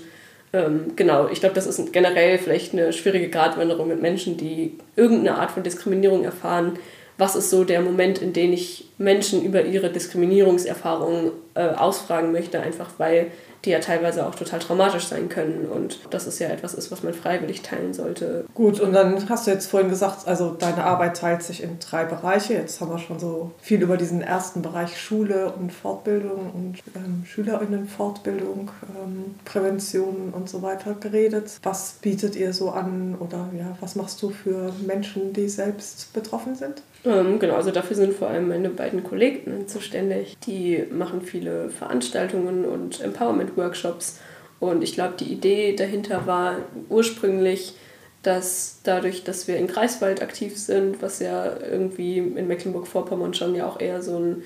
ähm, 0.54 0.94
genau, 0.96 1.28
ich 1.30 1.40
glaube, 1.40 1.56
das 1.56 1.66
ist 1.66 1.92
generell 1.92 2.38
vielleicht 2.38 2.74
eine 2.74 2.94
schwierige 2.94 3.30
Gratwanderung 3.30 3.88
mit 3.88 4.02
Menschen, 4.02 4.38
die 4.38 4.78
irgendeine 4.96 5.38
Art 5.38 5.52
von 5.52 5.64
Diskriminierung 5.64 6.24
erfahren. 6.24 6.78
Was 7.18 7.36
ist 7.36 7.50
so 7.50 7.64
der 7.64 7.82
Moment, 7.82 8.22
in 8.22 8.34
dem 8.34 8.54
ich 8.54 8.86
Menschen 8.98 9.44
über 9.44 9.64
ihre 9.64 9.90
Diskriminierungserfahrungen 9.90 11.32
äh, 11.56 11.70
ausfragen 11.70 12.32
möchte, 12.32 12.60
einfach 12.60 12.92
weil 12.98 13.32
die 13.66 13.72
ja 13.72 13.80
teilweise 13.80 14.26
auch 14.26 14.36
total 14.36 14.60
traumatisch 14.60 15.06
sein 15.06 15.30
können 15.30 15.66
und 15.66 16.00
das 16.10 16.28
ist 16.28 16.40
ja 16.40 16.48
etwas 16.48 16.74
ist, 16.74 16.92
was 16.92 17.04
man 17.04 17.14
freiwillig 17.14 17.62
teilen 17.62 17.94
sollte. 17.94 18.46
Gut, 18.54 18.80
und 18.80 18.94
dann 18.94 19.30
hast 19.30 19.48
du 19.48 19.52
jetzt 19.52 19.68
vorhin 19.70 19.90
gesagt, 19.90 20.28
also 20.28 20.52
deine 20.52 20.84
Arbeit 20.86 21.18
teilt 21.18 21.44
sich 21.44 21.64
in 21.64 21.80
drei 21.80 22.06
Bereiche. 22.06 22.54
Jetzt 22.54 22.80
haben 22.80 22.92
wir 22.92 23.00
schon 23.00 23.20
so 23.20 23.52
viel 23.62 23.82
über 23.82 23.98
diesen 23.98 24.22
ersten 24.22 24.62
Bereich 24.62 25.00
Schule 25.00 25.52
und 25.52 25.72
Fortbildung 25.74 26.52
und 26.54 26.84
ähm, 26.96 27.24
Schülerinnenfortbildung, 27.26 28.72
ähm, 28.96 29.36
Prävention 29.46 30.34
und 30.34 30.50
so 30.50 30.62
weiter 30.62 30.94
geredet. 30.94 31.60
Was 31.64 31.96
bietet 32.02 32.36
ihr 32.36 32.54
so 32.54 32.72
an 32.72 33.16
oder 33.20 33.50
ja, 33.58 33.78
was 33.82 33.96
machst 33.96 34.22
du 34.22 34.30
für 34.30 34.74
Menschen, 34.86 35.34
die 35.34 35.50
selbst 35.50 36.14
betroffen 36.14 36.56
sind? 36.56 36.82
Ähm, 37.06 37.40
genau, 37.40 37.56
also 37.56 37.72
dafür 37.72 37.96
sind 37.96 38.14
vor 38.14 38.30
allem 38.30 38.50
meine 38.50 38.70
beiden 38.70 39.04
Kollegen 39.04 39.68
zuständig. 39.68 40.38
Die 40.46 40.84
machen 40.92 41.22
viele 41.22 41.70
Veranstaltungen 41.70 42.66
und 42.66 43.02
Empowerment-Workshops. 43.02 44.20
Und 44.60 44.84
ich 44.84 44.94
glaube, 44.94 45.14
die 45.18 45.32
Idee 45.32 45.76
dahinter 45.76 46.28
war 46.28 46.58
ursprünglich, 46.90 47.76
dass 48.24 48.82
dadurch, 48.84 49.24
dass 49.24 49.48
wir 49.48 49.56
in 49.56 49.68
Greifswald 49.68 50.22
aktiv 50.22 50.58
sind, 50.58 51.02
was 51.02 51.20
ja 51.20 51.58
irgendwie 51.60 52.18
in 52.18 52.48
Mecklenburg-Vorpommern 52.48 53.34
schon 53.34 53.56
ja 53.56 53.66
auch 53.66 53.80
eher 53.80 54.02
so 54.02 54.18
ein 54.18 54.44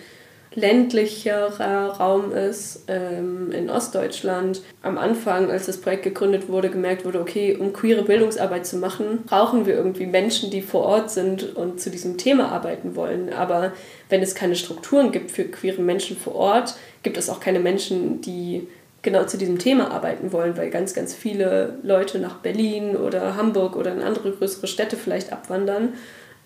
ländlicherer 0.56 1.98
Raum 1.98 2.32
ist 2.32 2.84
ähm, 2.88 3.52
in 3.52 3.70
Ostdeutschland. 3.70 4.62
Am 4.82 4.98
Anfang, 4.98 5.50
als 5.50 5.66
das 5.66 5.78
Projekt 5.78 6.04
gegründet 6.04 6.48
wurde, 6.48 6.70
gemerkt 6.70 7.06
wurde, 7.06 7.20
okay, 7.20 7.56
um 7.56 7.74
queere 7.74 8.04
Bildungsarbeit 8.04 8.66
zu 8.66 8.78
machen, 8.78 9.24
brauchen 9.26 9.66
wir 9.66 9.76
irgendwie 9.76 10.06
Menschen, 10.06 10.52
die 10.52 10.62
vor 10.62 10.84
Ort 10.84 11.12
sind 11.12 11.56
und 11.56 11.82
zu 11.82 11.90
diesem 11.90 12.18
Thema 12.18 12.52
arbeiten 12.52 12.96
wollen. 12.96 13.34
Aber 13.34 13.74
wenn 14.10 14.22
es 14.22 14.36
keine 14.36 14.56
Strukturen 14.56 15.12
gibt 15.12 15.32
für 15.32 15.46
queere 15.46 15.82
Menschen 15.82 16.18
vor 16.18 16.36
Ort, 16.36 16.76
gibt 17.02 17.18
es 17.18 17.30
auch 17.30 17.40
keine 17.40 17.60
Menschen, 17.60 18.22
die 18.22 18.68
genau 19.02 19.26
zu 19.26 19.38
diesem 19.38 19.60
Thema 19.60 19.92
arbeiten 19.92 20.32
wollen, 20.32 20.56
weil 20.58 20.70
ganz, 20.70 20.94
ganz 20.94 21.14
viele 21.14 21.78
Leute 21.84 22.20
nach 22.20 22.38
Berlin 22.38 22.96
oder 22.96 23.36
Hamburg 23.36 23.76
oder 23.76 23.92
in 23.92 24.02
andere 24.02 24.32
größere 24.32 24.68
Städte 24.68 24.96
vielleicht 24.96 25.34
abwandern 25.34 25.94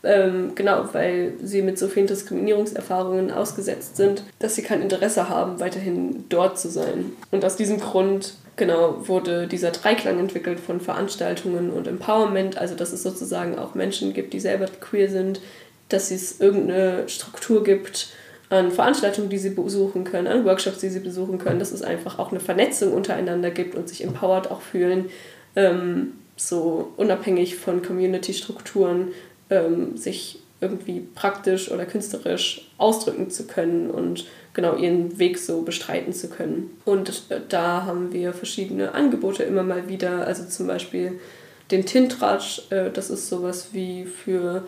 ähm, 0.04 0.54
genau, 0.56 0.86
weil 0.94 1.34
sie 1.42 1.62
mit 1.62 1.80
so 1.80 1.88
vielen 1.88 2.08
Diskriminierungserfahrungen 2.08 3.32
ausgesetzt 3.32 3.98
sind, 3.98 4.24
dass 4.40 4.56
sie 4.56 4.62
kein 4.62 4.82
Interesse 4.82 5.30
haben, 5.30 5.60
weiterhin 5.60 6.26
dort 6.30 6.60
zu 6.60 6.70
sein. 6.70 7.14
Und 7.32 7.44
aus 7.44 7.56
diesem 7.56 7.80
Grund 7.80 8.36
genau 8.58 9.08
wurde 9.08 9.48
dieser 9.48 9.72
Dreiklang 9.72 10.20
entwickelt 10.20 10.60
von 10.60 10.82
Veranstaltungen 10.82 11.72
und 11.72 11.88
Empowerment, 11.88 12.58
also 12.58 12.76
dass 12.76 12.92
es 12.92 13.04
sozusagen 13.04 13.58
auch 13.58 13.76
Menschen 13.76 14.14
gibt, 14.14 14.34
die 14.34 14.40
selber 14.40 14.66
queer 14.80 15.10
sind, 15.10 15.42
dass 15.90 16.12
es 16.12 16.40
irgendeine 16.42 17.08
Struktur 17.08 17.64
gibt 17.64 18.10
an 18.50 18.72
Veranstaltungen, 18.72 19.30
die 19.30 19.38
sie 19.38 19.50
besuchen 19.52 20.04
können, 20.04 20.28
an 20.28 20.46
Workshops, 20.46 20.80
die 20.80 20.90
sie 20.90 21.00
besuchen 21.00 21.38
können, 21.38 21.60
dass 21.60 21.72
es 21.72 21.82
einfach 21.82 22.18
auch 22.18 22.32
eine 22.32 22.40
Vernetzung 22.40 22.94
untereinander 22.94 23.52
gibt 23.52 23.76
und 23.76 23.90
sich 23.90 24.04
empowered 24.04 24.50
auch 24.52 24.62
fühlen, 24.62 25.10
ähm, 25.56 26.14
so 26.36 26.94
unabhängig 26.98 27.56
von 27.58 27.82
Community-Strukturen 27.82 29.10
ähm, 29.50 29.98
sich 29.98 30.40
irgendwie 30.60 31.08
praktisch 31.14 31.72
oder 31.72 31.86
künstlerisch 31.86 32.70
ausdrücken 32.78 33.30
zu 33.30 33.46
können 33.46 33.92
und 33.92 34.26
genau 34.54 34.76
ihren 34.76 35.20
Weg 35.20 35.38
so 35.38 35.62
bestreiten 35.62 36.14
zu 36.14 36.30
können. 36.30 36.72
Und 36.84 37.24
da 37.50 37.86
haben 37.86 38.12
wir 38.12 38.34
verschiedene 38.34 38.94
Angebote 38.96 39.44
immer 39.44 39.64
mal 39.64 39.88
wieder, 39.88 40.26
also 40.26 40.46
zum 40.46 40.66
Beispiel 40.66 41.20
den 41.70 41.86
Tintratsch, 41.86 42.64
äh, 42.72 42.90
das 42.92 43.10
ist 43.10 43.30
sowas 43.30 43.70
wie 43.74 44.06
für 44.06 44.64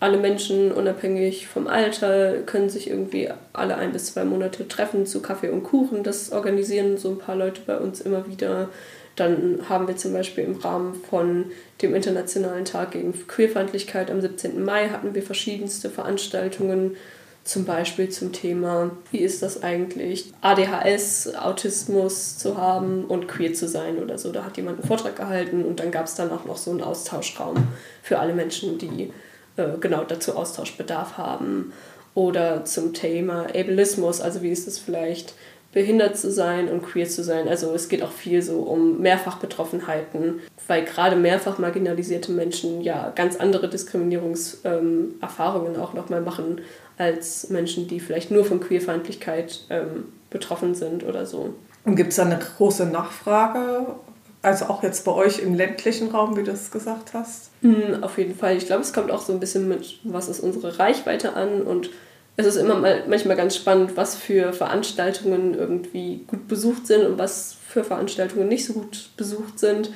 alle 0.00 0.18
Menschen 0.18 0.72
unabhängig 0.72 1.46
vom 1.46 1.66
Alter 1.66 2.42
können 2.42 2.68
sich 2.68 2.90
irgendwie 2.90 3.30
alle 3.52 3.76
ein 3.76 3.92
bis 3.92 4.12
zwei 4.12 4.24
Monate 4.24 4.68
treffen 4.68 5.06
zu 5.06 5.22
Kaffee 5.22 5.48
und 5.48 5.62
Kuchen. 5.62 6.02
Das 6.02 6.32
organisieren 6.32 6.98
so 6.98 7.10
ein 7.10 7.18
paar 7.18 7.36
Leute 7.36 7.62
bei 7.66 7.78
uns 7.78 8.00
immer 8.00 8.26
wieder. 8.26 8.68
Dann 9.16 9.68
haben 9.68 9.86
wir 9.86 9.96
zum 9.96 10.12
Beispiel 10.12 10.44
im 10.44 10.56
Rahmen 10.56 10.94
von 10.94 11.46
dem 11.82 11.94
Internationalen 11.94 12.64
Tag 12.64 12.92
gegen 12.92 13.12
Queerfeindlichkeit 13.26 14.10
am 14.10 14.20
17. 14.20 14.64
Mai 14.64 14.88
hatten 14.88 15.14
wir 15.14 15.22
verschiedenste 15.22 15.90
Veranstaltungen, 15.90 16.96
zum 17.44 17.66
Beispiel 17.66 18.08
zum 18.08 18.32
Thema, 18.32 18.90
wie 19.10 19.18
ist 19.18 19.42
das 19.42 19.62
eigentlich, 19.62 20.32
ADHS, 20.40 21.34
Autismus 21.36 22.38
zu 22.38 22.56
haben 22.56 23.04
und 23.04 23.28
queer 23.28 23.52
zu 23.52 23.68
sein 23.68 23.98
oder 23.98 24.16
so. 24.16 24.32
Da 24.32 24.44
hat 24.44 24.56
jemand 24.56 24.78
einen 24.78 24.88
Vortrag 24.88 25.16
gehalten 25.16 25.62
und 25.62 25.78
dann 25.78 25.90
gab 25.90 26.06
es 26.06 26.14
dann 26.14 26.32
auch 26.32 26.46
noch 26.46 26.56
so 26.56 26.70
einen 26.70 26.80
Austauschraum 26.80 27.68
für 28.02 28.18
alle 28.18 28.32
Menschen, 28.32 28.78
die 28.78 29.12
äh, 29.56 29.76
genau 29.78 30.04
dazu 30.04 30.36
Austauschbedarf 30.36 31.18
haben. 31.18 31.72
Oder 32.14 32.64
zum 32.64 32.94
Thema 32.94 33.46
Ableismus, 33.46 34.20
also 34.20 34.40
wie 34.40 34.50
ist 34.50 34.68
es 34.68 34.78
vielleicht 34.78 35.34
behindert 35.74 36.16
zu 36.16 36.30
sein 36.30 36.68
und 36.68 36.82
queer 36.82 37.08
zu 37.08 37.24
sein. 37.24 37.48
Also 37.48 37.74
es 37.74 37.88
geht 37.88 38.02
auch 38.02 38.12
viel 38.12 38.42
so 38.42 38.60
um 38.60 39.00
Mehrfachbetroffenheiten, 39.00 40.40
weil 40.68 40.84
gerade 40.84 41.16
mehrfach 41.16 41.58
marginalisierte 41.58 42.30
Menschen 42.30 42.80
ja 42.80 43.12
ganz 43.14 43.36
andere 43.36 43.68
Diskriminierungserfahrungen 43.68 45.74
ähm, 45.74 45.80
auch 45.80 45.92
nochmal 45.92 46.20
machen 46.20 46.60
als 46.96 47.50
Menschen, 47.50 47.88
die 47.88 47.98
vielleicht 47.98 48.30
nur 48.30 48.44
von 48.44 48.60
Queerfeindlichkeit 48.60 49.64
ähm, 49.68 50.12
betroffen 50.30 50.76
sind 50.76 51.04
oder 51.04 51.26
so. 51.26 51.54
Und 51.84 51.96
gibt 51.96 52.10
es 52.10 52.16
da 52.16 52.24
eine 52.24 52.38
große 52.38 52.86
Nachfrage? 52.86 53.96
Also 54.42 54.66
auch 54.66 54.84
jetzt 54.84 55.04
bei 55.04 55.12
euch 55.12 55.40
im 55.40 55.54
ländlichen 55.54 56.12
Raum, 56.12 56.36
wie 56.36 56.44
du 56.44 56.52
es 56.52 56.70
gesagt 56.70 57.14
hast? 57.14 57.50
Mhm, 57.62 58.02
auf 58.02 58.16
jeden 58.16 58.36
Fall. 58.36 58.56
Ich 58.56 58.66
glaube, 58.66 58.82
es 58.82 58.92
kommt 58.92 59.10
auch 59.10 59.22
so 59.22 59.32
ein 59.32 59.40
bisschen 59.40 59.66
mit, 59.66 59.98
was 60.04 60.28
ist 60.28 60.38
unsere 60.38 60.78
Reichweite 60.78 61.34
an 61.34 61.62
und 61.62 61.90
es 62.36 62.46
ist 62.46 62.56
immer 62.56 62.74
mal, 62.74 63.04
manchmal 63.08 63.36
ganz 63.36 63.56
spannend, 63.56 63.96
was 63.96 64.16
für 64.16 64.52
Veranstaltungen 64.52 65.54
irgendwie 65.54 66.24
gut 66.26 66.48
besucht 66.48 66.86
sind 66.86 67.06
und 67.06 67.18
was 67.18 67.56
für 67.68 67.84
Veranstaltungen 67.84 68.48
nicht 68.48 68.64
so 68.64 68.72
gut 68.72 69.10
besucht 69.16 69.58
sind. 69.58 69.90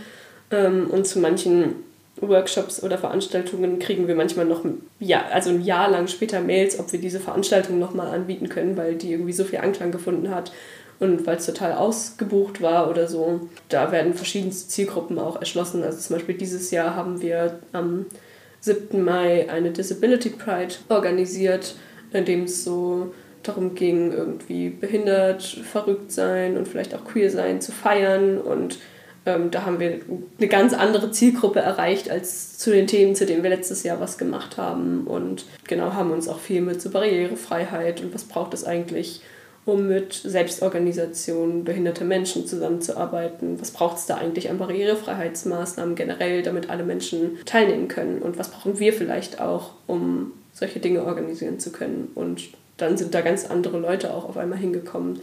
Ähm, 0.50 0.88
und 0.90 1.06
zu 1.06 1.18
manchen 1.18 1.76
Workshops 2.20 2.82
oder 2.82 2.98
Veranstaltungen 2.98 3.78
kriegen 3.78 4.08
wir 4.08 4.14
manchmal 4.14 4.44
noch 4.44 4.64
ja, 4.98 5.24
also 5.32 5.50
ein 5.50 5.62
Jahr 5.62 5.90
lang 5.90 6.08
später 6.08 6.40
Mails, 6.40 6.78
ob 6.78 6.92
wir 6.92 7.00
diese 7.00 7.20
Veranstaltung 7.20 7.78
nochmal 7.78 8.08
anbieten 8.08 8.48
können, 8.48 8.76
weil 8.76 8.94
die 8.94 9.12
irgendwie 9.12 9.32
so 9.32 9.44
viel 9.44 9.60
Anklang 9.60 9.92
gefunden 9.92 10.30
hat 10.30 10.52
und 11.00 11.26
weil 11.26 11.36
es 11.36 11.46
total 11.46 11.74
ausgebucht 11.74 12.60
war 12.60 12.90
oder 12.90 13.06
so. 13.06 13.48
Da 13.68 13.92
werden 13.92 14.14
verschiedenste 14.14 14.68
Zielgruppen 14.68 15.18
auch 15.18 15.36
erschlossen. 15.36 15.82
Also 15.82 15.98
zum 15.98 16.16
Beispiel 16.16 16.36
dieses 16.36 16.70
Jahr 16.70 16.96
haben 16.96 17.20
wir 17.20 17.58
am 17.72 18.06
7. 18.60 19.02
Mai 19.04 19.48
eine 19.48 19.70
Disability 19.70 20.30
Pride 20.30 20.74
organisiert 20.88 21.76
in 22.12 22.24
dem 22.24 22.44
es 22.44 22.64
so 22.64 23.12
darum 23.42 23.74
ging, 23.74 24.12
irgendwie 24.12 24.70
behindert, 24.70 25.42
verrückt 25.42 26.12
sein 26.12 26.56
und 26.56 26.68
vielleicht 26.68 26.94
auch 26.94 27.04
queer 27.04 27.30
sein 27.30 27.60
zu 27.60 27.72
feiern. 27.72 28.38
Und 28.38 28.78
ähm, 29.26 29.50
da 29.50 29.64
haben 29.64 29.80
wir 29.80 30.00
eine 30.38 30.48
ganz 30.48 30.74
andere 30.74 31.10
Zielgruppe 31.10 31.60
erreicht 31.60 32.10
als 32.10 32.58
zu 32.58 32.70
den 32.70 32.86
Themen, 32.86 33.14
zu 33.14 33.26
denen 33.26 33.42
wir 33.42 33.50
letztes 33.50 33.82
Jahr 33.82 34.00
was 34.00 34.18
gemacht 34.18 34.56
haben. 34.56 35.06
Und 35.06 35.44
genau 35.66 35.92
haben 35.92 36.10
uns 36.10 36.28
auch 36.28 36.38
viel 36.38 36.60
mit 36.60 36.80
so 36.80 36.90
Barrierefreiheit 36.90 38.00
und 38.00 38.14
was 38.14 38.24
braucht 38.24 38.54
es 38.54 38.64
eigentlich, 38.64 39.22
um 39.64 39.86
mit 39.86 40.14
Selbstorganisationen 40.14 41.64
behinderte 41.64 42.04
Menschen 42.04 42.46
zusammenzuarbeiten? 42.46 43.60
Was 43.60 43.70
braucht 43.70 43.98
es 43.98 44.06
da 44.06 44.16
eigentlich 44.16 44.48
an 44.48 44.56
Barrierefreiheitsmaßnahmen 44.56 45.94
generell, 45.94 46.42
damit 46.42 46.70
alle 46.70 46.84
Menschen 46.84 47.38
teilnehmen 47.44 47.88
können? 47.88 48.22
Und 48.22 48.38
was 48.38 48.50
brauchen 48.50 48.78
wir 48.78 48.94
vielleicht 48.94 49.40
auch, 49.40 49.72
um 49.86 50.32
solche 50.58 50.80
Dinge 50.80 51.04
organisieren 51.04 51.60
zu 51.60 51.72
können? 51.72 52.10
Und 52.14 52.48
dann 52.76 52.96
sind 52.96 53.14
da 53.14 53.20
ganz 53.20 53.46
andere 53.46 53.78
Leute 53.78 54.12
auch 54.14 54.28
auf 54.28 54.36
einmal 54.36 54.58
hingekommen, 54.58 55.20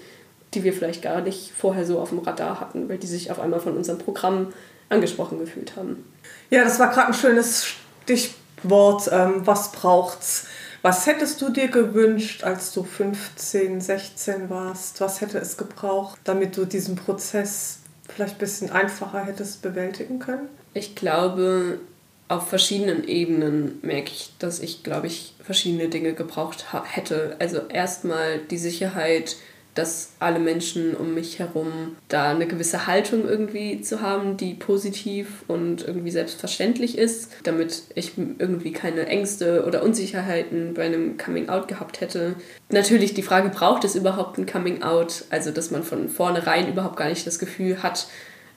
die 0.53 0.63
wir 0.63 0.73
vielleicht 0.73 1.01
gar 1.01 1.21
nicht 1.21 1.51
vorher 1.51 1.85
so 1.85 1.99
auf 1.99 2.09
dem 2.09 2.19
Radar 2.19 2.59
hatten, 2.59 2.87
weil 2.89 2.97
die 2.97 3.07
sich 3.07 3.31
auf 3.31 3.39
einmal 3.39 3.59
von 3.59 3.75
unserem 3.75 3.99
Programm 3.99 4.53
angesprochen 4.89 5.39
gefühlt 5.39 5.75
haben. 5.75 6.05
Ja, 6.49 6.63
das 6.63 6.79
war 6.79 6.91
gerade 6.91 7.07
ein 7.07 7.13
schönes 7.13 7.65
Stichwort. 8.03 9.09
Ähm, 9.11 9.41
was 9.45 9.71
braucht's? 9.71 10.47
Was 10.81 11.07
hättest 11.07 11.41
du 11.41 11.49
dir 11.49 11.67
gewünscht, 11.67 12.43
als 12.43 12.71
du 12.71 12.83
15, 12.83 13.81
16 13.81 14.49
warst? 14.51 15.01
Was 15.01 15.19
hätte 15.19 15.39
es 15.39 15.57
gebraucht, 15.57 16.19
damit 16.23 16.55
du 16.57 16.65
diesen 16.65 16.95
Prozess 16.95 17.79
vielleicht 18.07 18.35
ein 18.35 18.39
bisschen 18.39 18.71
einfacher 18.71 19.25
hättest 19.25 19.63
bewältigen 19.63 20.19
können? 20.19 20.47
Ich 20.75 20.95
glaube, 20.95 21.79
auf 22.27 22.49
verschiedenen 22.49 23.07
Ebenen 23.07 23.79
merke 23.81 24.11
ich, 24.11 24.31
dass 24.39 24.59
ich, 24.59 24.83
glaube 24.83 25.07
ich, 25.07 25.33
verschiedene 25.43 25.89
Dinge 25.89 26.13
gebraucht 26.13 26.65
hätte. 26.91 27.35
Also 27.39 27.59
erstmal 27.69 28.39
die 28.39 28.57
Sicherheit, 28.57 29.35
dass 29.75 30.13
alle 30.19 30.39
Menschen 30.39 30.95
um 30.95 31.13
mich 31.13 31.37
herum 31.37 31.97
da 32.07 32.31
eine 32.31 32.47
gewisse 32.47 32.87
Haltung 32.87 33.27
irgendwie 33.27 33.81
zu 33.81 34.01
haben, 34.01 34.37
die 34.37 34.53
positiv 34.53 35.43
und 35.47 35.85
irgendwie 35.85 36.11
selbstverständlich 36.11 36.97
ist, 36.97 37.31
damit 37.43 37.83
ich 37.93 38.13
irgendwie 38.17 38.71
keine 38.71 39.05
Ängste 39.05 39.65
oder 39.67 39.83
Unsicherheiten 39.83 40.73
bei 40.73 40.85
einem 40.85 41.17
Coming 41.17 41.49
Out 41.49 41.67
gehabt 41.67 41.99
hätte. 41.99 42.35
Natürlich 42.69 43.13
die 43.13 43.21
Frage, 43.21 43.49
braucht 43.49 43.83
es 43.83 43.95
überhaupt 43.95 44.37
ein 44.37 44.45
Coming 44.45 44.81
Out? 44.81 45.25
Also, 45.29 45.51
dass 45.51 45.71
man 45.71 45.83
von 45.83 46.07
vornherein 46.07 46.69
überhaupt 46.69 46.95
gar 46.95 47.09
nicht 47.09 47.27
das 47.27 47.37
Gefühl 47.37 47.83
hat, 47.83 48.07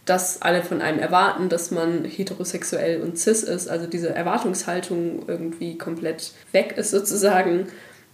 dass 0.09 0.41
alle 0.41 0.63
von 0.63 0.81
einem 0.81 0.99
erwarten, 0.99 1.49
dass 1.49 1.71
man 1.71 2.05
heterosexuell 2.05 3.03
und 3.03 3.19
cis 3.19 3.43
ist, 3.43 3.69
also 3.69 3.87
diese 3.87 4.15
Erwartungshaltung 4.15 5.25
irgendwie 5.27 5.77
komplett 5.77 6.33
weg 6.53 6.75
ist 6.77 6.91
sozusagen. 6.91 7.67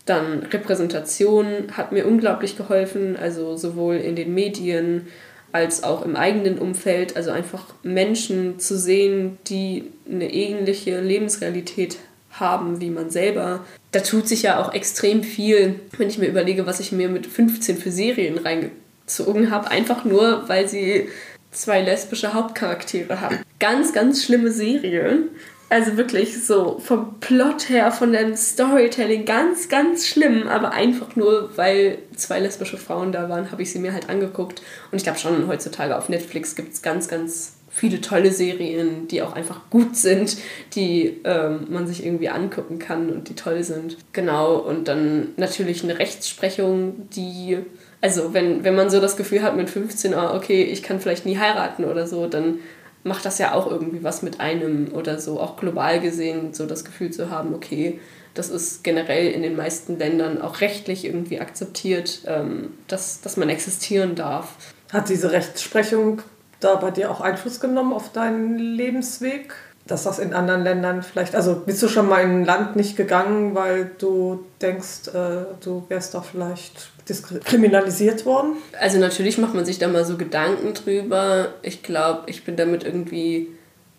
Dann 0.05 0.43
Repräsentation 0.43 1.69
hat 1.73 1.93
mir 1.93 2.07
unglaublich 2.07 2.57
geholfen, 2.57 3.17
also 3.17 3.57
sowohl 3.57 3.97
in 3.97 4.17
den 4.17 4.35
Medien 4.35 5.07
als 5.53 5.85
auch 5.85 6.05
im 6.05 6.17
eigenen 6.17 6.59
Umfeld, 6.59 7.17
also 7.17 7.31
einfach 7.31 7.67
Menschen 7.85 8.59
zu 8.59 8.77
sehen, 8.77 9.39
die 9.47 9.93
eine 10.11 10.33
ähnliche 10.33 11.01
Lebensrealität 11.01 11.99
haben 12.33 12.81
wie 12.81 12.91
man 12.91 13.11
selber. 13.11 13.65
Da 13.93 14.01
tut 14.01 14.27
sich 14.27 14.43
ja 14.43 14.61
auch 14.61 14.75
extrem 14.75 15.23
viel, 15.23 15.79
wenn 15.97 16.09
ich 16.09 16.19
mir 16.19 16.27
überlege, 16.27 16.67
was 16.67 16.81
ich 16.81 16.91
mir 16.91 17.09
mit 17.09 17.29
15 17.29 17.77
für 17.79 17.93
Serien 17.93 18.39
reingezogen 18.39 19.53
habe, 19.53 19.71
einfach 19.71 20.05
nur, 20.05 20.49
weil 20.49 20.69
sie 20.69 21.09
zwei 21.55 21.81
lesbische 21.81 22.35
Hauptcharaktere 22.35 23.21
haben. 23.21 23.39
Ganz, 23.59 23.93
ganz 23.93 24.25
schlimme 24.25 24.51
Serien. 24.51 25.29
Also 25.71 25.97
wirklich 25.97 26.45
so 26.45 26.79
vom 26.79 27.19
Plot 27.21 27.69
her, 27.69 27.91
von 27.91 28.13
dem 28.13 28.37
Storytelling 28.37 29.25
ganz, 29.25 29.69
ganz 29.69 30.07
schlimm, 30.07 30.47
aber 30.47 30.73
einfach 30.73 31.17
nur, 31.17 31.57
weil 31.57 31.99
zwei 32.15 32.39
lesbische 32.39 32.77
Frauen 32.77 33.13
da 33.13 33.29
waren, 33.29 33.51
habe 33.51 33.63
ich 33.63 33.73
sie 33.73 33.79
mir 33.79 33.93
halt 33.93 34.09
angeguckt. 34.09 34.63
Und 34.93 34.99
ich 34.99 35.05
glaube 35.05 35.19
schon, 35.19 35.49
heutzutage 35.49 35.97
auf 35.97 36.09
Netflix 36.09 36.55
gibt 36.55 36.75
es 36.75 36.83
ganz, 36.83 37.09
ganz 37.09 37.55
viele 37.75 38.01
tolle 38.01 38.31
Serien, 38.31 39.09
die 39.09 39.21
auch 39.21 39.33
einfach 39.33 39.69
gut 39.69 39.97
sind, 39.97 40.37
die 40.75 41.21
ähm, 41.25 41.67
man 41.71 41.89
sich 41.89 42.07
irgendwie 42.07 42.29
angucken 42.29 42.79
kann 42.79 43.11
und 43.11 43.29
die 43.29 43.35
toll 43.35 43.65
sind. 43.65 43.97
Genau, 44.13 44.55
und 44.57 44.87
dann 44.87 45.31
natürlich 45.37 45.83
eine 45.83 45.99
Rechtsprechung, 45.99 47.09
die, 47.11 47.59
also 48.05 48.35
wenn, 48.35 48.65
wenn 48.65 48.75
man 48.75 48.91
so 48.91 49.01
das 49.01 49.17
Gefühl 49.17 49.43
hat 49.43 49.57
mit 49.57 49.71
15, 49.71 50.13
ah, 50.13 50.37
okay, 50.37 50.63
ich 50.63 50.83
kann 50.83 51.01
vielleicht 51.01 51.25
nie 51.25 51.39
heiraten 51.39 51.87
oder 51.87 52.07
so, 52.07 52.27
dann 52.27 52.59
macht 53.03 53.25
das 53.25 53.39
ja 53.39 53.55
auch 53.55 53.67
irgendwie 53.67 54.05
was 54.05 54.21
mit 54.21 54.41
einem 54.41 54.93
oder 54.93 55.19
so, 55.19 55.41
auch 55.41 55.57
global 55.57 56.01
gesehen, 56.01 56.53
so 56.53 56.67
das 56.67 56.85
Gefühl 56.85 57.13
zu 57.13 57.31
haben, 57.31 57.55
okay, 57.55 57.99
das 58.35 58.51
ist 58.51 58.85
generell 58.85 59.31
in 59.33 59.41
den 59.41 59.57
meisten 59.57 59.99
Ländern 59.99 60.43
auch 60.43 60.61
rechtlich 60.61 61.07
irgendwie 61.07 61.41
akzeptiert, 61.41 62.21
ähm, 62.27 62.75
dass, 62.89 63.23
dass 63.23 63.39
man 63.39 63.49
existieren 63.49 64.17
darf. 64.17 64.57
Hat 64.93 65.09
diese 65.09 65.33
Rechtsprechung 65.33 66.21
da 66.61 66.75
bei 66.75 66.91
dir 66.91 67.11
auch 67.11 67.23
Einfluss 67.23 67.59
genommen 67.59 67.95
auf 67.95 68.13
deinen 68.13 68.59
Lebensweg? 68.59 69.55
Dass 69.87 70.05
das 70.05 70.19
in 70.19 70.33
anderen 70.33 70.65
Ländern 70.65 71.03
vielleicht, 71.03 71.35
also 71.35 71.57
bist 71.57 71.83
du 71.83 71.89
schon 71.89 72.09
mal 72.09 72.23
in 72.23 72.31
ein 72.31 72.45
Land 72.45 72.75
nicht 72.75 72.97
gegangen, 72.97 73.55
weil 73.55 73.91
du 73.99 74.47
denkst, 74.63 75.09
äh, 75.09 75.45
du 75.63 75.85
wärst 75.89 76.15
da 76.15 76.23
vielleicht 76.23 76.91
kriminalisiert 77.45 78.25
worden? 78.25 78.53
Also 78.81 78.99
natürlich 78.99 79.37
macht 79.37 79.55
man 79.55 79.67
sich 79.67 79.79
da 79.79 79.89
mal 79.89 80.07
so 80.07 80.17
Gedanken 80.17 80.73
drüber. 80.73 81.49
Ich 81.61 81.83
glaube, 81.83 82.23
ich 82.27 82.45
bin 82.45 82.57
damit 82.57 82.83
irgendwie 82.85 83.49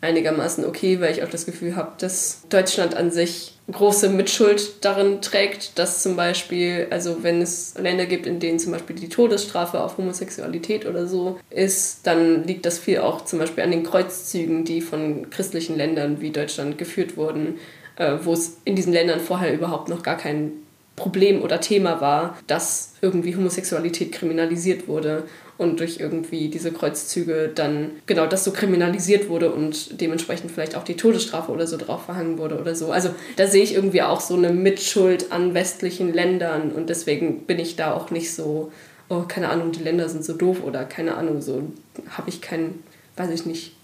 einigermaßen 0.05 0.65
okay, 0.65 1.01
weil 1.01 1.11
ich 1.11 1.23
auch 1.23 1.29
das 1.29 1.45
Gefühl 1.45 1.75
habe, 1.75 1.91
dass 1.97 2.43
Deutschland 2.49 2.95
an 2.95 3.11
sich 3.11 3.53
große 3.71 4.09
Mitschuld 4.09 4.85
darin 4.85 5.21
trägt, 5.21 5.79
dass 5.79 6.03
zum 6.03 6.15
Beispiel, 6.15 6.87
also 6.91 7.23
wenn 7.23 7.41
es 7.41 7.73
Länder 7.79 8.05
gibt, 8.05 8.27
in 8.27 8.39
denen 8.39 8.59
zum 8.59 8.71
Beispiel 8.71 8.95
die 8.95 9.09
Todesstrafe 9.09 9.81
auf 9.81 9.97
Homosexualität 9.97 10.85
oder 10.85 11.07
so 11.07 11.39
ist, 11.49 12.05
dann 12.05 12.43
liegt 12.43 12.65
das 12.65 12.77
viel 12.77 12.99
auch 12.99 13.25
zum 13.25 13.39
Beispiel 13.39 13.63
an 13.63 13.71
den 13.71 13.83
Kreuzzügen, 13.83 14.65
die 14.65 14.81
von 14.81 15.29
christlichen 15.31 15.77
Ländern 15.77 16.21
wie 16.21 16.29
Deutschland 16.29 16.77
geführt 16.77 17.17
wurden, 17.17 17.59
äh, 17.95 18.17
wo 18.21 18.33
es 18.33 18.57
in 18.65 18.75
diesen 18.75 18.93
Ländern 18.93 19.19
vorher 19.19 19.53
überhaupt 19.53 19.89
noch 19.89 20.03
gar 20.03 20.17
kein 20.17 20.51
Problem 20.95 21.41
oder 21.41 21.59
Thema 21.59 21.99
war, 21.99 22.37
dass 22.47 22.93
irgendwie 23.01 23.35
Homosexualität 23.35 24.11
kriminalisiert 24.11 24.87
wurde 24.87 25.23
und 25.57 25.79
durch 25.79 25.99
irgendwie 25.99 26.49
diese 26.49 26.71
Kreuzzüge 26.71 27.51
dann 27.53 27.91
genau 28.05 28.27
das 28.27 28.43
so 28.43 28.51
kriminalisiert 28.51 29.29
wurde 29.29 29.51
und 29.51 30.01
dementsprechend 30.01 30.51
vielleicht 30.51 30.75
auch 30.75 30.83
die 30.83 30.97
Todesstrafe 30.97 31.51
oder 31.51 31.65
so 31.65 31.77
drauf 31.77 32.05
verhangen 32.05 32.37
wurde 32.37 32.59
oder 32.59 32.75
so. 32.75 32.91
Also 32.91 33.09
da 33.37 33.47
sehe 33.47 33.63
ich 33.63 33.73
irgendwie 33.73 34.01
auch 34.01 34.19
so 34.19 34.35
eine 34.35 34.51
Mitschuld 34.51 35.31
an 35.31 35.53
westlichen 35.53 36.13
Ländern 36.13 36.71
und 36.71 36.89
deswegen 36.89 37.45
bin 37.45 37.59
ich 37.59 37.75
da 37.75 37.93
auch 37.93 38.11
nicht 38.11 38.33
so, 38.33 38.71
oh, 39.09 39.23
keine 39.27 39.49
Ahnung, 39.49 39.71
die 39.71 39.83
Länder 39.83 40.09
sind 40.09 40.25
so 40.25 40.33
doof 40.33 40.61
oder 40.63 40.83
keine 40.83 41.15
Ahnung, 41.15 41.41
so 41.41 41.63
habe 42.09 42.29
ich 42.29 42.41
keinen, 42.41 42.83
weiß 43.15 43.29
ich 43.29 43.45
nicht. 43.45 43.75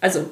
Also 0.00 0.30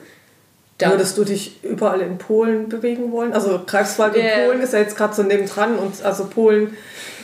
da 0.79 0.91
Würdest 0.93 1.19
du 1.19 1.25
dich 1.25 1.65
überall 1.65 2.01
in 2.01 2.19
Polen 2.19 2.69
bewegen 2.69 3.11
wollen? 3.11 3.33
Also 3.33 3.61
Greifswald 3.67 4.15
in 4.15 4.25
yeah. 4.25 4.47
Polen 4.47 4.61
ist 4.61 4.73
ja 4.73 4.79
jetzt 4.79 4.97
gerade 4.97 5.13
so 5.13 5.25
nebendran 5.25 5.77
und 5.77 6.05
also 6.05 6.27
Polen 6.27 6.77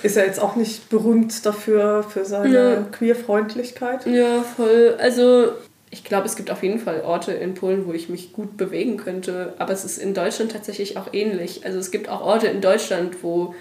ist 0.02 0.16
ja 0.16 0.24
jetzt 0.24 0.40
auch 0.40 0.57
nicht 0.57 0.90
berühmt 0.90 1.46
dafür, 1.46 2.02
für 2.02 2.24
seine 2.24 2.52
ja. 2.52 2.86
Queerfreundlichkeit. 2.90 4.07
Ja, 4.07 4.42
voll. 4.42 4.96
Also 4.98 5.52
ich 5.90 6.02
glaube, 6.02 6.26
es 6.26 6.34
gibt 6.34 6.50
auf 6.50 6.64
jeden 6.64 6.80
Fall 6.80 7.02
Orte 7.02 7.30
in 7.30 7.55
Polen, 7.55 7.86
wo 7.86 7.92
ich 7.92 8.09
mich 8.09 8.32
gut 8.32 8.57
bewegen 8.57 8.96
könnte, 8.96 9.55
aber 9.59 9.72
es 9.72 9.84
ist 9.84 9.98
in 9.98 10.12
Deutschland 10.14 10.50
tatsächlich 10.50 10.96
auch 10.96 11.07
ähnlich. 11.12 11.64
Also 11.64 11.78
es 11.78 11.92
gibt 11.92 12.09
auch 12.09 12.20
Orte 12.22 12.48
in 12.48 12.61
Deutschland, 12.61 13.22
wo 13.22 13.55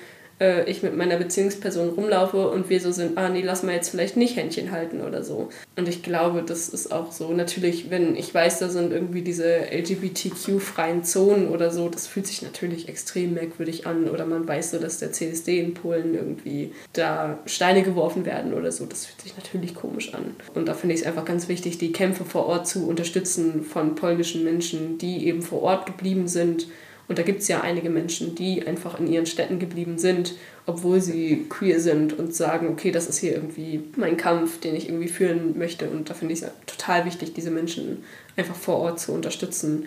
äh, 0.44 0.70
ich 0.70 0.84
mit 0.84 0.96
meiner 0.96 1.16
Beziehungsperson 1.16 1.90
rumlaufe 1.90 2.50
und 2.50 2.70
wir 2.70 2.82
so 2.82 2.92
sind, 2.92 3.18
ah 3.18 3.30
nee, 3.30 3.42
lass 3.42 3.64
mal 3.64 3.74
jetzt 3.74 3.90
vielleicht 3.90 4.18
nicht 4.18 4.36
Händchen 4.36 4.72
halten 4.72 5.02
oder 5.02 5.24
so. 5.24 5.50
Und 5.78 5.88
ich 5.88 6.04
glaube, 6.04 6.44
das 6.46 6.68
ist 6.70 6.92
auch 6.92 7.12
so. 7.12 7.32
Natürlich, 7.32 7.90
wenn 7.90 8.16
ich 8.16 8.34
weiß, 8.34 8.60
da 8.60 8.68
sind 8.68 8.92
irgendwie 8.92 9.22
diese 9.22 9.72
LGBTQ-freien 9.72 11.04
Zonen 11.04 11.48
oder 11.48 11.72
so, 11.72 11.88
das 11.88 12.08
fühlt 12.08 12.28
sich 12.28 12.42
natürlich 12.42 12.90
extrem 12.90 13.34
merkwürdig 13.34 13.88
an. 13.88 14.10
Oder 14.10 14.26
man 14.26 14.48
weiß 14.48 14.72
so, 14.72 14.80
dass 14.80 15.00
der 15.00 15.14
CSD 15.14 15.60
in 15.60 15.74
Polen 15.74 16.14
irgendwie 16.14 16.74
da 16.92 17.40
Steine 17.46 17.84
geworfen 17.84 18.26
werden 18.26 18.54
oder 18.54 18.72
so. 18.72 18.86
Das 18.86 19.06
fühlt 19.06 19.22
sich 19.22 19.38
natürlich 19.38 19.74
komisch 19.74 20.14
an. 20.14 20.36
Und 20.54 20.68
da 20.68 20.74
finde 20.74 20.96
ich 20.96 21.02
es 21.02 21.08
einfach 21.08 21.26
ganz 21.26 21.48
wichtig, 21.48 21.78
die 21.78 21.94
Kämpfe 21.94 22.26
vor 22.26 22.48
Ort 22.48 22.68
zu 22.68 22.88
unterstützen 22.88 23.64
von 23.64 23.96
polnischen 23.96 24.44
Menschen, 24.44 24.98
die 24.98 25.26
eben 25.28 25.42
vor 25.42 25.62
Ort 25.62 25.86
geblieben 25.86 26.28
sind 26.28 26.68
und 27.08 27.20
da 27.20 27.24
gibt 27.24 27.42
es 27.42 27.48
ja 27.48 27.62
einige 27.62 27.90
Menschen, 27.90 28.36
die 28.36 28.66
einfach 28.66 29.00
in 29.00 29.08
ihren 29.08 29.26
Städten 29.26 29.60
geblieben 29.60 29.98
sind, 29.98 30.36
obwohl 30.66 31.02
sie 31.02 31.46
queer 31.50 31.80
sind 31.80 32.18
und 32.18 32.34
sagen, 32.34 32.70
okay, 32.70 32.92
das 32.92 33.08
ist 33.08 33.18
hier 33.18 33.34
irgendwie 33.34 33.84
mein 33.98 34.16
Kampf, 34.16 34.60
den 34.62 34.76
ich 34.76 34.88
irgendwie 34.88 35.10
führen 35.10 35.58
möchte. 35.58 35.90
Und 35.90 36.10
da 36.10 36.14
finde 36.14 36.34
ich 36.34 36.42
es 36.42 36.50
total 36.66 37.06
wichtig, 37.06 37.34
diese 37.34 37.52
Menschen 37.52 38.04
einfach 38.38 38.56
vor 38.56 38.78
Ort 38.78 39.00
zu 39.02 39.12
unterstützen, 39.12 39.86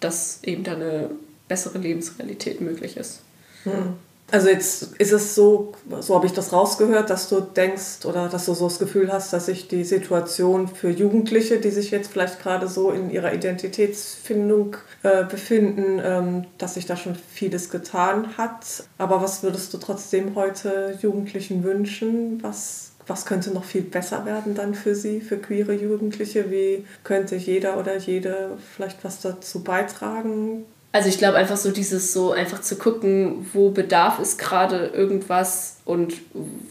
dass 0.00 0.42
eben 0.42 0.64
da 0.64 0.72
eine 0.72 1.10
bessere 1.48 1.78
Lebensrealität 1.78 2.62
möglich 2.62 2.96
ist. 2.96 3.20
Hm. 3.64 3.94
Also 4.30 4.48
jetzt 4.48 4.94
ist 4.98 5.12
es 5.12 5.34
so, 5.34 5.74
so 6.00 6.14
habe 6.14 6.26
ich 6.26 6.32
das 6.32 6.52
rausgehört, 6.52 7.10
dass 7.10 7.28
du 7.28 7.40
denkst 7.40 8.04
oder 8.04 8.28
dass 8.28 8.46
du 8.46 8.54
so 8.54 8.68
das 8.68 8.78
Gefühl 8.78 9.12
hast, 9.12 9.32
dass 9.32 9.46
sich 9.46 9.68
die 9.68 9.84
Situation 9.84 10.66
für 10.66 10.90
Jugendliche, 10.90 11.60
die 11.60 11.70
sich 11.70 11.90
jetzt 11.90 12.10
vielleicht 12.10 12.42
gerade 12.42 12.66
so 12.66 12.90
in 12.90 13.10
ihrer 13.10 13.34
Identitätsfindung 13.34 14.76
äh, 15.02 15.24
befinden, 15.24 16.00
ähm, 16.02 16.46
dass 16.58 16.74
sich 16.74 16.86
da 16.86 16.96
schon 16.96 17.14
vieles 17.14 17.70
getan 17.70 18.36
hat. 18.38 18.84
Aber 18.98 19.20
was 19.22 19.42
würdest 19.42 19.72
du 19.74 19.78
trotzdem 19.78 20.34
heute 20.34 20.98
Jugendlichen 21.00 21.62
wünschen? 21.62 22.42
Was, 22.42 22.92
was 23.06 23.26
könnte 23.26 23.50
noch 23.52 23.64
viel 23.64 23.82
besser 23.82 24.24
werden 24.24 24.54
dann 24.54 24.74
für 24.74 24.94
sie, 24.94 25.20
für 25.20 25.36
queere 25.36 25.74
Jugendliche? 25.74 26.50
Wie 26.50 26.86
könnte 27.04 27.36
jeder 27.36 27.78
oder 27.78 27.98
jede 27.98 28.56
vielleicht 28.74 29.04
was 29.04 29.20
dazu 29.20 29.62
beitragen, 29.62 30.64
Also 30.94 31.08
ich 31.08 31.18
glaube 31.18 31.38
einfach 31.38 31.56
so 31.56 31.72
dieses 31.72 32.12
so 32.12 32.30
einfach 32.30 32.60
zu 32.60 32.76
gucken, 32.76 33.50
wo 33.52 33.70
bedarf 33.70 34.20
es 34.20 34.38
gerade 34.38 34.92
irgendwas 34.94 35.78
und 35.84 36.14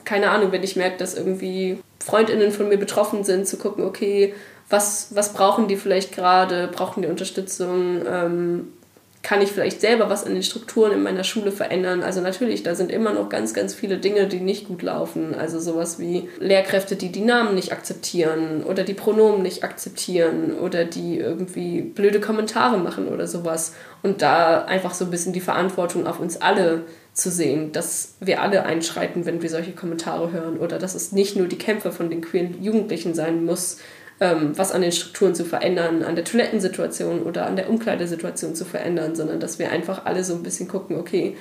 keine 0.05 0.29
Ahnung, 0.29 0.53
wenn 0.53 0.63
ich 0.63 0.77
merke, 0.77 0.95
dass 0.95 1.13
irgendwie 1.13 1.79
Freundinnen 1.99 2.53
von 2.53 2.69
mir 2.69 2.77
betroffen 2.77 3.25
sind, 3.25 3.45
zu 3.49 3.57
gucken, 3.57 3.83
okay, 3.83 4.33
was, 4.69 5.13
was 5.13 5.33
brauchen 5.33 5.67
die 5.67 5.75
vielleicht 5.75 6.13
gerade, 6.13 6.69
brauchen 6.69 7.01
die 7.01 7.09
Unterstützung, 7.09 8.05
ähm, 8.07 8.69
kann 9.23 9.41
ich 9.41 9.53
vielleicht 9.53 9.79
selber 9.79 10.09
was 10.09 10.25
an 10.25 10.33
den 10.33 10.43
Strukturen 10.43 10.91
in 10.91 11.01
meiner 11.01 11.23
Schule 11.23 11.53
verändern. 11.53 12.03
Also 12.03 12.19
natürlich, 12.19 12.61
da 12.61 12.75
sind 12.75 12.91
immer 12.91 13.13
noch 13.13 13.29
ganz, 13.29 13.53
ganz 13.53 13.73
viele 13.73 13.97
Dinge, 13.97 14.27
die 14.27 14.41
nicht 14.41 14.67
gut 14.67 14.81
laufen. 14.81 15.33
Also 15.33 15.61
sowas 15.61 15.97
wie 15.97 16.27
Lehrkräfte, 16.39 16.97
die 16.97 17.09
die 17.09 17.21
Namen 17.21 17.55
nicht 17.55 17.71
akzeptieren 17.71 18.63
oder 18.63 18.83
die 18.83 18.93
Pronomen 18.93 19.41
nicht 19.41 19.63
akzeptieren 19.63 20.51
oder 20.59 20.83
die 20.83 21.19
irgendwie 21.19 21.81
blöde 21.81 22.19
Kommentare 22.19 22.77
machen 22.77 23.07
oder 23.07 23.25
sowas. 23.25 23.73
Und 24.01 24.21
da 24.21 24.65
einfach 24.65 24.93
so 24.93 25.05
ein 25.05 25.11
bisschen 25.11 25.31
die 25.31 25.39
Verantwortung 25.39 26.05
auf 26.05 26.19
uns 26.19 26.41
alle 26.41 26.81
zu 27.13 27.31
sehen, 27.31 27.71
dass 27.71 28.15
wir 28.19 28.41
alle 28.41 28.65
einschreiten, 28.65 29.25
wenn 29.25 29.41
wir 29.41 29.49
solche 29.49 29.71
Kommentare 29.71 30.33
hören 30.33 30.57
oder 30.57 30.79
dass 30.79 30.95
es 30.95 31.13
nicht 31.13 31.37
nur 31.37 31.47
die 31.47 31.57
Kämpfe 31.57 31.93
von 31.93 32.09
den 32.09 32.21
queeren 32.21 32.61
Jugendlichen 32.61 33.13
sein 33.13 33.45
muss, 33.45 33.77
ähm, 34.19 34.57
was 34.57 34.71
an 34.71 34.81
den 34.81 34.91
Strukturen 34.91 35.35
zu 35.35 35.45
verändern, 35.45 36.03
an 36.03 36.15
der 36.15 36.25
Toilettensituation 36.25 37.23
oder 37.23 37.45
an 37.45 37.55
der 37.55 37.69
Umkleidesituation 37.69 38.55
zu 38.55 38.65
verändern, 38.65 39.15
sondern 39.15 39.39
dass 39.39 39.59
wir 39.59 39.71
einfach 39.71 40.05
alle 40.05 40.23
so 40.23 40.33
ein 40.35 40.43
bisschen 40.43 40.67
gucken, 40.67 40.97
okay, 40.97 41.35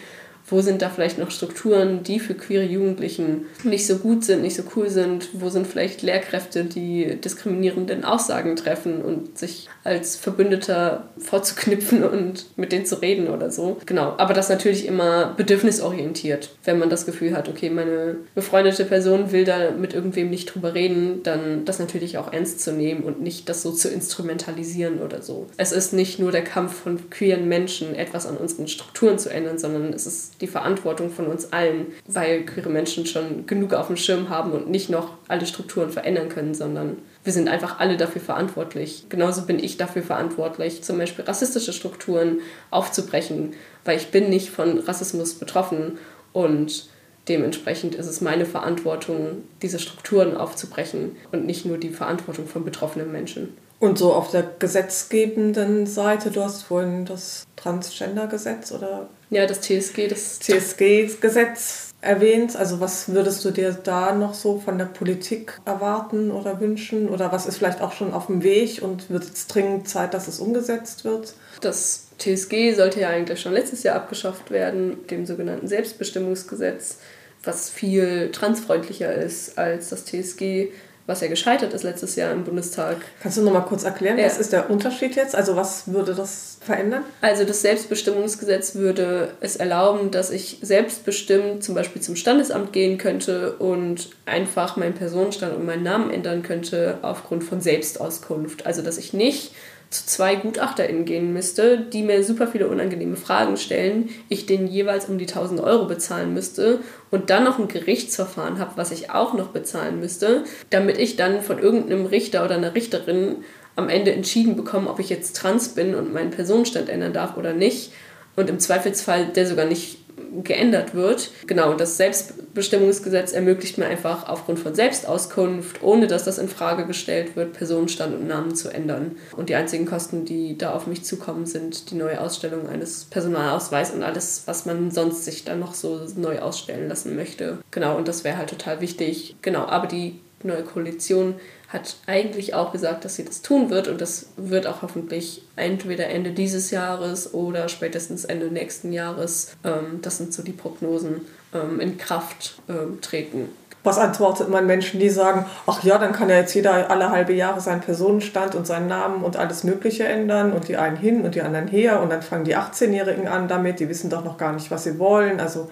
wo 0.47 0.61
sind 0.61 0.82
da 0.82 0.90
vielleicht 0.90 1.18
noch 1.18 1.30
Strukturen, 1.30 2.03
die 2.03 2.20
für 2.20 2.34
queere 2.34 2.64
Jugendlichen 2.64 3.47
nicht 3.64 3.86
so 3.86 3.97
gut 3.97 4.24
sind, 4.24 4.43
nicht 4.43 4.57
so 4.57 4.62
cool 4.76 4.90
sind? 4.90 5.28
Wo 5.32 5.49
sind 5.49 5.66
vielleicht 5.66 6.03
Lehrkräfte, 6.03 6.64
die 6.64 7.16
diskriminierenden 7.16 8.05
Aussagen 8.05 8.57
treffen 8.57 9.03
und 9.03 9.38
sich 9.38 9.68
als 9.84 10.16
Verbündeter 10.16 11.09
vorzuknüpfen 11.18 12.05
und 12.05 12.47
mit 12.57 12.72
denen 12.72 12.86
zu 12.86 13.01
reden 13.01 13.28
oder 13.28 13.51
so? 13.51 13.78
Genau, 13.86 14.14
aber 14.18 14.34
das 14.34 14.49
natürlich 14.49 14.86
immer 14.86 15.34
bedürfnisorientiert. 15.36 16.51
Wenn 16.64 16.78
man 16.78 16.90
das 16.90 17.07
Gefühl 17.07 17.36
hat, 17.36 17.49
okay, 17.49 17.70
meine 17.70 18.16
befreundete 18.34 18.84
Person 18.84 19.32
will 19.32 19.45
da 19.45 19.70
mit 19.70 19.95
irgendwem 19.95 20.30
nicht 20.30 20.55
drüber 20.55 20.74
reden, 20.74 21.22
dann 21.22 21.64
das 21.64 21.78
natürlich 21.78 22.18
auch 22.18 22.32
ernst 22.32 22.61
zu 22.61 22.72
nehmen 22.72 23.03
und 23.05 23.22
nicht 23.22 23.49
das 23.49 23.62
so 23.62 23.72
zu 23.72 23.88
instrumentalisieren 23.88 25.01
oder 25.01 25.22
so. 25.22 25.47
Es 25.57 25.72
ist 25.72 25.93
nicht 25.93 26.18
nur 26.18 26.32
der 26.32 26.45
Kampf 26.45 26.82
von 26.82 27.11
queeren 27.11 27.49
Menschen, 27.49 27.95
etwas 27.95 28.26
an 28.26 28.36
unseren 28.36 28.68
Strukturen 28.68 29.18
zu 29.18 29.30
ändern, 29.30 29.59
sondern 29.59 29.93
es 29.93 30.07
ist 30.07 30.32
die 30.43 30.49
Verantwortung 30.49 31.11
von 31.11 31.28
uns 31.28 31.53
allen, 31.53 31.86
weil 32.07 32.45
queere 32.45 32.68
Menschen 32.68 33.07
schon 33.07 33.47
genug 33.47 33.72
auf 33.72 33.86
dem 33.86 33.97
Schirm 33.97 34.28
haben 34.28 34.53
und 34.53 34.68
nicht 34.68 34.90
noch 34.90 35.14
alle 35.28 35.47
Strukturen 35.47 35.90
verändern 35.90 36.28
können, 36.28 36.53
sondern 36.53 36.99
wir 37.24 37.32
sind 37.32 37.49
einfach 37.49 37.78
alle 37.78 37.97
dafür 37.97 38.20
verantwortlich. 38.20 39.07
Genauso 39.09 39.43
bin 39.43 39.62
ich 39.62 39.76
dafür 39.76 40.03
verantwortlich, 40.03 40.82
zum 40.82 40.99
Beispiel 40.99 41.24
rassistische 41.24 41.72
Strukturen 41.72 42.40
aufzubrechen, 42.70 43.55
weil 43.84 43.97
ich 43.97 44.09
bin 44.09 44.28
nicht 44.28 44.51
von 44.51 44.80
Rassismus 44.80 45.34
betroffen 45.34 45.99
und 46.32 46.88
dementsprechend 47.28 47.95
ist 47.95 48.09
es 48.09 48.20
meine 48.20 48.45
Verantwortung, 48.45 49.45
diese 49.62 49.78
Strukturen 49.78 50.36
aufzubrechen 50.36 51.16
und 51.30 51.47
nicht 51.47 51.64
nur 51.64 51.78
die 51.78 51.90
Verantwortung 51.90 52.49
von 52.49 52.64
betroffenen 52.64 53.12
Menschen. 53.12 53.57
Und 53.83 53.99
so 53.99 54.12
auf 54.12 54.30
der 54.30 54.45
gesetzgebenden 54.61 55.87
Seite, 55.87 56.30
du 56.30 56.41
hast 56.41 56.62
vorhin 56.62 57.05
das 57.05 57.49
Transgender-Gesetz 57.57 58.70
oder? 58.70 59.09
Ja, 59.28 59.45
das 59.45 59.61
TSG, 59.61 60.07
das 60.07 60.39
TSG-Gesetz 60.39 61.93
erwähnt. 62.01 62.55
Also 62.55 62.78
was 62.78 63.12
würdest 63.12 63.45
du 63.45 63.51
dir 63.51 63.72
da 63.72 64.14
noch 64.14 64.35
so 64.35 64.61
von 64.61 64.78
der 64.78 64.85
Politik 64.85 65.61
erwarten 65.64 66.30
oder 66.30 66.61
wünschen? 66.61 67.09
Oder 67.09 67.33
was 67.33 67.47
ist 67.47 67.57
vielleicht 67.57 67.80
auch 67.80 67.91
schon 67.91 68.14
auf 68.14 68.26
dem 68.26 68.45
Weg 68.45 68.80
und 68.83 69.11
wird 69.11 69.24
es 69.24 69.49
dringend 69.49 69.89
Zeit, 69.89 70.14
dass 70.14 70.28
es 70.28 70.39
umgesetzt 70.39 71.05
wird? 71.05 71.35
Das 71.61 72.07
TSG 72.20 72.74
sollte 72.74 73.01
ja 73.01 73.09
eigentlich 73.09 73.41
schon 73.41 73.53
letztes 73.53 73.83
Jahr 73.83 73.97
abgeschafft 73.97 74.53
werden, 74.53 75.09
dem 75.09 75.26
sogenannten 75.26 75.66
Selbstbestimmungsgesetz, 75.66 76.99
was 77.43 77.68
viel 77.68 78.30
transfreundlicher 78.30 79.12
ist 79.12 79.59
als 79.59 79.89
das 79.89 80.05
TSG 80.05 80.68
was 81.07 81.20
ja 81.20 81.28
gescheitert 81.28 81.72
ist 81.74 81.82
letztes 81.82 82.16
Jahr 82.16 82.32
im 82.32 82.44
Bundestag. 82.44 82.98
Kannst 83.22 83.38
du 83.38 83.42
noch 83.42 83.53
mal 83.53 83.61
kurz 83.61 83.84
erklären, 83.84 84.18
ja. 84.18 84.26
was 84.26 84.38
ist 84.38 84.53
der 84.53 84.70
Unterschied 84.70 85.16
jetzt? 85.16 85.34
Also 85.34 85.57
was 85.57 85.92
würde 85.92 86.14
das 86.14 86.59
verändern? 86.61 87.03
Also 87.20 87.44
das 87.44 87.62
Selbstbestimmungsgesetz 87.62 88.76
würde 88.76 89.30
es 89.40 89.57
erlauben, 89.57 90.11
dass 90.11 90.30
ich 90.30 90.59
selbstbestimmt 90.62 91.64
zum 91.64 91.74
Beispiel 91.74 92.00
zum 92.00 92.14
Standesamt 92.14 92.72
gehen 92.72 92.98
könnte 92.98 93.55
und 93.55 94.11
einfach 94.26 94.76
meinen 94.76 94.94
Personenstand 94.94 95.57
und 95.57 95.66
meinen 95.66 95.82
Namen 95.82 96.11
ändern 96.11 96.42
könnte 96.42 96.98
aufgrund 97.03 97.42
von 97.42 97.61
Selbstauskunft. 97.61 98.66
Also 98.66 98.82
dass 98.82 98.98
ich 98.98 99.12
nicht 99.12 99.53
zu 99.93 100.07
zwei 100.07 100.36
GutachterInnen 100.36 101.05
gehen 101.05 101.32
müsste, 101.32 101.78
die 101.78 102.03
mir 102.03 102.24
super 102.24 102.47
viele 102.47 102.68
unangenehme 102.68 103.16
Fragen 103.16 103.57
stellen, 103.57 104.09
ich 104.28 104.47
denen 104.47 104.66
jeweils 104.66 105.07
um 105.07 105.18
die 105.18 105.28
1000 105.28 105.61
Euro 105.61 105.84
bezahlen 105.84 106.32
müsste 106.32 106.80
und 107.11 107.28
dann 107.28 107.45
noch 107.45 107.59
ein 107.59 107.68
Gerichtsverfahren 107.68 108.59
habe, 108.59 108.72
was 108.76 108.90
ich 108.90 109.11
auch 109.11 109.34
noch 109.34 109.49
bezahlen 109.49 110.01
müsste, 110.01 110.45
damit 110.70 110.99
ich 110.99 111.16
dann 111.16 111.43
von 111.43 111.59
irgendeinem 111.59 112.07
Richter 112.07 112.45
oder 112.45 112.55
einer 112.55 112.74
Richterin 112.74 113.36
am 113.76 113.88
Ende 113.88 114.12
entschieden 114.12 114.57
bekomme, 114.57 114.88
ob 114.88 114.99
ich 114.99 115.11
jetzt 115.11 115.36
trans 115.36 115.70
bin 115.70 115.95
und 115.95 116.12
meinen 116.12 116.30
Personenstand 116.30 116.88
ändern 116.88 117.12
darf 117.12 117.36
oder 117.36 117.53
nicht. 117.53 117.93
Und 118.34 118.49
im 118.49 118.59
Zweifelsfall 118.59 119.26
der 119.26 119.47
sogar 119.47 119.66
nicht 119.66 120.01
geändert 120.43 120.95
wird. 120.95 121.30
Genau, 121.47 121.74
das 121.74 121.97
Selbstbestimmungsgesetz 121.97 123.33
ermöglicht 123.33 123.78
mir 123.78 123.87
einfach 123.87 124.28
aufgrund 124.28 124.59
von 124.59 124.74
Selbstauskunft, 124.74 125.83
ohne 125.83 126.07
dass 126.07 126.24
das 126.24 126.39
in 126.39 126.49
Frage 126.49 126.87
gestellt 126.87 127.37
wird, 127.37 127.53
Personenstand 127.53 128.14
und 128.14 128.26
Namen 128.26 128.55
zu 128.55 128.70
ändern. 128.70 129.16
Und 129.37 129.49
die 129.49 129.55
einzigen 129.55 129.87
Kosten, 129.87 130.24
die 130.24 130.57
da 130.57 130.72
auf 130.72 130.87
mich 130.87 131.05
zukommen, 131.05 131.47
sind 131.47 131.91
die 131.91 131.97
neue 131.97 132.20
Ausstellung 132.20 132.68
eines 132.68 133.05
Personalausweises 133.05 133.95
und 133.95 134.03
alles, 134.03 134.43
was 134.47 134.66
man 134.66 134.91
sonst 134.91 135.24
sich 135.24 135.45
dann 135.45 135.61
noch 135.61 135.74
so 135.74 136.01
neu 136.16 136.41
ausstellen 136.41 136.89
lassen 136.89 137.16
möchte. 137.16 137.59
Genau, 137.70 137.97
und 137.97 138.09
das 138.09 138.24
wäre 138.24 138.39
halt 138.39 138.51
total 138.51 138.80
wichtig. 138.80 139.37
Genau, 139.43 139.66
aber 139.66 139.87
die 139.87 140.20
neue 140.45 140.62
Koalition 140.62 141.35
hat 141.73 141.97
eigentlich 142.07 142.55
auch 142.55 142.73
gesagt, 142.73 143.05
dass 143.05 143.16
sie 143.16 143.25
das 143.25 143.41
tun 143.41 143.70
wird 143.70 143.89
und 143.89 144.01
das 144.01 144.27
wird 144.37 144.66
auch 144.66 144.83
hoffentlich 144.83 145.43
entweder 145.57 146.09
Ende 146.09 146.33
dieses 146.33 146.70
Jahres 146.70 147.33
oder 147.33 147.68
spätestens 147.68 148.25
Ende 148.25 148.47
nächsten 148.47 148.93
Jahres, 148.93 149.57
ähm, 149.64 150.01
das 150.03 150.18
sind 150.18 150.35
so 150.35 150.43
die 150.43 150.53
Prognosen, 150.53 151.23
ähm, 151.55 151.81
in 151.81 151.97
Kraft 151.97 152.61
ähm, 152.68 153.01
treten. 153.01 153.49
Was 153.85 153.99
antwortet 153.99 154.49
man 154.49 154.66
Menschen, 154.66 155.01
die 155.01 155.11
sagen, 155.11 155.45
ach 155.66 155.83
ja, 155.83 155.99
dann 155.99 156.12
kann 156.12 156.29
ja 156.29 156.37
jetzt 156.37 156.55
jeder 156.55 156.89
alle 156.89 157.11
halbe 157.11 157.33
Jahre 157.33 157.61
seinen 157.61 157.81
Personenstand 157.81 158.55
und 158.55 158.64
seinen 158.64 158.87
Namen 158.87 159.25
und 159.25 159.37
alles 159.37 159.64
Mögliche 159.64 160.05
ändern 160.05 160.53
und 160.53 160.68
die 160.68 160.77
einen 160.77 160.97
hin 160.97 161.23
und 161.23 161.35
die 161.35 161.43
anderen 161.43 161.66
her 161.66 162.01
und 162.01 162.11
dann 162.11 162.23
fangen 162.23 162.45
die 162.45 162.57
18-Jährigen 162.57 163.27
an 163.27 163.49
damit, 163.49 163.81
die 163.81 163.89
wissen 163.89 164.09
doch 164.09 164.25
noch 164.25 164.37
gar 164.37 164.53
nicht, 164.53 164.70
was 164.70 164.85
sie 164.85 165.01
wollen. 165.01 165.41
Also 165.41 165.68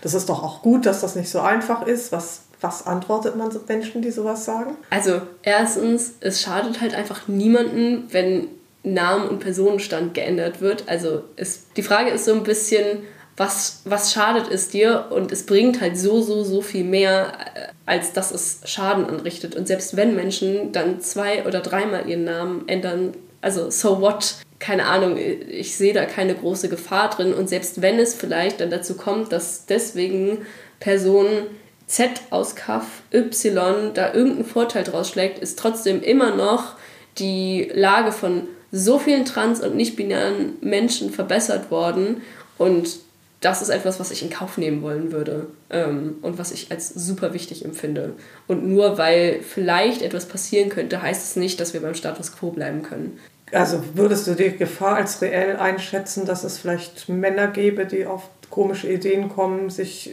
das 0.00 0.14
ist 0.14 0.28
doch 0.28 0.42
auch 0.42 0.62
gut, 0.62 0.86
dass 0.86 1.02
das 1.02 1.14
nicht 1.14 1.30
so 1.30 1.40
einfach 1.40 1.86
ist. 1.86 2.10
Was 2.10 2.42
was 2.62 2.86
antwortet 2.86 3.36
man 3.36 3.50
so 3.50 3.60
Menschen, 3.66 4.02
die 4.02 4.10
sowas 4.10 4.44
sagen? 4.44 4.76
Also 4.90 5.22
erstens, 5.42 6.14
es 6.20 6.40
schadet 6.40 6.80
halt 6.80 6.94
einfach 6.94 7.28
niemanden, 7.28 8.04
wenn 8.10 8.48
Namen 8.84 9.28
und 9.28 9.40
Personenstand 9.40 10.14
geändert 10.14 10.60
wird. 10.60 10.88
Also 10.88 11.24
es, 11.36 11.66
die 11.76 11.82
Frage 11.82 12.10
ist 12.10 12.24
so 12.24 12.32
ein 12.32 12.42
bisschen, 12.42 12.98
was, 13.36 13.82
was 13.84 14.12
schadet 14.12 14.50
es 14.50 14.68
dir? 14.68 15.06
Und 15.10 15.32
es 15.32 15.46
bringt 15.46 15.80
halt 15.80 15.96
so, 15.96 16.20
so, 16.20 16.44
so 16.44 16.62
viel 16.62 16.84
mehr, 16.84 17.32
äh, 17.54 17.68
als 17.86 18.12
dass 18.12 18.30
es 18.30 18.60
Schaden 18.64 19.06
anrichtet. 19.06 19.54
Und 19.54 19.66
selbst 19.66 19.96
wenn 19.96 20.14
Menschen 20.14 20.72
dann 20.72 21.00
zwei 21.00 21.44
oder 21.46 21.60
dreimal 21.60 22.08
ihren 22.08 22.24
Namen 22.24 22.68
ändern, 22.68 23.14
also 23.40 23.70
so 23.70 24.00
what? 24.00 24.36
Keine 24.58 24.86
Ahnung, 24.86 25.16
ich 25.16 25.76
sehe 25.76 25.92
da 25.92 26.04
keine 26.04 26.36
große 26.36 26.68
Gefahr 26.68 27.10
drin. 27.10 27.34
Und 27.34 27.48
selbst 27.48 27.82
wenn 27.82 27.98
es 27.98 28.14
vielleicht 28.14 28.60
dann 28.60 28.70
dazu 28.70 28.94
kommt, 28.94 29.32
dass 29.32 29.66
deswegen 29.66 30.46
Personen 30.78 31.46
Z 31.92 32.22
aus 32.30 32.56
Kaff 32.56 33.02
Y 33.12 33.92
da 33.92 34.14
irgendeinen 34.14 34.46
Vorteil 34.46 34.82
draus 34.82 35.10
schlägt, 35.10 35.38
ist 35.40 35.58
trotzdem 35.58 36.02
immer 36.02 36.34
noch 36.34 36.76
die 37.18 37.70
Lage 37.74 38.12
von 38.12 38.48
so 38.70 38.98
vielen 38.98 39.26
trans- 39.26 39.60
und 39.60 39.76
nicht-binären 39.76 40.54
Menschen 40.62 41.10
verbessert 41.10 41.70
worden. 41.70 42.22
Und 42.56 42.96
das 43.42 43.60
ist 43.60 43.68
etwas, 43.68 44.00
was 44.00 44.10
ich 44.10 44.22
in 44.22 44.30
Kauf 44.30 44.56
nehmen 44.56 44.80
wollen 44.80 45.12
würde 45.12 45.48
ähm, 45.68 46.16
und 46.22 46.38
was 46.38 46.50
ich 46.50 46.70
als 46.70 46.88
super 46.88 47.34
wichtig 47.34 47.62
empfinde. 47.62 48.14
Und 48.46 48.66
nur 48.66 48.96
weil 48.96 49.40
vielleicht 49.42 50.00
etwas 50.00 50.24
passieren 50.24 50.70
könnte, 50.70 51.02
heißt 51.02 51.22
es 51.22 51.36
nicht, 51.36 51.60
dass 51.60 51.74
wir 51.74 51.82
beim 51.82 51.94
Status 51.94 52.34
quo 52.34 52.52
bleiben 52.52 52.82
können. 52.82 53.18
Also 53.52 53.82
würdest 53.92 54.26
du 54.26 54.34
die 54.34 54.56
Gefahr 54.56 54.96
als 54.96 55.20
reell 55.20 55.56
einschätzen, 55.56 56.24
dass 56.24 56.42
es 56.42 56.56
vielleicht 56.56 57.10
Männer 57.10 57.48
gäbe, 57.48 57.84
die 57.84 58.06
auf 58.06 58.30
komische 58.52 58.92
Ideen 58.92 59.30
kommen, 59.30 59.70
sich 59.70 60.10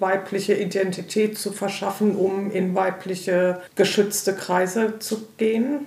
weibliche 0.00 0.54
Identität 0.54 1.38
zu 1.38 1.52
verschaffen, 1.52 2.16
um 2.16 2.50
in 2.50 2.74
weibliche 2.74 3.60
geschützte 3.76 4.34
Kreise 4.34 4.98
zu 4.98 5.22
gehen. 5.38 5.86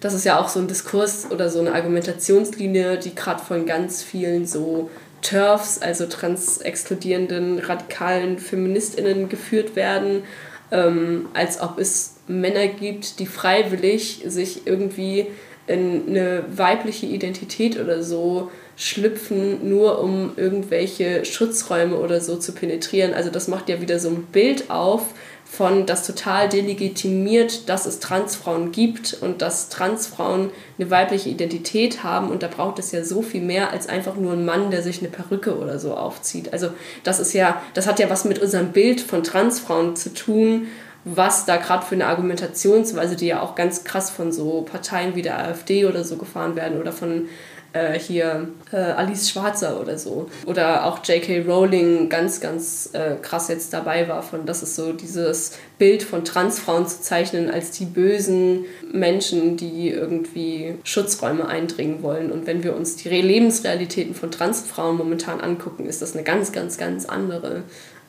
Das 0.00 0.12
ist 0.12 0.24
ja 0.24 0.40
auch 0.40 0.48
so 0.48 0.58
ein 0.58 0.66
Diskurs 0.66 1.30
oder 1.30 1.48
so 1.48 1.60
eine 1.60 1.72
Argumentationslinie, 1.72 2.98
die 2.98 3.14
gerade 3.14 3.42
von 3.42 3.64
ganz 3.64 4.02
vielen 4.02 4.44
so 4.44 4.90
TERFs, 5.22 5.78
also 5.78 6.06
trans-exkludierenden 6.06 7.60
radikalen 7.60 8.40
Feministinnen 8.40 9.28
geführt 9.28 9.76
werden, 9.76 10.24
ähm, 10.72 11.28
als 11.32 11.60
ob 11.60 11.78
es 11.78 12.16
Männer 12.26 12.66
gibt, 12.66 13.20
die 13.20 13.26
freiwillig 13.26 14.24
sich 14.26 14.66
irgendwie 14.66 15.28
in 15.68 16.08
eine 16.08 16.44
weibliche 16.48 17.06
Identität 17.06 17.78
oder 17.78 18.02
so 18.02 18.50
schlüpfen, 18.76 19.68
nur 19.68 20.00
um 20.02 20.32
irgendwelche 20.36 21.24
Schutzräume 21.24 21.96
oder 21.96 22.20
so 22.20 22.36
zu 22.36 22.52
penetrieren. 22.52 23.14
Also 23.14 23.30
das 23.30 23.48
macht 23.48 23.68
ja 23.68 23.80
wieder 23.80 23.98
so 23.98 24.10
ein 24.10 24.24
Bild 24.24 24.70
auf, 24.70 25.02
von 25.46 25.86
das 25.86 26.04
total 26.04 26.48
delegitimiert, 26.48 27.68
dass 27.68 27.86
es 27.86 28.00
Transfrauen 28.00 28.72
gibt 28.72 29.16
und 29.20 29.42
dass 29.42 29.68
Transfrauen 29.68 30.50
eine 30.78 30.90
weibliche 30.90 31.28
Identität 31.30 32.02
haben 32.02 32.30
und 32.30 32.42
da 32.42 32.48
braucht 32.48 32.78
es 32.78 32.90
ja 32.92 33.04
so 33.04 33.22
viel 33.22 33.40
mehr 33.40 33.70
als 33.70 33.88
einfach 33.88 34.16
nur 34.16 34.32
ein 34.32 34.44
Mann, 34.44 34.70
der 34.70 34.82
sich 34.82 34.98
eine 34.98 35.08
Perücke 35.08 35.56
oder 35.56 35.78
so 35.78 35.94
aufzieht. 35.94 36.52
Also 36.52 36.70
das 37.04 37.20
ist 37.20 37.32
ja, 37.32 37.62
das 37.74 37.86
hat 37.86 38.00
ja 38.00 38.10
was 38.10 38.24
mit 38.24 38.40
unserem 38.40 38.72
Bild 38.72 39.00
von 39.00 39.22
Transfrauen 39.22 39.94
zu 39.94 40.12
tun, 40.12 40.66
was 41.04 41.46
da 41.46 41.56
gerade 41.56 41.86
für 41.86 41.94
eine 41.94 42.08
Argumentationsweise, 42.08 43.14
die 43.14 43.28
ja 43.28 43.40
auch 43.40 43.54
ganz 43.54 43.84
krass 43.84 44.10
von 44.10 44.32
so 44.32 44.62
Parteien 44.62 45.14
wie 45.14 45.22
der 45.22 45.38
AfD 45.38 45.86
oder 45.86 46.02
so 46.02 46.16
gefahren 46.16 46.56
werden 46.56 46.80
oder 46.80 46.92
von 46.92 47.28
äh, 47.76 47.98
hier 47.98 48.48
äh, 48.72 48.76
Alice 48.76 49.30
Schwarzer 49.30 49.80
oder 49.80 49.98
so. 49.98 50.30
Oder 50.46 50.86
auch 50.86 51.04
J.K. 51.04 51.40
Rowling 51.40 52.08
ganz, 52.08 52.40
ganz 52.40 52.90
äh, 52.92 53.16
krass 53.20 53.48
jetzt 53.48 53.72
dabei 53.72 54.08
war, 54.08 54.22
von 54.22 54.46
dass 54.46 54.62
es 54.62 54.76
so 54.76 54.92
dieses 54.92 55.52
Bild 55.78 56.02
von 56.02 56.24
Transfrauen 56.24 56.86
zu 56.86 57.02
zeichnen 57.02 57.50
als 57.50 57.70
die 57.72 57.84
bösen 57.84 58.64
Menschen, 58.92 59.56
die 59.56 59.90
irgendwie 59.90 60.74
Schutzräume 60.84 61.46
eindringen 61.46 62.02
wollen. 62.02 62.32
Und 62.32 62.46
wenn 62.46 62.62
wir 62.62 62.74
uns 62.74 62.96
die 62.96 63.08
Lebensrealitäten 63.08 64.14
von 64.14 64.30
Transfrauen 64.30 64.96
momentan 64.96 65.40
angucken, 65.40 65.86
ist 65.86 66.00
das 66.00 66.14
eine 66.14 66.24
ganz, 66.24 66.52
ganz, 66.52 66.78
ganz 66.78 67.04
andere. 67.06 67.62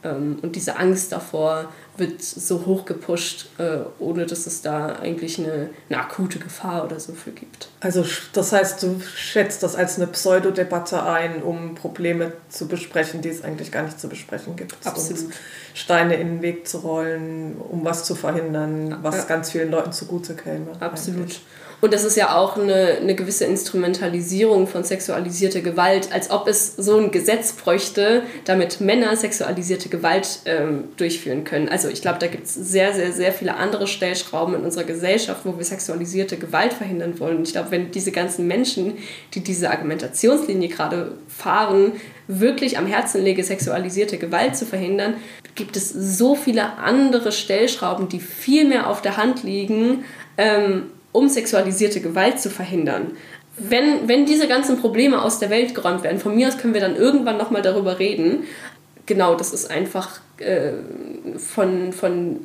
Ähm, 0.04 0.40
und 0.42 0.56
diese 0.56 0.78
Angst 0.78 1.12
davor, 1.12 1.70
wird 1.98 2.22
so 2.22 2.66
hoch 2.66 2.86
gepusht, 2.86 3.50
äh, 3.58 3.80
ohne 4.00 4.26
dass 4.26 4.46
es 4.46 4.62
da 4.62 4.98
eigentlich 4.98 5.40
eine, 5.40 5.70
eine 5.90 6.00
akute 6.00 6.40
Gefahr 6.40 6.86
oder 6.86 7.00
so 7.00 7.14
für 7.14 7.32
gibt. 7.32 7.70
Also 7.80 8.06
das 8.34 8.54
heißt, 8.54 8.84
du 8.84 9.02
schätzt 9.16 9.64
das 9.64 9.76
als 9.76 9.98
eine 9.98 10.08
Pseudodebatte 10.08 11.04
ein, 11.04 11.42
um 11.42 11.76
Probleme 11.76 12.34
zu 12.50 12.68
besprechen, 12.68 13.22
die 13.22 13.30
es 13.30 13.44
eigentlich 13.44 13.72
gar 13.72 13.84
nicht 13.84 14.00
zu 14.00 14.08
besprechen 14.08 14.56
gibt. 14.56 14.76
Absolut. 14.86 15.24
Und 15.24 15.34
Steine 15.74 16.16
in 16.16 16.28
den 16.28 16.42
Weg 16.42 16.68
zu 16.68 16.80
rollen, 16.80 17.56
um 17.58 17.84
was 17.84 18.04
zu 18.04 18.16
verhindern, 18.16 19.00
was 19.02 19.18
ja. 19.18 19.24
ganz 19.24 19.52
vielen 19.52 19.72
Leuten 19.72 19.92
zugute 19.92 20.36
käme. 20.36 20.72
Absolut. 20.80 21.22
Eigentlich. 21.22 21.42
Und 21.80 21.94
das 21.94 22.04
ist 22.04 22.18
ja 22.18 22.36
auch 22.36 22.58
eine, 22.58 22.98
eine 23.02 23.14
gewisse 23.14 23.46
Instrumentalisierung 23.46 24.66
von 24.66 24.84
sexualisierter 24.84 25.62
Gewalt, 25.62 26.12
als 26.12 26.32
ob 26.32 26.48
es 26.48 26.76
so 26.76 26.98
ein 26.98 27.12
Gesetz 27.12 27.52
bräuchte, 27.52 28.24
damit 28.46 28.82
Männer 28.82 29.16
sexualisierte 29.16 29.88
Gewalt 29.88 30.40
ähm, 30.46 30.86
durchführen 30.98 31.44
können. 31.44 31.70
Also 31.70 31.88
ich 31.88 32.02
glaube, 32.02 32.18
da 32.18 32.26
gibt 32.26 32.46
es 32.46 32.56
sehr, 32.56 32.94
sehr, 32.94 33.12
sehr 33.12 33.32
viele 33.32 33.58
andere 33.58 33.86
Stellschrauben 33.86 34.56
in 34.56 34.62
unserer 34.62 34.86
Gesellschaft, 34.86 35.42
wo 35.44 35.56
wir 35.56 35.64
sexualisierte 35.64 36.38
Gewalt 36.38 36.74
verhindern 36.74 37.20
wollen. 37.20 37.38
Und 37.38 37.48
ich 37.48 37.54
glaube, 37.54 37.70
wenn 37.70 37.92
diese 37.92 38.12
ganzen 38.12 38.48
Menschen, 38.48 38.98
die 39.36 39.42
diese 39.42 39.70
Argumentationslinie 39.70 40.70
gerade 40.70 41.12
fahren, 41.28 41.92
wirklich 42.28 42.80
am 42.80 42.88
Herzen 42.88 43.24
lege, 43.24 43.44
sexualisierte 43.44 44.18
Gewalt 44.18 44.58
zu 44.58 44.66
verhindern, 44.66 45.18
gibt 45.54 45.78
es 45.78 45.90
so 45.90 46.34
viele 46.34 46.78
andere 46.78 47.32
Stellschrauben, 47.32 48.10
die 48.10 48.20
viel 48.20 48.68
mehr 48.68 48.90
auf 48.90 49.04
der 49.04 49.18
Hand 49.18 49.44
liegen, 49.44 50.06
ähm, 50.38 50.88
um 51.18 51.28
sexualisierte 51.30 52.00
Gewalt 52.00 52.40
zu 52.40 52.52
verhindern. 52.52 53.12
Wenn, 53.58 54.08
wenn 54.08 54.28
diese 54.28 54.48
ganzen 54.48 54.80
Probleme 54.80 55.20
aus 55.20 55.40
der 55.40 55.50
Welt 55.50 55.74
geräumt 55.74 56.04
werden, 56.04 56.20
von 56.20 56.36
mir 56.36 56.48
aus 56.48 56.60
können 56.60 56.76
wir 56.76 56.82
dann 56.82 56.96
irgendwann 56.96 57.38
nochmal 57.38 57.64
darüber 57.64 57.98
reden. 57.98 58.44
Genau, 59.08 59.34
das 59.34 59.52
ist 59.52 59.72
einfach 59.72 60.22
äh, 60.38 60.74
von, 61.38 61.92
von 61.92 62.42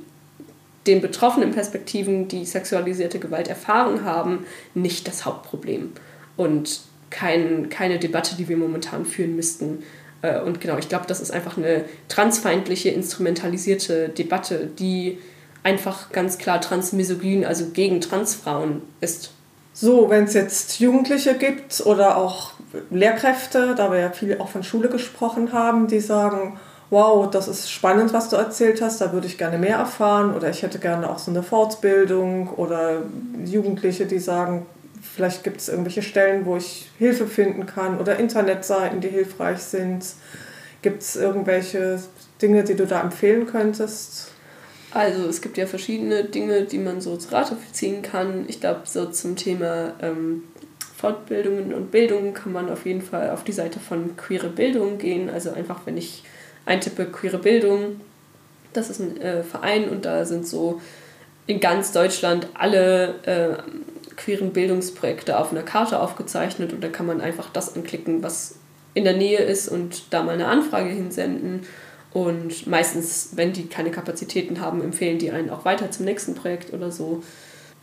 den 0.87 1.03
betroffenen 1.03 1.51
Perspektiven, 1.51 2.29
die 2.29 2.47
sexualisierte 2.47 3.19
Gewalt 3.19 3.49
erfahren 3.49 4.05
haben, 4.05 4.47
nicht 4.75 5.07
das 5.07 5.27
Hauptproblem. 5.27 5.93
Und 6.39 6.81
kein, 7.11 7.69
keine 7.69 7.99
Debatte, 7.99 8.37
die 8.37 8.49
wir 8.49 8.57
momentan 8.57 9.05
führen 9.05 9.37
müssten. 9.37 9.83
Äh, 10.23 10.41
und 10.41 10.63
genau, 10.63 10.79
ich 10.79 10.89
glaube, 10.89 11.05
das 11.07 11.21
ist 11.21 11.31
einfach 11.31 11.59
eine 11.59 11.85
transfeindliche, 12.09 12.89
instrumentalisierte 12.89 14.09
Debatte, 14.09 14.71
die 14.79 15.19
einfach 15.63 16.11
ganz 16.11 16.39
klar 16.39 16.61
transmisogyn, 16.61 17.45
also 17.45 17.67
gegen 17.67 18.01
Transfrauen 18.01 18.83
ist. 19.01 19.33
So, 19.75 20.11
wenn 20.11 20.25
es 20.25 20.35
jetzt 20.35 20.81
Jugendliche 20.81 21.35
gibt 21.35 21.85
oder 21.87 22.17
auch 22.17 22.53
Lehrkräfte, 22.91 23.75
da 23.75 23.91
wir 23.91 23.99
ja 23.99 24.11
viel 24.11 24.39
auch 24.39 24.49
von 24.49 24.63
Schule 24.63 24.89
gesprochen 24.89 25.53
haben, 25.53 25.89
die 25.89 26.01
sagen, 26.01 26.59
wow, 26.91 27.31
das 27.31 27.49
ist 27.49 27.71
spannend, 27.71 28.13
was 28.13 28.29
du 28.29 28.37
erzählt 28.37 28.83
hast, 28.83 29.01
da 29.01 29.15
würde 29.15 29.27
ich 29.27 29.39
gerne 29.39 29.57
mehr 29.57 29.79
erfahren 29.79 30.35
oder 30.35 30.51
ich 30.51 30.63
hätte 30.63 30.79
gerne 30.79 31.09
auch 31.09 31.19
so 31.19 31.31
eine 31.31 31.43
Fortbildung 31.43 32.51
oder 32.51 33.03
Jugendliche, 33.47 34.05
die 34.05 34.19
sagen, 34.19 34.67
vielleicht 35.01 35.43
gibt 35.43 35.63
es 35.63 35.71
irgendwelche 35.71 36.03
Stellen, 36.03 36.45
wo 36.45 36.57
ich 36.57 36.91
Hilfe 36.99 37.27
finden 37.27 37.65
kann 37.65 37.99
oder 37.99 38.19
Internetseiten, 38.19 39.01
die 39.01 39.09
hilfreich 39.09 39.61
sind. 39.61 40.05
Gibt 40.83 41.03
es 41.03 41.17
irgendwelche 41.17 41.99
Dinge, 42.43 42.63
die 42.65 42.75
du 42.75 42.87
da 42.87 43.01
empfehlen 43.01 43.47
könntest? 43.47 44.32
Also 44.95 45.27
es 45.27 45.41
gibt 45.41 45.57
ja 45.57 45.67
verschiedene 45.67 46.25
Dinge, 46.25 46.65
die 46.65 46.79
man 46.79 47.01
so 47.01 47.17
zu 47.17 47.33
Rate 47.33 47.57
ziehen 47.73 48.03
kann. 48.03 48.45
Ich 48.49 48.61
glaube, 48.61 48.83
so 48.85 49.07
zum 49.07 49.37
Thema 49.37 49.95
ähm, 50.03 50.45
Fortbildungen 50.97 51.73
und 51.73 51.91
Bildung 51.91 52.35
kann 52.35 52.53
man 52.53 52.71
auf 52.71 52.85
jeden 52.85 53.03
Fall 53.03 53.31
auf 53.31 53.43
die 53.43 53.53
Seite 53.53 53.81
von 53.81 54.17
Queere 54.17 54.49
Bildung 54.49 54.99
gehen. 54.99 55.31
Also 55.31 55.53
einfach, 55.53 55.81
wenn 55.87 55.97
ich 55.97 56.25
eintippe 56.67 57.07
Queere 57.07 57.39
Bildung, 57.39 58.01
das 58.73 58.91
ist 58.91 59.01
ein 59.01 59.21
äh, 59.21 59.43
Verein 59.43 59.89
und 59.89 60.05
da 60.05 60.25
sind 60.25 60.47
so 60.47 60.81
in 61.47 61.59
ganz 61.59 61.93
Deutschland 61.93 62.49
alle 62.55 63.15
äh, 63.25 64.15
queeren 64.17 64.53
Bildungsprojekte 64.53 65.39
auf 65.39 65.53
einer 65.53 65.63
Karte 65.63 65.99
aufgezeichnet 66.01 66.73
und 66.73 66.85
da 66.85 66.89
kann 66.89 67.07
man 67.07 67.21
einfach 67.21 67.51
das 67.51 67.75
anklicken, 67.75 68.23
was 68.23 68.57
in 68.95 69.05
der 69.05 69.17
Nähe 69.17 69.39
ist 69.39 69.69
und 69.69 70.05
da 70.11 70.23
mal 70.23 70.35
eine 70.35 70.47
Anfrage 70.47 70.91
hinsenden 70.91 71.67
und 72.13 72.67
meistens, 72.67 73.31
wenn 73.35 73.53
die 73.53 73.67
keine 73.67 73.91
Kapazitäten 73.91 74.61
haben, 74.61 74.83
empfehlen 74.83 75.19
die 75.19 75.31
einen 75.31 75.51
auch 75.51 75.65
weiter 75.65 75.91
zum 75.91 76.05
nächsten 76.05 76.35
Projekt 76.35 76.73
oder 76.73 76.91
so. 76.91 77.23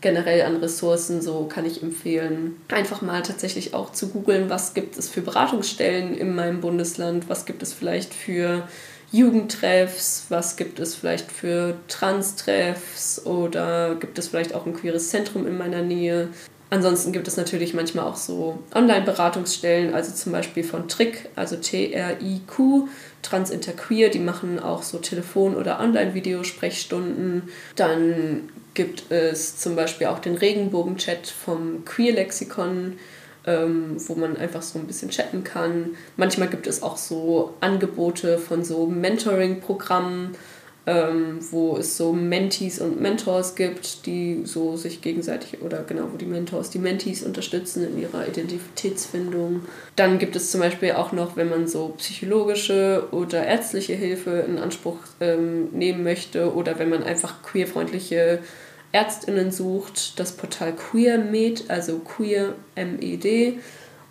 Generell 0.01 0.43
an 0.43 0.57
Ressourcen, 0.57 1.21
so 1.21 1.45
kann 1.45 1.65
ich 1.65 1.83
empfehlen, 1.83 2.55
einfach 2.69 3.01
mal 3.01 3.21
tatsächlich 3.21 3.73
auch 3.73 3.91
zu 3.91 4.07
googeln, 4.09 4.49
was 4.49 4.73
gibt 4.73 4.97
es 4.97 5.09
für 5.09 5.21
Beratungsstellen 5.21 6.15
in 6.15 6.35
meinem 6.35 6.61
Bundesland, 6.61 7.27
was 7.27 7.45
gibt 7.45 7.61
es 7.63 7.73
vielleicht 7.73 8.13
für 8.13 8.65
Jugendtreffs, 9.11 10.27
was 10.29 10.55
gibt 10.55 10.79
es 10.79 10.95
vielleicht 10.95 11.31
für 11.31 11.75
Trans-Treffs 11.87 13.25
oder 13.25 13.95
gibt 13.95 14.17
es 14.19 14.29
vielleicht 14.29 14.53
auch 14.53 14.65
ein 14.65 14.73
queeres 14.73 15.09
Zentrum 15.09 15.47
in 15.47 15.57
meiner 15.57 15.81
Nähe. 15.81 16.29
Ansonsten 16.69 17.11
gibt 17.11 17.27
es 17.27 17.35
natürlich 17.35 17.73
manchmal 17.73 18.05
auch 18.05 18.15
so 18.15 18.59
Online-Beratungsstellen, 18.75 19.95
also 19.95 20.13
zum 20.13 20.31
Beispiel 20.31 20.63
von 20.63 20.87
Trick, 20.87 21.27
also 21.35 21.55
T-R-I-Q, 21.55 22.87
Trans 23.21 23.49
Interqueer, 23.49 24.09
die 24.09 24.19
machen 24.19 24.59
auch 24.59 24.83
so 24.83 24.97
Telefon- 24.97 25.55
oder 25.55 25.79
Online-Videosprechstunden. 25.79 27.49
Dann 27.75 28.49
gibt 28.73 29.11
es 29.11 29.57
zum 29.57 29.75
Beispiel 29.75 30.07
auch 30.07 30.19
den 30.19 30.35
Regenbogen-Chat 30.35 31.27
vom 31.27 31.83
Queer-Lexikon, 31.85 32.97
ähm, 33.45 33.95
wo 34.07 34.15
man 34.15 34.37
einfach 34.37 34.61
so 34.61 34.79
ein 34.79 34.87
bisschen 34.87 35.09
chatten 35.09 35.43
kann. 35.43 35.95
Manchmal 36.17 36.49
gibt 36.49 36.67
es 36.67 36.81
auch 36.81 36.97
so 36.97 37.55
Angebote 37.59 38.37
von 38.37 38.63
so 38.63 38.87
Mentoring-Programmen 38.87 40.35
ähm, 40.89 41.37
wo 41.51 41.77
es 41.77 41.97
so 41.97 42.13
Mentees 42.13 42.81
und 42.81 42.99
Mentors 42.99 43.53
gibt, 43.53 44.07
die 44.07 44.41
so 44.45 44.75
sich 44.75 45.01
gegenseitig 45.01 45.61
oder 45.61 45.83
genau, 45.83 46.07
wo 46.11 46.17
die 46.17 46.25
Mentors 46.25 46.71
die 46.71 46.79
Mentees 46.79 47.21
unterstützen 47.21 47.85
in 47.85 48.01
ihrer 48.01 48.27
Identitätsfindung. 48.27 49.61
Dann 49.95 50.17
gibt 50.17 50.35
es 50.35 50.49
zum 50.49 50.61
Beispiel 50.61 50.93
auch 50.93 51.11
noch, 51.11 51.37
wenn 51.37 51.47
man 51.47 51.67
so 51.67 51.89
psychologische 51.99 53.07
oder 53.11 53.45
ärztliche 53.45 53.93
Hilfe 53.93 54.43
in 54.47 54.57
Anspruch 54.57 54.97
ähm, 55.19 55.69
nehmen 55.73 56.03
möchte 56.03 56.55
oder 56.55 56.79
wenn 56.79 56.89
man 56.89 57.03
einfach 57.03 57.43
queerfreundliche 57.43 58.39
Ärztinnen 58.91 59.51
sucht, 59.51 60.19
das 60.19 60.31
Portal 60.31 60.73
QueerMed, 60.73 61.69
also 61.69 61.99
Queer 61.99 62.55
MED 62.75 63.59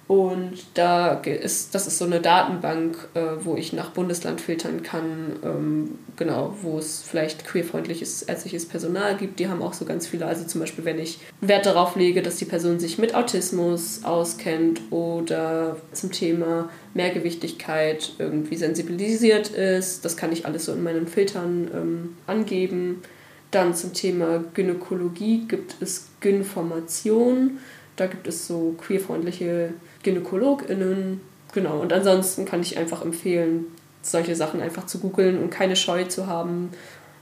und 0.08 0.54
da 0.72 1.12
ist, 1.12 1.74
das 1.74 1.86
ist 1.86 1.98
so 1.98 2.06
eine 2.06 2.20
Datenbank, 2.20 2.96
äh, 3.12 3.20
wo 3.42 3.56
ich 3.56 3.74
nach 3.74 3.90
Bundesland 3.90 4.40
filtern 4.40 4.82
kann, 4.82 5.36
ähm, 5.44 5.98
genau, 6.16 6.56
wo 6.62 6.78
es 6.78 7.02
vielleicht 7.02 7.46
queerfreundliches 7.46 8.22
ärztliches 8.22 8.66
Personal 8.66 9.18
gibt. 9.18 9.38
Die 9.38 9.48
haben 9.48 9.60
auch 9.60 9.74
so 9.74 9.84
ganz 9.84 10.06
viele, 10.06 10.24
also 10.24 10.46
zum 10.46 10.62
Beispiel, 10.62 10.86
wenn 10.86 10.98
ich 10.98 11.18
Wert 11.42 11.66
darauf 11.66 11.94
lege, 11.94 12.22
dass 12.22 12.36
die 12.36 12.46
Person 12.46 12.80
sich 12.80 12.96
mit 12.96 13.14
Autismus 13.14 14.02
auskennt 14.04 14.80
oder 14.88 15.76
zum 15.92 16.10
Thema 16.10 16.70
Mehrgewichtigkeit 16.94 18.12
irgendwie 18.18 18.56
sensibilisiert 18.56 19.50
ist, 19.50 20.06
das 20.06 20.16
kann 20.16 20.32
ich 20.32 20.46
alles 20.46 20.64
so 20.64 20.72
in 20.72 20.82
meinen 20.82 21.06
Filtern 21.06 21.70
ähm, 21.74 22.16
angeben. 22.26 23.02
Dann 23.50 23.74
zum 23.74 23.92
Thema 23.92 24.42
Gynäkologie 24.54 25.44
gibt 25.46 25.76
es 25.82 26.08
Gynformation. 26.20 27.58
Da 27.96 28.06
gibt 28.06 28.26
es 28.26 28.46
so 28.46 28.74
queerfreundliche 28.78 29.74
GynäkologInnen. 30.02 31.20
Genau, 31.52 31.80
und 31.80 31.92
ansonsten 31.92 32.44
kann 32.44 32.60
ich 32.60 32.76
einfach 32.76 33.02
empfehlen, 33.02 33.66
solche 34.02 34.36
Sachen 34.36 34.60
einfach 34.60 34.86
zu 34.86 34.98
googeln 34.98 35.42
und 35.42 35.50
keine 35.50 35.76
Scheu 35.76 36.04
zu 36.04 36.26
haben, 36.26 36.70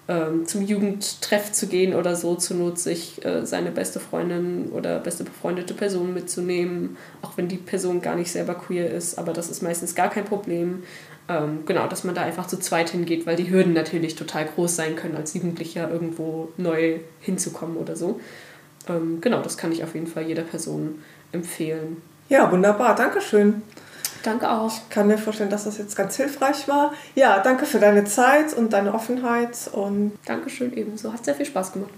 ähm, 0.09 0.47
zum 0.47 0.62
Jugendtreff 0.62 1.53
zu 1.53 1.66
gehen 1.66 1.95
oder 1.95 2.14
so, 2.14 2.37
zur 2.37 2.57
Not 2.57 2.79
sich 2.79 3.24
äh, 3.24 3.45
seine 3.45 3.70
beste 3.72 3.99
Freundin 3.99 4.70
oder 4.70 5.01
beste 5.01 5.24
befreundete 5.24 5.74
Person 5.74 6.14
mitzunehmen, 6.14 6.97
auch 7.22 7.37
wenn 7.37 7.49
die 7.49 7.57
Person 7.57 8.01
gar 8.01 8.14
nicht 8.14 8.31
selber 8.31 8.55
queer 8.55 8.91
ist, 8.91 9.18
aber 9.18 9.33
das 9.33 9.51
ist 9.51 9.62
meistens 9.62 9.95
gar 9.95 10.11
kein 10.11 10.24
Problem. 10.24 10.85
Ähm, 11.29 11.64
genau, 11.66 11.89
dass 11.89 12.05
man 12.05 12.14
da 12.14 12.22
einfach 12.22 12.47
zu 12.47 12.59
zweit 12.59 12.91
hingeht, 12.91 13.27
weil 13.27 13.35
die 13.35 13.51
Hürden 13.51 13.72
natürlich 13.72 14.14
total 14.14 14.47
groß 14.47 14.77
sein 14.77 14.95
können, 14.95 15.16
als 15.16 15.35
Jugendlicher 15.35 15.91
irgendwo 15.91 16.51
neu 16.57 17.01
hinzukommen 17.20 17.77
oder 17.77 17.97
so. 17.97 18.20
Ähm, 18.89 19.20
genau, 19.20 19.43
das 19.43 19.57
kann 19.57 19.72
ich 19.72 19.83
auf 19.83 19.95
jeden 19.95 20.07
Fall 20.07 20.29
jeder 20.29 20.45
Person 20.45 21.03
empfehlen. 21.33 22.01
Ja, 22.29 22.51
wunderbar, 22.51 22.95
Dankeschön. 22.95 23.62
Danke 24.22 24.51
auch. 24.51 24.72
Ich 24.72 24.89
kann 24.91 25.07
mir 25.07 25.18
vorstellen, 25.18 25.51
dass 25.51 25.64
das 25.64 25.79
jetzt 25.79 25.95
ganz 25.95 26.16
hilfreich 26.16 26.66
war. 26.66 26.93
Ja, 27.14 27.39
danke 27.39 27.64
für 27.64 27.79
deine 27.79 28.05
Zeit 28.05 28.55
und 28.55 28.72
deine 28.72 28.93
Offenheit. 28.93 29.70
Und 29.72 30.18
Dankeschön 30.24 30.77
ebenso. 30.77 31.12
Hat 31.12 31.24
sehr 31.24 31.37
viel 31.37 31.47
Spaß 31.47 31.72
gemacht. 31.72 31.93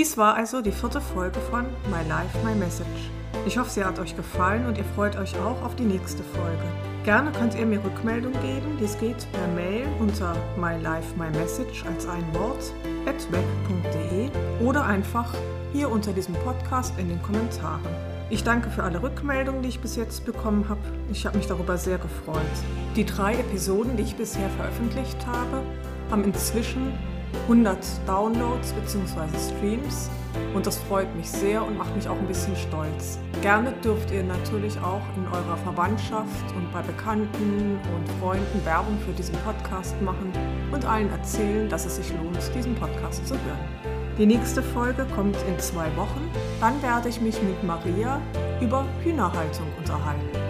Dies 0.00 0.18
war 0.18 0.34
also 0.34 0.60
die 0.60 0.72
vierte 0.72 1.00
Folge 1.00 1.38
von 1.50 1.66
My 1.90 2.06
Life, 2.08 2.36
My 2.44 2.54
Message. 2.54 3.10
Ich 3.46 3.56
hoffe, 3.58 3.70
sie 3.70 3.84
hat 3.84 3.98
euch 4.00 4.16
gefallen 4.16 4.66
und 4.66 4.76
ihr 4.76 4.84
freut 4.96 5.16
euch 5.16 5.34
auch 5.38 5.62
auf 5.62 5.76
die 5.76 5.84
nächste 5.84 6.24
Folge. 6.24 6.64
Gerne 7.04 7.30
könnt 7.30 7.54
ihr 7.54 7.64
mir 7.64 7.82
Rückmeldung 7.82 8.32
geben. 8.42 8.76
Dies 8.80 8.98
geht 8.98 9.26
per 9.32 9.46
Mail 9.54 9.86
unter 10.00 10.34
mylifemymessage 10.56 11.84
als 11.86 12.08
ein 12.08 12.24
Wort 12.34 12.72
at 13.06 13.30
web.de 13.30 14.30
oder 14.66 14.84
einfach 14.84 15.32
hier 15.76 15.90
unter 15.90 16.14
diesem 16.14 16.34
Podcast 16.36 16.98
in 16.98 17.10
den 17.10 17.22
Kommentaren. 17.22 17.82
Ich 18.30 18.42
danke 18.42 18.70
für 18.70 18.82
alle 18.82 19.02
Rückmeldungen, 19.02 19.60
die 19.60 19.68
ich 19.68 19.80
bis 19.80 19.94
jetzt 19.94 20.24
bekommen 20.24 20.70
habe. 20.70 20.80
Ich 21.12 21.26
habe 21.26 21.36
mich 21.36 21.48
darüber 21.48 21.76
sehr 21.76 21.98
gefreut. 21.98 22.40
Die 22.96 23.04
drei 23.04 23.34
Episoden, 23.34 23.94
die 23.98 24.04
ich 24.04 24.16
bisher 24.16 24.48
veröffentlicht 24.56 25.18
habe, 25.26 25.60
haben 26.10 26.24
inzwischen 26.24 26.94
100 27.42 27.76
Downloads 28.06 28.72
bzw. 28.72 29.28
Streams 29.38 30.08
und 30.54 30.66
das 30.66 30.78
freut 30.78 31.14
mich 31.14 31.28
sehr 31.28 31.62
und 31.62 31.76
macht 31.76 31.94
mich 31.94 32.08
auch 32.08 32.16
ein 32.16 32.26
bisschen 32.26 32.56
stolz. 32.56 33.18
Gerne 33.42 33.72
dürft 33.84 34.10
ihr 34.10 34.22
natürlich 34.22 34.78
auch 34.78 35.02
in 35.14 35.26
eurer 35.26 35.58
Verwandtschaft 35.58 36.54
und 36.56 36.72
bei 36.72 36.80
Bekannten 36.80 37.78
und 37.94 38.08
Freunden 38.18 38.64
Werbung 38.64 38.96
für 39.04 39.12
diesen 39.12 39.36
Podcast 39.44 40.00
machen 40.00 40.32
und 40.72 40.86
allen 40.86 41.10
erzählen, 41.10 41.68
dass 41.68 41.84
es 41.84 41.96
sich 41.96 42.10
lohnt, 42.12 42.38
diesen 42.54 42.74
Podcast 42.76 43.26
zu 43.26 43.34
hören. 43.34 43.95
Die 44.18 44.24
nächste 44.24 44.62
Folge 44.62 45.06
kommt 45.14 45.36
in 45.46 45.58
zwei 45.58 45.94
Wochen. 45.94 46.30
Dann 46.58 46.82
werde 46.82 47.10
ich 47.10 47.20
mich 47.20 47.40
mit 47.42 47.62
Maria 47.62 48.18
über 48.62 48.86
Hühnerhaltung 49.04 49.66
unterhalten. 49.76 50.45